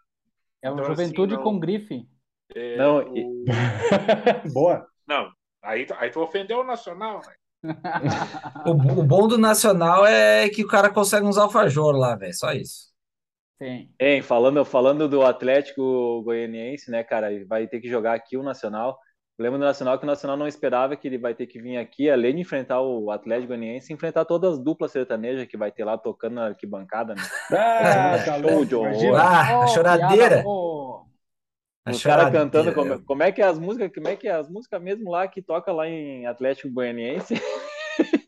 É 0.62 0.70
o 0.70 0.74
Então, 0.74 0.84
Juventude 0.84 1.34
assim, 1.34 1.42
não- 1.44 1.50
com 1.52 1.58
grife. 1.58 2.06
é, 2.54 2.76
Não, 2.76 2.98
o- 3.12 3.44
Boa. 4.52 4.86
não 5.06 5.32
aí, 5.62 5.86
tu- 5.86 5.94
aí 5.94 6.10
tu 6.10 6.20
ofendeu 6.20 6.60
o 6.60 6.64
Nacional, 6.64 7.20
né? 7.26 7.34
O, 8.66 8.70
o 9.00 9.02
bom 9.04 9.28
do 9.28 9.36
Nacional 9.38 10.04
é 10.06 10.48
que 10.48 10.64
o 10.64 10.68
cara 10.68 10.90
consegue 10.90 11.26
uns 11.26 11.36
alfajor 11.38 11.94
lá, 11.96 12.14
velho. 12.16 12.34
Só 12.34 12.52
isso. 12.52 12.89
Sim. 13.62 13.90
Hein, 14.00 14.22
falando, 14.22 14.64
falando 14.64 15.06
do 15.08 15.22
Atlético 15.22 16.22
Goianiense, 16.22 16.90
né, 16.90 17.04
cara, 17.04 17.30
ele 17.32 17.44
vai 17.44 17.66
ter 17.66 17.78
que 17.80 17.88
jogar 17.90 18.14
aqui 18.14 18.36
o 18.36 18.42
Nacional. 18.42 18.98
Eu 19.38 19.42
lembro 19.44 19.58
do 19.58 19.64
Nacional 19.64 19.98
que 19.98 20.04
o 20.04 20.06
Nacional 20.06 20.36
não 20.36 20.46
esperava 20.46 20.96
que 20.96 21.06
ele 21.08 21.18
vai 21.18 21.34
ter 21.34 21.46
que 21.46 21.60
vir 21.60 21.76
aqui, 21.76 22.08
além 22.10 22.34
de 22.34 22.40
enfrentar 22.40 22.80
o 22.80 23.10
Atlético 23.10 23.48
Goianiense, 23.48 23.92
enfrentar 23.92 24.24
todas 24.24 24.54
as 24.54 24.58
duplas 24.58 24.92
sertanejas 24.92 25.46
que 25.46 25.56
vai 25.56 25.70
ter 25.72 25.84
lá 25.84 25.98
tocando 25.98 26.34
na 26.34 26.46
arquibancada, 26.46 27.14
né? 27.14 27.22
Ah, 27.52 28.18
Show 28.18 28.24
tá 28.24 28.36
louco, 28.36 28.66
de 28.66 28.74
horror. 28.74 29.16
Ah, 29.16 29.62
a 29.62 29.66
choradeira. 29.66 30.42
ô. 30.46 31.06
A 31.84 31.92
Os 31.92 32.02
caras 32.02 32.28
choradeira. 32.28 32.32
cantando 32.32 32.72
como, 32.74 33.02
como 33.04 33.22
é 33.22 33.32
que 33.32 33.42
é 33.42 33.46
as 33.46 33.58
músicas, 33.58 33.90
como 33.94 34.08
é 34.08 34.16
que 34.16 34.28
é 34.28 34.32
as 34.32 34.48
músicas 34.48 34.80
mesmo 34.82 35.10
lá 35.10 35.26
que 35.28 35.42
toca 35.42 35.72
lá 35.72 35.88
em 35.88 36.26
Atlético 36.26 36.72
Goianiense? 36.72 37.34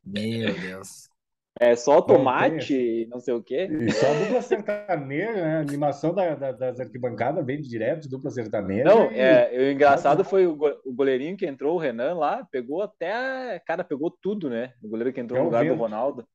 Meu 0.04 0.52
Deus. 0.54 1.11
É 1.60 1.76
só 1.76 2.00
tem 2.00 2.16
tomate, 2.16 3.06
não 3.10 3.20
sei 3.20 3.34
o 3.34 3.42
quê. 3.42 3.68
E 3.70 3.90
só 3.92 4.06
dupla 4.14 4.40
sertaneja, 4.40 5.32
né? 5.34 5.56
A 5.56 5.60
animação 5.60 6.14
da, 6.14 6.34
da- 6.34 6.52
das 6.52 6.80
arquibancadas 6.80 7.44
vem 7.44 7.60
direto 7.60 8.02
de 8.02 8.08
dupla 8.08 8.30
sertaneja. 8.30 8.84
Não, 8.84 9.12
e- 9.12 9.18
é, 9.18 9.50
o 9.58 9.70
engraçado 9.70 10.24
foi 10.24 10.46
o, 10.46 10.56
go- 10.56 10.80
o 10.84 10.92
goleirinho 10.92 11.36
que 11.36 11.46
entrou, 11.46 11.74
o 11.76 11.78
Renan 11.78 12.14
lá, 12.14 12.46
pegou 12.50 12.82
até, 12.82 13.60
cara, 13.66 13.84
pegou 13.84 14.10
tudo, 14.10 14.48
né? 14.48 14.72
O 14.82 14.88
goleiro 14.88 15.12
que 15.12 15.20
entrou 15.20 15.38
É 15.38 15.40
no 15.42 15.46
lugar 15.48 15.62
do 15.64 15.70
vento. 15.70 15.78
Ronaldo. 15.78 16.26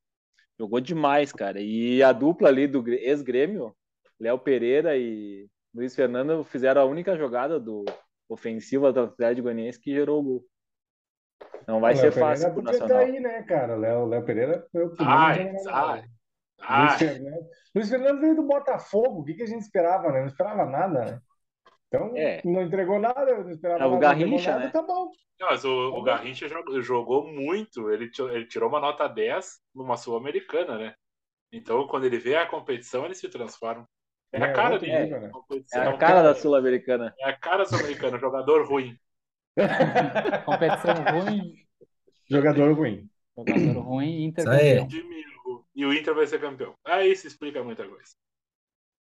Jogou 0.60 0.80
demais, 0.80 1.32
cara. 1.34 1.60
E 1.60 2.02
a 2.04 2.12
dupla 2.12 2.50
ali 2.50 2.68
do 2.68 2.82
Grê- 2.82 2.98
ex-Grêmio, 3.04 3.74
Léo 4.20 4.38
Pereira 4.40 4.96
e 4.98 5.48
Luiz 5.74 5.96
Fernando 5.96 6.44
fizeram 6.44 6.82
a 6.82 6.86
única 6.86 7.18
jogada 7.18 7.60
do 7.60 7.86
ofensiva 8.30 8.92
do 8.94 9.02
Atlético 9.02 9.44
Goianiense 9.44 9.80
que 9.80 9.92
gerou 9.94 10.20
o 10.20 10.24
gol. 10.24 10.46
Não 11.68 11.80
vai 11.80 11.94
O 11.94 11.96
ser 11.96 12.04
Léo 12.04 12.12
fácil 12.12 12.50
Pereira 12.50 12.54
pro 12.54 12.64
podia 12.64 12.80
Nacional. 12.80 12.88
estar 12.98 13.00
aí, 13.00 13.20
né, 13.20 13.44
cara? 13.44 13.76
O 13.76 13.80
Léo, 13.80 14.06
Léo 14.08 14.26
Pereira 14.26 14.68
foi 14.72 14.86
o 14.86 14.96
primeiro 14.96 15.22
Ai, 15.22 15.40
ai, 15.68 16.04
Luiz 16.76 16.96
ai. 16.96 16.98
Fernando. 16.98 17.48
Luiz 17.76 17.90
Fernando 17.90 18.22
veio 18.22 18.36
do 18.36 18.44
Botafogo. 18.44 19.22
O 19.22 19.24
que, 19.26 19.34
que 19.36 19.44
a 19.44 19.48
gente 19.48 19.62
esperava, 19.62 20.12
né? 20.12 20.22
Não 20.22 20.28
esperava 20.28 20.66
nada, 20.66 21.06
né? 21.06 21.22
Então, 21.88 22.14
É. 22.16 22.42
não 22.44 22.62
entregou 22.64 23.00
nada, 23.00 23.44
não 23.44 23.52
esperava 23.52 23.84
É 23.84 23.86
o 23.86 23.92
nada, 23.92 24.06
não 24.08 24.14
entregou 24.14 24.42
Garrincha, 24.42 24.42
nada, 24.42 24.68
né? 24.68 24.72
tá 24.72 24.82
bom. 24.82 25.12
Não, 25.40 25.48
mas 25.50 25.66
o, 25.66 25.70
o 25.72 26.04
Garrincha 26.04 26.48
jogou, 26.50 26.82
jogou 26.82 27.28
muito, 27.28 27.92
ele, 27.92 28.10
ele 28.32 28.48
tirou 28.48 28.70
uma 28.70 28.80
nota 28.80 29.08
10 29.08 29.60
numa 29.74 29.98
Sul-Americana, 29.98 30.78
né? 30.78 30.96
Então, 31.52 31.88
quando 31.88 32.06
ele 32.06 32.20
vê 32.20 32.36
a 32.38 32.48
competição, 32.48 33.06
ele 33.06 33.16
se 33.16 33.30
transforma. 33.30 33.88
É 34.32 34.44
a 34.44 34.48
É, 34.48 34.54
cara 34.54 34.80
dele. 34.80 35.08
né? 35.20 35.28
É 35.28 35.30
competição. 35.32 35.90
a 35.90 35.98
cara 35.98 36.22
da 36.24 36.36
Sul-Americana. 36.36 37.16
É 37.20 37.30
a 37.30 37.38
cara 37.38 37.66
sul-americana, 37.66 38.18
jogador 38.20 38.68
ruim. 38.68 38.98
Competição 40.46 40.94
ruim, 41.12 41.56
Jogador 42.30 42.74
ruim. 42.74 43.10
jogador 43.36 43.82
ruim, 43.82 44.24
Inter 44.26 44.46
campeão. 44.46 44.88
E 45.76 45.86
o 45.86 45.94
Inter 45.94 46.14
vai 46.16 46.28
ser 46.28 46.40
campeão. 46.42 46.74
Aí 46.86 47.12
isso 47.12 47.28
explica 47.28 47.64
muita 47.64 47.88
coisa. 47.88 48.12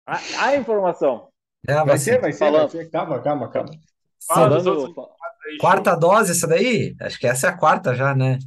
A, 0.06 0.18
a 0.46 0.56
informação. 0.56 1.28
É, 1.66 1.74
Vai 1.76 1.84
vai 1.86 1.98
ser, 1.98 2.20
vai 2.20 2.32
ser, 2.32 2.38
Falando- 2.40 2.70
vai 2.72 2.84
ser. 2.84 2.90
Calma, 2.90 3.22
calma, 3.22 3.48
calma. 3.50 3.70
Falando, 4.26 4.94
Quarta 5.60 5.94
dose 5.94 6.32
essa 6.32 6.46
daí? 6.46 6.94
Acho 7.00 7.18
que 7.18 7.26
essa 7.26 7.46
é 7.46 7.50
a 7.50 7.56
quarta 7.56 7.94
já, 7.94 8.14
né? 8.14 8.38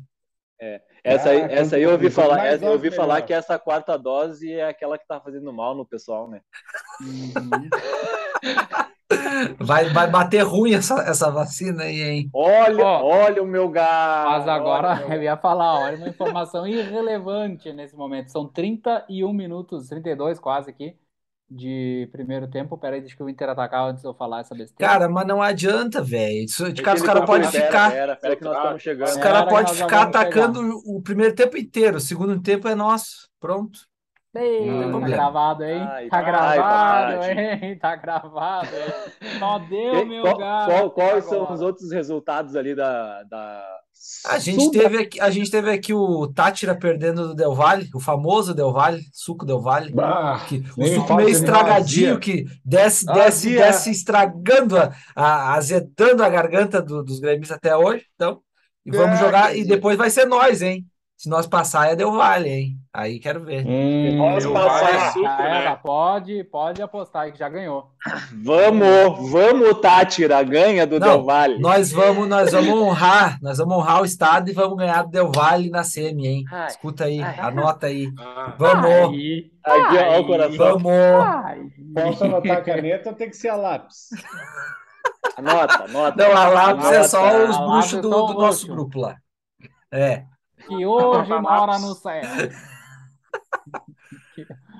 essa 1.04 1.30
aí, 1.30 1.42
Ah, 1.44 1.52
essa 1.52 1.76
aí 1.78 1.84
eu 1.84 1.92
ouvi 1.92 2.10
falar, 2.10 2.46
essa 2.48 2.66
eu 2.66 2.72
ouvi 2.74 2.92
falar 2.92 3.22
que 3.22 3.32
essa 3.32 3.58
quarta 3.58 3.98
dose 3.98 4.52
é 4.52 4.68
aquela 4.68 4.98
que 4.98 5.08
tá 5.08 5.22
fazendo 5.22 5.54
mal 5.54 5.74
no 5.76 5.86
pessoal, 5.86 6.28
né? 6.30 6.42
Vai, 9.60 9.90
vai 9.90 10.10
bater 10.10 10.42
ruim 10.44 10.74
essa, 10.74 10.96
essa 11.02 11.32
vacina 11.32 11.84
aí, 11.84 12.02
hein? 12.02 12.30
Olha, 12.34 12.86
Ó, 12.86 13.04
olha 13.06 13.42
o 13.42 13.46
meu 13.46 13.70
gato. 13.70 14.30
Mas 14.30 14.48
agora 14.48 15.06
eu 15.16 15.24
ia 15.24 15.38
falar, 15.38 15.80
olha, 15.80 15.98
uma 15.98 16.10
informação 16.10 16.68
irrelevante 16.68 17.72
nesse 17.72 17.96
momento. 17.96 18.30
São 18.32 18.48
31 18.48 19.32
minutos, 19.34 19.88
32 19.88 20.40
quase 20.40 20.70
aqui, 20.70 20.96
de 21.50 22.10
primeiro 22.12 22.50
tempo. 22.50 22.78
Peraí, 22.78 23.00
deixa 23.00 23.16
que 23.16 23.24
o 23.24 23.30
Inter 23.30 23.50
atacar 23.50 23.90
antes 23.90 24.02
de 24.02 24.08
eu 24.08 24.14
falar 24.14 24.42
essa 24.42 24.54
besteira. 24.54 24.92
Cara, 24.92 25.08
mas 25.10 25.26
não 25.26 25.42
adianta, 25.42 26.02
velho. 26.02 26.46
Cara, 26.48 26.70
os 26.70 26.70
ele 26.70 26.82
caras 26.84 27.04
tá- 27.06 27.26
podem 27.26 27.50
ficar. 27.50 27.92
Pera, 27.92 28.16
pera 28.16 28.36
que 28.36 28.44
nós 28.44 28.58
estamos 28.58 28.82
chegando. 28.84 29.10
Os 29.10 29.18
caras 29.18 29.44
podem 29.46 29.68
ficar 29.74 29.88
vamos 29.88 29.92
chegar. 29.94 30.02
atacando 30.02 30.82
o 30.86 31.02
primeiro 31.02 31.34
tempo 31.34 31.58
inteiro. 31.58 31.98
O 31.98 32.02
segundo 32.02 32.42
tempo 32.42 32.68
é 32.68 32.76
nosso. 32.76 33.30
Pronto. 33.40 33.80
Ei, 34.40 34.66
Não 34.70 34.92
tem 34.92 35.02
tá 35.02 35.08
gravado, 35.08 35.64
hein? 35.64 35.82
Ai, 35.82 36.08
tá 36.10 36.18
ai, 36.18 36.26
gravado, 36.26 37.24
hein? 37.26 37.80
Tá 37.80 37.96
gravado, 37.96 38.68
hein? 38.76 39.30
Só 39.40 39.60
deu, 39.60 39.96
E 40.00 40.06
meu 40.06 40.22
qual- 40.22 40.38
gato. 40.38 40.66
qual- 40.72 40.92
quais 40.92 41.26
são 41.26 41.38
agora. 41.42 41.54
os 41.54 41.62
outros 41.62 41.92
resultados 41.92 42.56
ali 42.56 42.76
da. 42.76 43.24
da... 43.24 43.64
A 44.28 44.38
gente 44.38 44.70
teve 44.72 44.98
aqui, 45.00 45.20
a 45.20 45.30
gente 45.32 45.50
teve 45.50 45.72
aqui 45.72 45.92
o 45.94 46.28
Tátira 46.28 46.76
perdendo 46.78 47.30
do 47.30 47.36
Del 47.36 47.54
Valle, 47.56 47.90
o 47.96 48.00
famoso 48.00 48.54
Del 48.54 48.72
Valle, 48.72 49.02
suco 49.12 49.44
Del 49.46 49.60
Valle. 49.60 49.92
Bah, 49.92 50.40
Que, 50.48 50.64
o 50.78 50.86
suco 50.88 51.16
meio 51.16 51.30
estragadinho, 51.30 52.20
que 52.20 52.46
desce, 52.64 53.06
desce, 53.08 53.48
Azia. 53.50 53.60
desce 53.66 53.90
estragando, 53.92 54.78
a, 54.78 54.92
a- 55.16 55.56
azedando 55.56 56.24
a 56.24 56.30
garganta 56.30 56.82
do- 56.82 57.04
dos 57.04 57.20
gremistas 57.20 57.58
até 57.58 57.76
hoje. 57.76 58.06
Então, 58.16 58.40
e 58.86 58.92
vamos 58.92 59.20
É, 59.20 59.24
jogar, 59.24 59.58
e 59.58 59.66
depois 59.66 59.98
vai 59.98 60.10
ser 60.12 60.26
nós, 60.26 60.62
hein? 60.62 60.86
Se 61.18 61.30
nós 61.30 61.48
passar, 61.48 61.92
é 61.92 61.96
Del 61.96 62.12
Valle, 62.12 62.48
hein? 62.48 62.78
Aí 62.94 63.20
quero 63.20 63.44
ver. 63.44 63.66
Hum, 63.66 64.18
Nós 64.18 64.46
passar. 64.46 64.84
Vale 64.84 64.98
é 64.98 65.10
suco, 65.10 65.26
era, 65.26 65.70
né? 65.72 65.80
pode, 65.84 66.44
pode 66.44 66.80
apostar 66.80 67.24
aí 67.24 67.32
que 67.32 67.40
já 67.40 67.50
ganhou. 67.50 67.90
Vamos, 68.44 69.32
vamos, 69.32 69.82
Tátira, 69.82 70.44
ganha 70.44 70.86
do 70.86 71.00
Não, 71.00 71.08
Del 71.08 71.26
Valle. 71.26 71.60
Nós 71.60 71.92
vamos, 71.92 72.28
nós 72.30 72.52
vamos 72.52 72.70
honrar, 72.70 73.40
nós 73.42 73.58
vamos 73.58 73.76
honrar 73.78 74.02
o 74.04 74.06
estado 74.06 74.50
e 74.52 74.54
vamos 74.54 74.78
ganhar 74.78 75.02
do 75.04 75.10
Del 75.10 75.32
Valle 75.32 75.72
na 75.72 75.84
semi, 75.84 76.28
hein? 76.28 76.44
Ai, 76.52 76.68
Escuta 76.68 77.06
aí, 77.06 77.20
ai. 77.20 77.40
anota 77.40 77.88
aí. 77.88 78.12
Ah, 78.20 78.54
Vamos, 78.56 78.86
Aí, 78.86 79.52
Aqui, 79.66 79.98
ó, 79.98 80.12
Ai. 80.12 80.20
o 80.20 80.26
coração. 80.28 80.58
vamos. 80.58 80.92
ai. 80.94 81.62
Posso 81.96 82.24
anotar 82.26 82.58
a 82.58 82.62
caneta 82.62 83.10
ou 83.10 83.16
tem 83.16 83.30
que 83.32 83.36
ser 83.38 83.50
a 83.50 83.56
lápis? 83.56 84.10
Anota, 85.36 85.84
anota. 85.86 86.16
Não, 86.28 86.38
a 86.38 86.48
lápis 86.48 86.86
é 86.86 86.96
Anota. 86.98 87.08
só 87.10 87.44
os 87.46 87.58
bruxos 87.58 87.94
é 87.96 88.02
do, 88.02 88.10
do 88.10 88.34
nosso 88.36 88.68
grupo 88.68 89.00
lá. 89.00 89.16
É. 89.92 90.24
Que 90.68 90.86
hoje 90.86 91.30
mora 91.42 91.80
no 91.80 91.94
céu. 91.96 92.22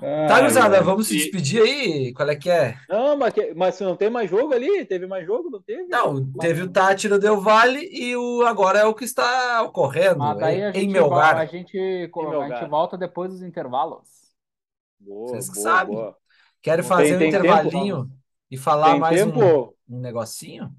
Tá, 0.00 0.36
ai. 0.36 0.82
vamos 0.82 1.08
se 1.08 1.14
despedir 1.16 1.60
aí. 1.62 2.12
Qual 2.14 2.28
é 2.28 2.36
que 2.36 2.48
é? 2.48 2.76
Não, 2.88 3.16
mas, 3.16 3.34
mas 3.56 3.74
se 3.74 3.82
não 3.82 3.96
tem 3.96 4.08
mais 4.08 4.30
jogo 4.30 4.52
ali? 4.54 4.84
Teve 4.84 5.06
mais 5.06 5.26
jogo? 5.26 5.50
Não 5.50 5.60
teve? 5.60 5.88
Não, 5.88 6.32
teve 6.34 6.62
o 6.62 6.70
Tátira 6.70 7.18
Del 7.18 7.40
Valle 7.40 7.88
e 7.92 8.16
o 8.16 8.42
agora 8.46 8.78
é 8.78 8.84
o 8.84 8.94
que 8.94 9.04
está 9.04 9.62
ocorrendo 9.62 10.18
Mas 10.18 10.38
daí 10.38 10.62
a 10.62 10.70
em, 10.70 10.88
Melgar. 10.88 11.34
vol- 11.34 11.42
a 11.42 11.46
gente, 11.46 11.76
a 11.76 12.22
Melgar. 12.30 12.60
gente 12.60 12.70
volta 12.70 12.96
depois 12.96 13.32
dos 13.32 13.42
intervalos. 13.42 14.08
Boa, 15.00 15.28
Vocês 15.30 15.48
que 15.48 15.54
boa, 15.56 15.62
sabem. 15.64 15.94
boa. 15.96 16.16
Quero 16.62 16.82
Tem- 16.82 16.88
fazer 16.88 17.16
um 17.16 17.18
tem 17.18 17.28
intervalinho 17.28 18.10
e 18.50 18.56
falar 18.56 18.92
Tem 18.92 19.00
mais 19.00 19.22
um, 19.22 19.32
tempo? 19.32 19.74
um 19.88 20.00
negocinho? 20.00 20.70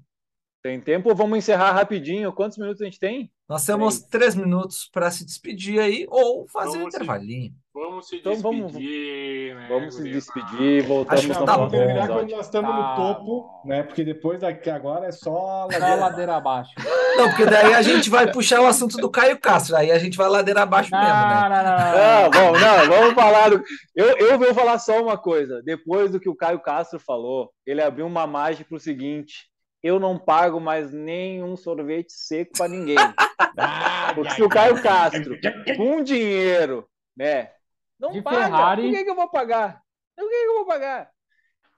Tem 0.62 0.80
tempo? 0.80 1.14
Vamos 1.14 1.38
encerrar 1.38 1.72
rapidinho. 1.72 2.32
Quantos 2.32 2.56
minutos 2.58 2.80
a 2.80 2.84
gente 2.86 2.98
tem? 2.98 3.30
Nós 3.50 3.66
temos 3.66 3.98
Três. 3.98 4.10
três 4.10 4.34
minutos 4.36 4.88
para 4.92 5.10
se 5.10 5.26
despedir 5.26 5.80
aí 5.80 6.06
ou 6.08 6.46
fazer 6.48 6.68
um 6.68 6.72
Vamos 6.82 6.92
se- 6.94 6.96
intervalinho. 7.00 7.52
vamos 7.74 8.08
se 8.08 8.16
Então 8.18 8.36
vamos- 8.36 8.66
despedir, 8.72 9.54
né, 9.56 9.66
Vamos 9.68 9.94
se 9.96 10.02
despedir. 10.04 10.82
Voltamos 10.86 11.18
Acho 11.24 11.32
que 11.34 11.38
no 11.40 11.44
tá 11.44 11.56
Vamos 11.56 11.72
bom. 11.72 11.78
terminar 11.78 12.06
quando 12.08 12.30
nós 12.30 12.46
estamos 12.46 12.72
no 12.72 12.80
Tá 12.80 12.94
topo, 12.96 13.24
bom. 13.24 13.62
né? 13.64 13.82
Porque 13.82 14.04
depois 14.04 14.38
daqui 14.40 14.70
agora 14.70 15.06
é 15.06 15.10
só 15.10 15.20
Só 15.32 15.62
ladeira. 15.64 15.94
ladeira 15.96 16.36
abaixo. 16.36 16.70
Não, 17.16 17.28
porque 17.28 17.44
daí 17.44 17.74
a 17.74 17.82
gente 17.82 18.08
vai 18.08 18.30
puxar 18.30 18.60
o 18.60 18.66
assunto 18.66 18.96
do 18.98 19.10
Caio 19.10 19.36
Castro, 19.40 19.74
aí 19.76 19.90
a 19.90 19.98
gente 19.98 20.16
vai 20.16 20.28
ladeira 20.28 20.62
abaixo 20.62 20.90
mesmo, 20.92 21.08
né? 21.08 21.12
Não, 21.12 21.48
não, 21.48 21.64
não, 21.64 21.64
não. 21.64 22.22
Não, 22.22 22.30
vamos, 22.30 22.60
não, 22.60 22.88
vamos 23.00 23.14
falar. 23.14 23.50
Do... 23.50 23.62
Eu, 23.96 24.16
eu 24.16 24.38
vou 24.38 24.54
falar 24.54 24.78
só 24.78 25.02
uma 25.02 25.18
coisa. 25.18 25.60
Depois 25.64 26.12
do 26.12 26.20
que 26.20 26.28
o 26.28 26.36
Caio 26.36 26.60
Castro 26.60 27.00
falou, 27.00 27.50
ele 27.66 27.82
abriu 27.82 28.06
uma 28.06 28.28
margem 28.28 28.64
para 28.64 28.76
o 28.76 28.80
seguinte: 28.80 29.49
eu 29.82 29.98
não 29.98 30.18
pago 30.18 30.60
mais 30.60 30.92
nenhum 30.92 31.56
sorvete 31.56 32.12
seco 32.12 32.52
para 32.56 32.68
ninguém. 32.68 32.96
Ah, 33.58 34.12
Porque 34.14 34.30
se 34.34 34.42
o 34.42 34.48
Caio 34.48 34.80
Castro, 34.82 35.36
com 35.76 36.02
dinheiro, 36.02 36.88
né, 37.16 37.50
não 37.98 38.12
De 38.12 38.22
paga, 38.22 38.44
Ferrari. 38.44 38.82
por 38.82 38.90
que, 38.92 39.04
que 39.04 39.10
eu 39.10 39.14
vou 39.14 39.28
pagar? 39.28 39.82
Por 40.16 40.28
que, 40.28 40.36
que 40.42 40.46
eu 40.50 40.54
vou 40.54 40.66
pagar? 40.66 41.10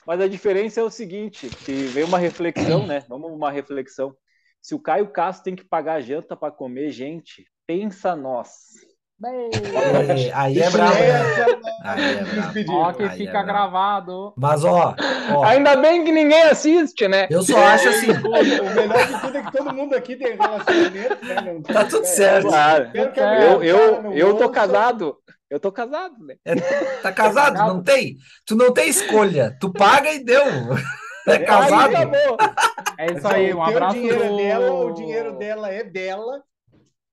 Mas 0.06 0.20
a 0.20 0.28
diferença 0.28 0.80
é 0.80 0.82
o 0.82 0.90
seguinte, 0.90 1.48
que 1.48 1.72
veio 1.72 2.06
uma 2.06 2.18
reflexão, 2.18 2.86
né? 2.86 3.04
Vamos 3.08 3.32
uma 3.32 3.50
reflexão. 3.50 4.14
Se 4.60 4.74
o 4.74 4.80
Caio 4.80 5.08
Castro 5.10 5.44
tem 5.44 5.56
que 5.56 5.64
pagar 5.64 6.00
janta 6.02 6.36
para 6.36 6.52
comer, 6.52 6.90
gente, 6.90 7.46
pensa 7.66 8.14
nós. 8.14 8.50
É, 9.24 10.30
aí 10.34 10.58
é 10.60 10.70
brabo, 10.70 10.94
né? 10.94 11.08
Essa 11.08 11.58
Aí 11.84 12.04
é 12.04 12.24
brabo. 12.24 12.40
despedida. 12.42 12.72
Ó, 12.72 12.92
que 12.92 13.02
Aí 13.02 13.08
é 13.08 13.12
fica 13.12 13.42
gravado. 13.42 14.32
Mas, 14.36 14.64
ó, 14.64 14.94
ó, 15.34 15.44
Ainda 15.44 15.76
bem 15.76 16.04
que 16.04 16.12
ninguém 16.12 16.42
assiste, 16.44 17.06
né? 17.08 17.26
eu 17.30 17.42
só 17.42 17.58
acho 17.58 17.88
assim, 17.88 18.08
o 18.12 18.74
melhor 18.74 19.06
de 19.06 19.20
tudo 19.20 19.36
é 19.38 19.42
que 19.42 19.52
todo 19.52 19.74
mundo 19.74 19.94
aqui 19.94 20.16
tem 20.16 20.36
relacionamento, 20.36 21.24
né? 21.24 21.40
Não 21.44 21.62
tá 21.62 21.84
tudo 21.84 22.04
certo. 22.04 22.48
Claro. 22.48 22.90
Eu- 22.94 23.62
Eu, 23.62 24.12
eu, 24.12 24.34
tô 24.36 24.48
casado. 24.50 25.16
Eu 25.50 25.60
tô 25.60 25.70
casado, 25.70 26.14
né? 26.24 26.34
Tá 27.02 27.12
casado? 27.12 27.58
Não 27.58 27.82
tem? 27.82 28.16
Tu 28.46 28.56
não 28.56 28.72
tem 28.72 28.88
escolha. 28.88 29.54
Tu 29.60 29.70
paga 29.72 30.10
e 30.12 30.24
deu. 30.24 30.42
É 31.28 31.38
casado? 31.38 31.92
É 32.98 33.12
isso 33.12 33.28
aí, 33.28 33.52
um 33.54 33.58
o 33.58 33.62
abraço. 33.62 33.94
dinheiro 33.94 34.18
do- 34.18 34.24
é 34.24 34.36
dela, 34.36 34.72
o 34.72 34.92
dinheiro 34.94 35.32
dela 35.38 35.70
é 35.70 35.84
dela. 35.84 36.42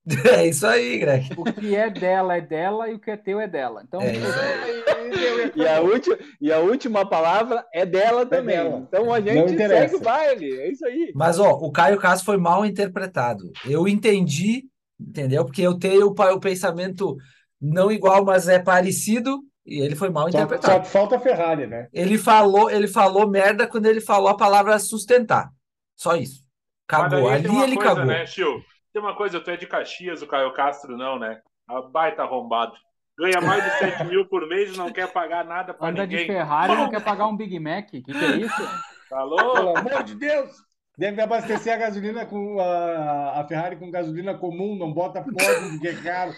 É 0.25 0.47
isso 0.47 0.65
aí, 0.65 0.97
Greg. 0.97 1.29
O 1.37 1.43
que 1.43 1.75
é 1.75 1.89
dela 1.89 2.35
é 2.37 2.41
dela 2.41 2.89
e 2.89 2.95
o 2.95 2.99
que 2.99 3.11
é 3.11 3.17
teu 3.17 3.39
é 3.39 3.47
dela. 3.47 3.83
Então, 3.87 4.01
É 4.01 4.11
isso 4.13 4.25
aí. 4.27 5.51
E- 5.55 5.67
a, 5.67 5.81
última, 5.81 6.17
e 6.41 6.51
a 6.51 6.59
última 6.59 7.07
palavra 7.07 7.65
é 7.73 7.85
dela 7.85 8.25
também. 8.25 8.55
dela. 8.55 8.85
Então 8.87 9.13
a 9.13 9.19
Não 9.19 9.25
gente 9.27 9.53
interessa. 9.53 9.81
segue 9.83 9.95
o 9.95 9.99
baile. 9.99 10.59
É 10.59 10.71
isso 10.71 10.85
aí. 10.85 11.11
Mas, 11.15 11.39
ó, 11.39 11.51
o 11.51 11.71
Caio 11.71 11.97
Castro 11.99 12.25
foi 12.25 12.37
mal 12.37 12.65
interpretado. 12.65 13.51
Eu 13.67 13.87
entendi, 13.87 14.63
entendeu? 14.99 15.45
Porque 15.45 15.61
eu 15.61 15.77
tenho 15.77 16.07
o, 16.07 16.39
pensamento 16.39 17.15
não 17.61 17.91
igual, 17.91 18.23
mas 18.23 18.47
é 18.47 18.57
parecido, 18.59 19.39
e 19.65 19.81
ele 19.81 19.95
foi 19.95 20.09
mal 20.09 20.23
Só, 20.31 20.37
interpretado. 20.37 20.85
só 20.85 20.91
falta 20.91 21.17
a 21.17 21.19
Ferrari, 21.19 21.67
né? 21.67 21.87
Ele 21.93 22.17
falou, 22.17 22.69
ele 22.71 22.87
falou 22.87 23.29
merda 23.29 23.67
quando 23.67 23.85
ele 23.85 24.01
falou 24.01 24.29
a 24.29 24.37
palavra 24.37 24.79
sustentar. 24.79 25.49
Só 25.95 26.15
isso. 26.15 26.43
Cagou. 26.87 27.27
Ali 27.29 27.45
ele 27.63 27.75
coisa, 27.75 27.89
cagou. 27.89 28.05
né, 28.05 28.25
Chiu? 28.25 28.61
Tem 28.99 29.07
uma 29.07 29.15
coisa, 29.15 29.39
tu 29.39 29.49
é 29.49 29.55
de 29.55 29.65
Caxias, 29.65 30.21
o 30.21 30.27
Caio 30.27 30.51
Castro 30.51 30.97
não, 30.97 31.17
né? 31.17 31.41
A 31.69 31.81
baita 31.81 32.21
arrombado. 32.21 32.73
Ganha 33.17 33.39
mais 33.39 33.63
de 33.63 33.69
7 33.79 34.03
mil 34.03 34.25
por 34.25 34.45
mês 34.45 34.75
e 34.75 34.77
não 34.77 34.91
quer 34.91 35.09
pagar 35.09 35.45
nada 35.45 35.73
pra 35.73 35.87
anda 35.87 36.05
de 36.05 36.17
ninguém. 36.17 36.27
Ferrari 36.27 36.73
e 36.73 36.75
não 36.75 36.89
quer 36.89 37.01
pagar 37.01 37.27
um 37.27 37.37
Big 37.37 37.57
Mac. 37.61 37.87
O 37.87 37.91
que, 37.91 38.01
que 38.01 38.11
é 38.11 38.35
isso? 38.35 38.61
Falou? 39.09 39.53
Pelo 39.53 39.77
amor 39.77 40.03
de 40.03 40.15
Deus! 40.15 40.51
Deve 40.99 41.21
abastecer 41.21 41.73
a 41.73 41.77
gasolina 41.77 42.25
com 42.25 42.59
a, 42.59 43.39
a 43.39 43.45
Ferrari 43.47 43.77
com 43.77 43.89
gasolina 43.89 44.33
comum, 44.33 44.75
não 44.77 44.91
bota 44.91 45.21
pódio 45.21 45.69
porque 45.71 45.87
é 45.87 45.93
caro. 45.93 46.33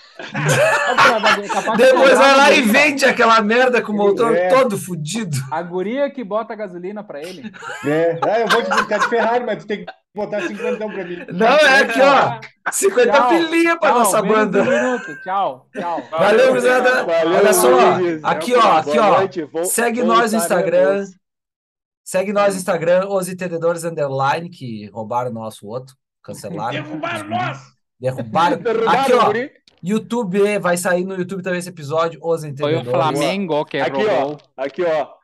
Depois 1.77 2.17
vai 2.17 2.37
lá 2.37 2.51
e 2.51 2.61
vende 2.61 3.03
aquela 3.05 3.41
merda 3.41 3.81
com 3.81 3.91
o 3.91 3.95
motor 3.95 4.35
É. 4.35 4.49
todo 4.49 4.77
fudido. 4.77 5.35
A 5.51 5.63
guria 5.63 6.11
que 6.11 6.23
bota 6.23 6.53
gasolina 6.53 7.03
pra 7.03 7.19
ele. 7.21 7.51
É. 7.85 8.19
Ah, 8.21 8.39
eu 8.41 8.47
vou 8.49 8.61
te 8.63 8.69
buscar 8.69 8.99
de 8.99 9.09
Ferrari, 9.09 9.43
mas 9.45 9.63
tu 9.63 9.67
tem 9.67 9.83
que 9.83 9.91
botar 10.13 10.41
50 10.41 10.77
pra 10.77 11.03
mim. 11.05 11.25
Não, 11.33 11.47
é 11.47 11.79
aqui, 11.81 11.99
ó. 11.99 12.39
50 12.71 13.11
Tchau. 13.11 13.29
pilinha 13.29 13.77
pra 13.79 13.89
Tchau, 13.89 13.99
nossa 13.99 14.21
banda. 14.21 14.61
um. 14.61 14.99
Tchau, 15.23 15.67
tchau. 15.75 16.03
Valeu, 16.11 16.47
gurizada. 16.49 17.03
Valeu, 17.03 17.37
Olha 17.39 17.53
só, 17.53 17.67
aqui, 18.23 18.53
ó, 18.55 18.77
aqui, 18.77 18.99
ó. 18.99 19.63
Segue 19.63 20.03
nós 20.03 20.33
no 20.33 20.37
Instagram. 20.37 21.05
Segue 22.03 22.33
nós 22.33 22.53
no 22.53 22.59
Instagram, 22.59 23.07
os 23.07 23.29
entendedores 23.29 23.83
underline, 23.83 24.49
que 24.49 24.89
roubaram 24.89 25.31
o 25.31 25.33
nosso 25.33 25.67
outro, 25.67 25.95
cancelaram. 26.23 26.71
Derrubaram 26.83 27.29
nós! 27.29 27.59
Derrubaram. 27.99 28.57
Derrubaram 28.61 29.01
Aqui, 29.01 29.13
o 29.13 29.19
ó. 29.19 29.61
YouTube, 29.83 30.59
vai 30.59 30.77
sair 30.77 31.05
no 31.05 31.15
YouTube 31.15 31.41
também 31.41 31.59
esse 31.59 31.69
episódio, 31.69 32.19
os 32.23 32.41
Foi 32.41 32.49
entendedores. 32.49 32.87
o 32.87 32.91
Flamengo 32.91 33.65
que 33.65 33.79
Aqui, 33.79 34.05
ó. 34.05 34.37
Aqui, 34.57 34.83
ó. 34.83 35.21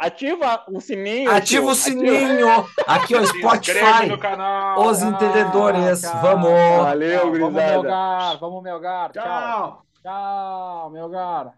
Ativa 0.00 0.64
o 0.68 0.80
sininho. 0.80 1.30
Ativa 1.30 1.64
o 1.64 1.68
tio. 1.68 1.76
sininho. 1.76 2.48
Aqui, 2.86 3.14
ó, 3.14 3.24
Spotify. 3.24 4.06
no 4.08 4.18
canal. 4.18 4.82
Os 4.86 5.02
entendedores. 5.02 6.02
Tchau, 6.02 6.20
Vamos. 6.20 6.50
Valeu, 6.50 7.20
tchau. 7.20 7.32
Vamos. 7.32 7.52
Melgar. 7.54 8.38
Vamos, 8.38 8.62
Melgar. 8.62 9.12
Tchau. 9.12 9.22
Tchau! 9.22 9.82
Tchau, 10.02 10.90
Melgar. 10.90 11.54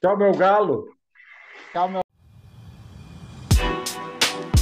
Tchau, 0.00 0.16
meu 0.18 0.32
galo! 0.34 0.86
Tchau, 1.72 1.88
meu. 1.88 2.07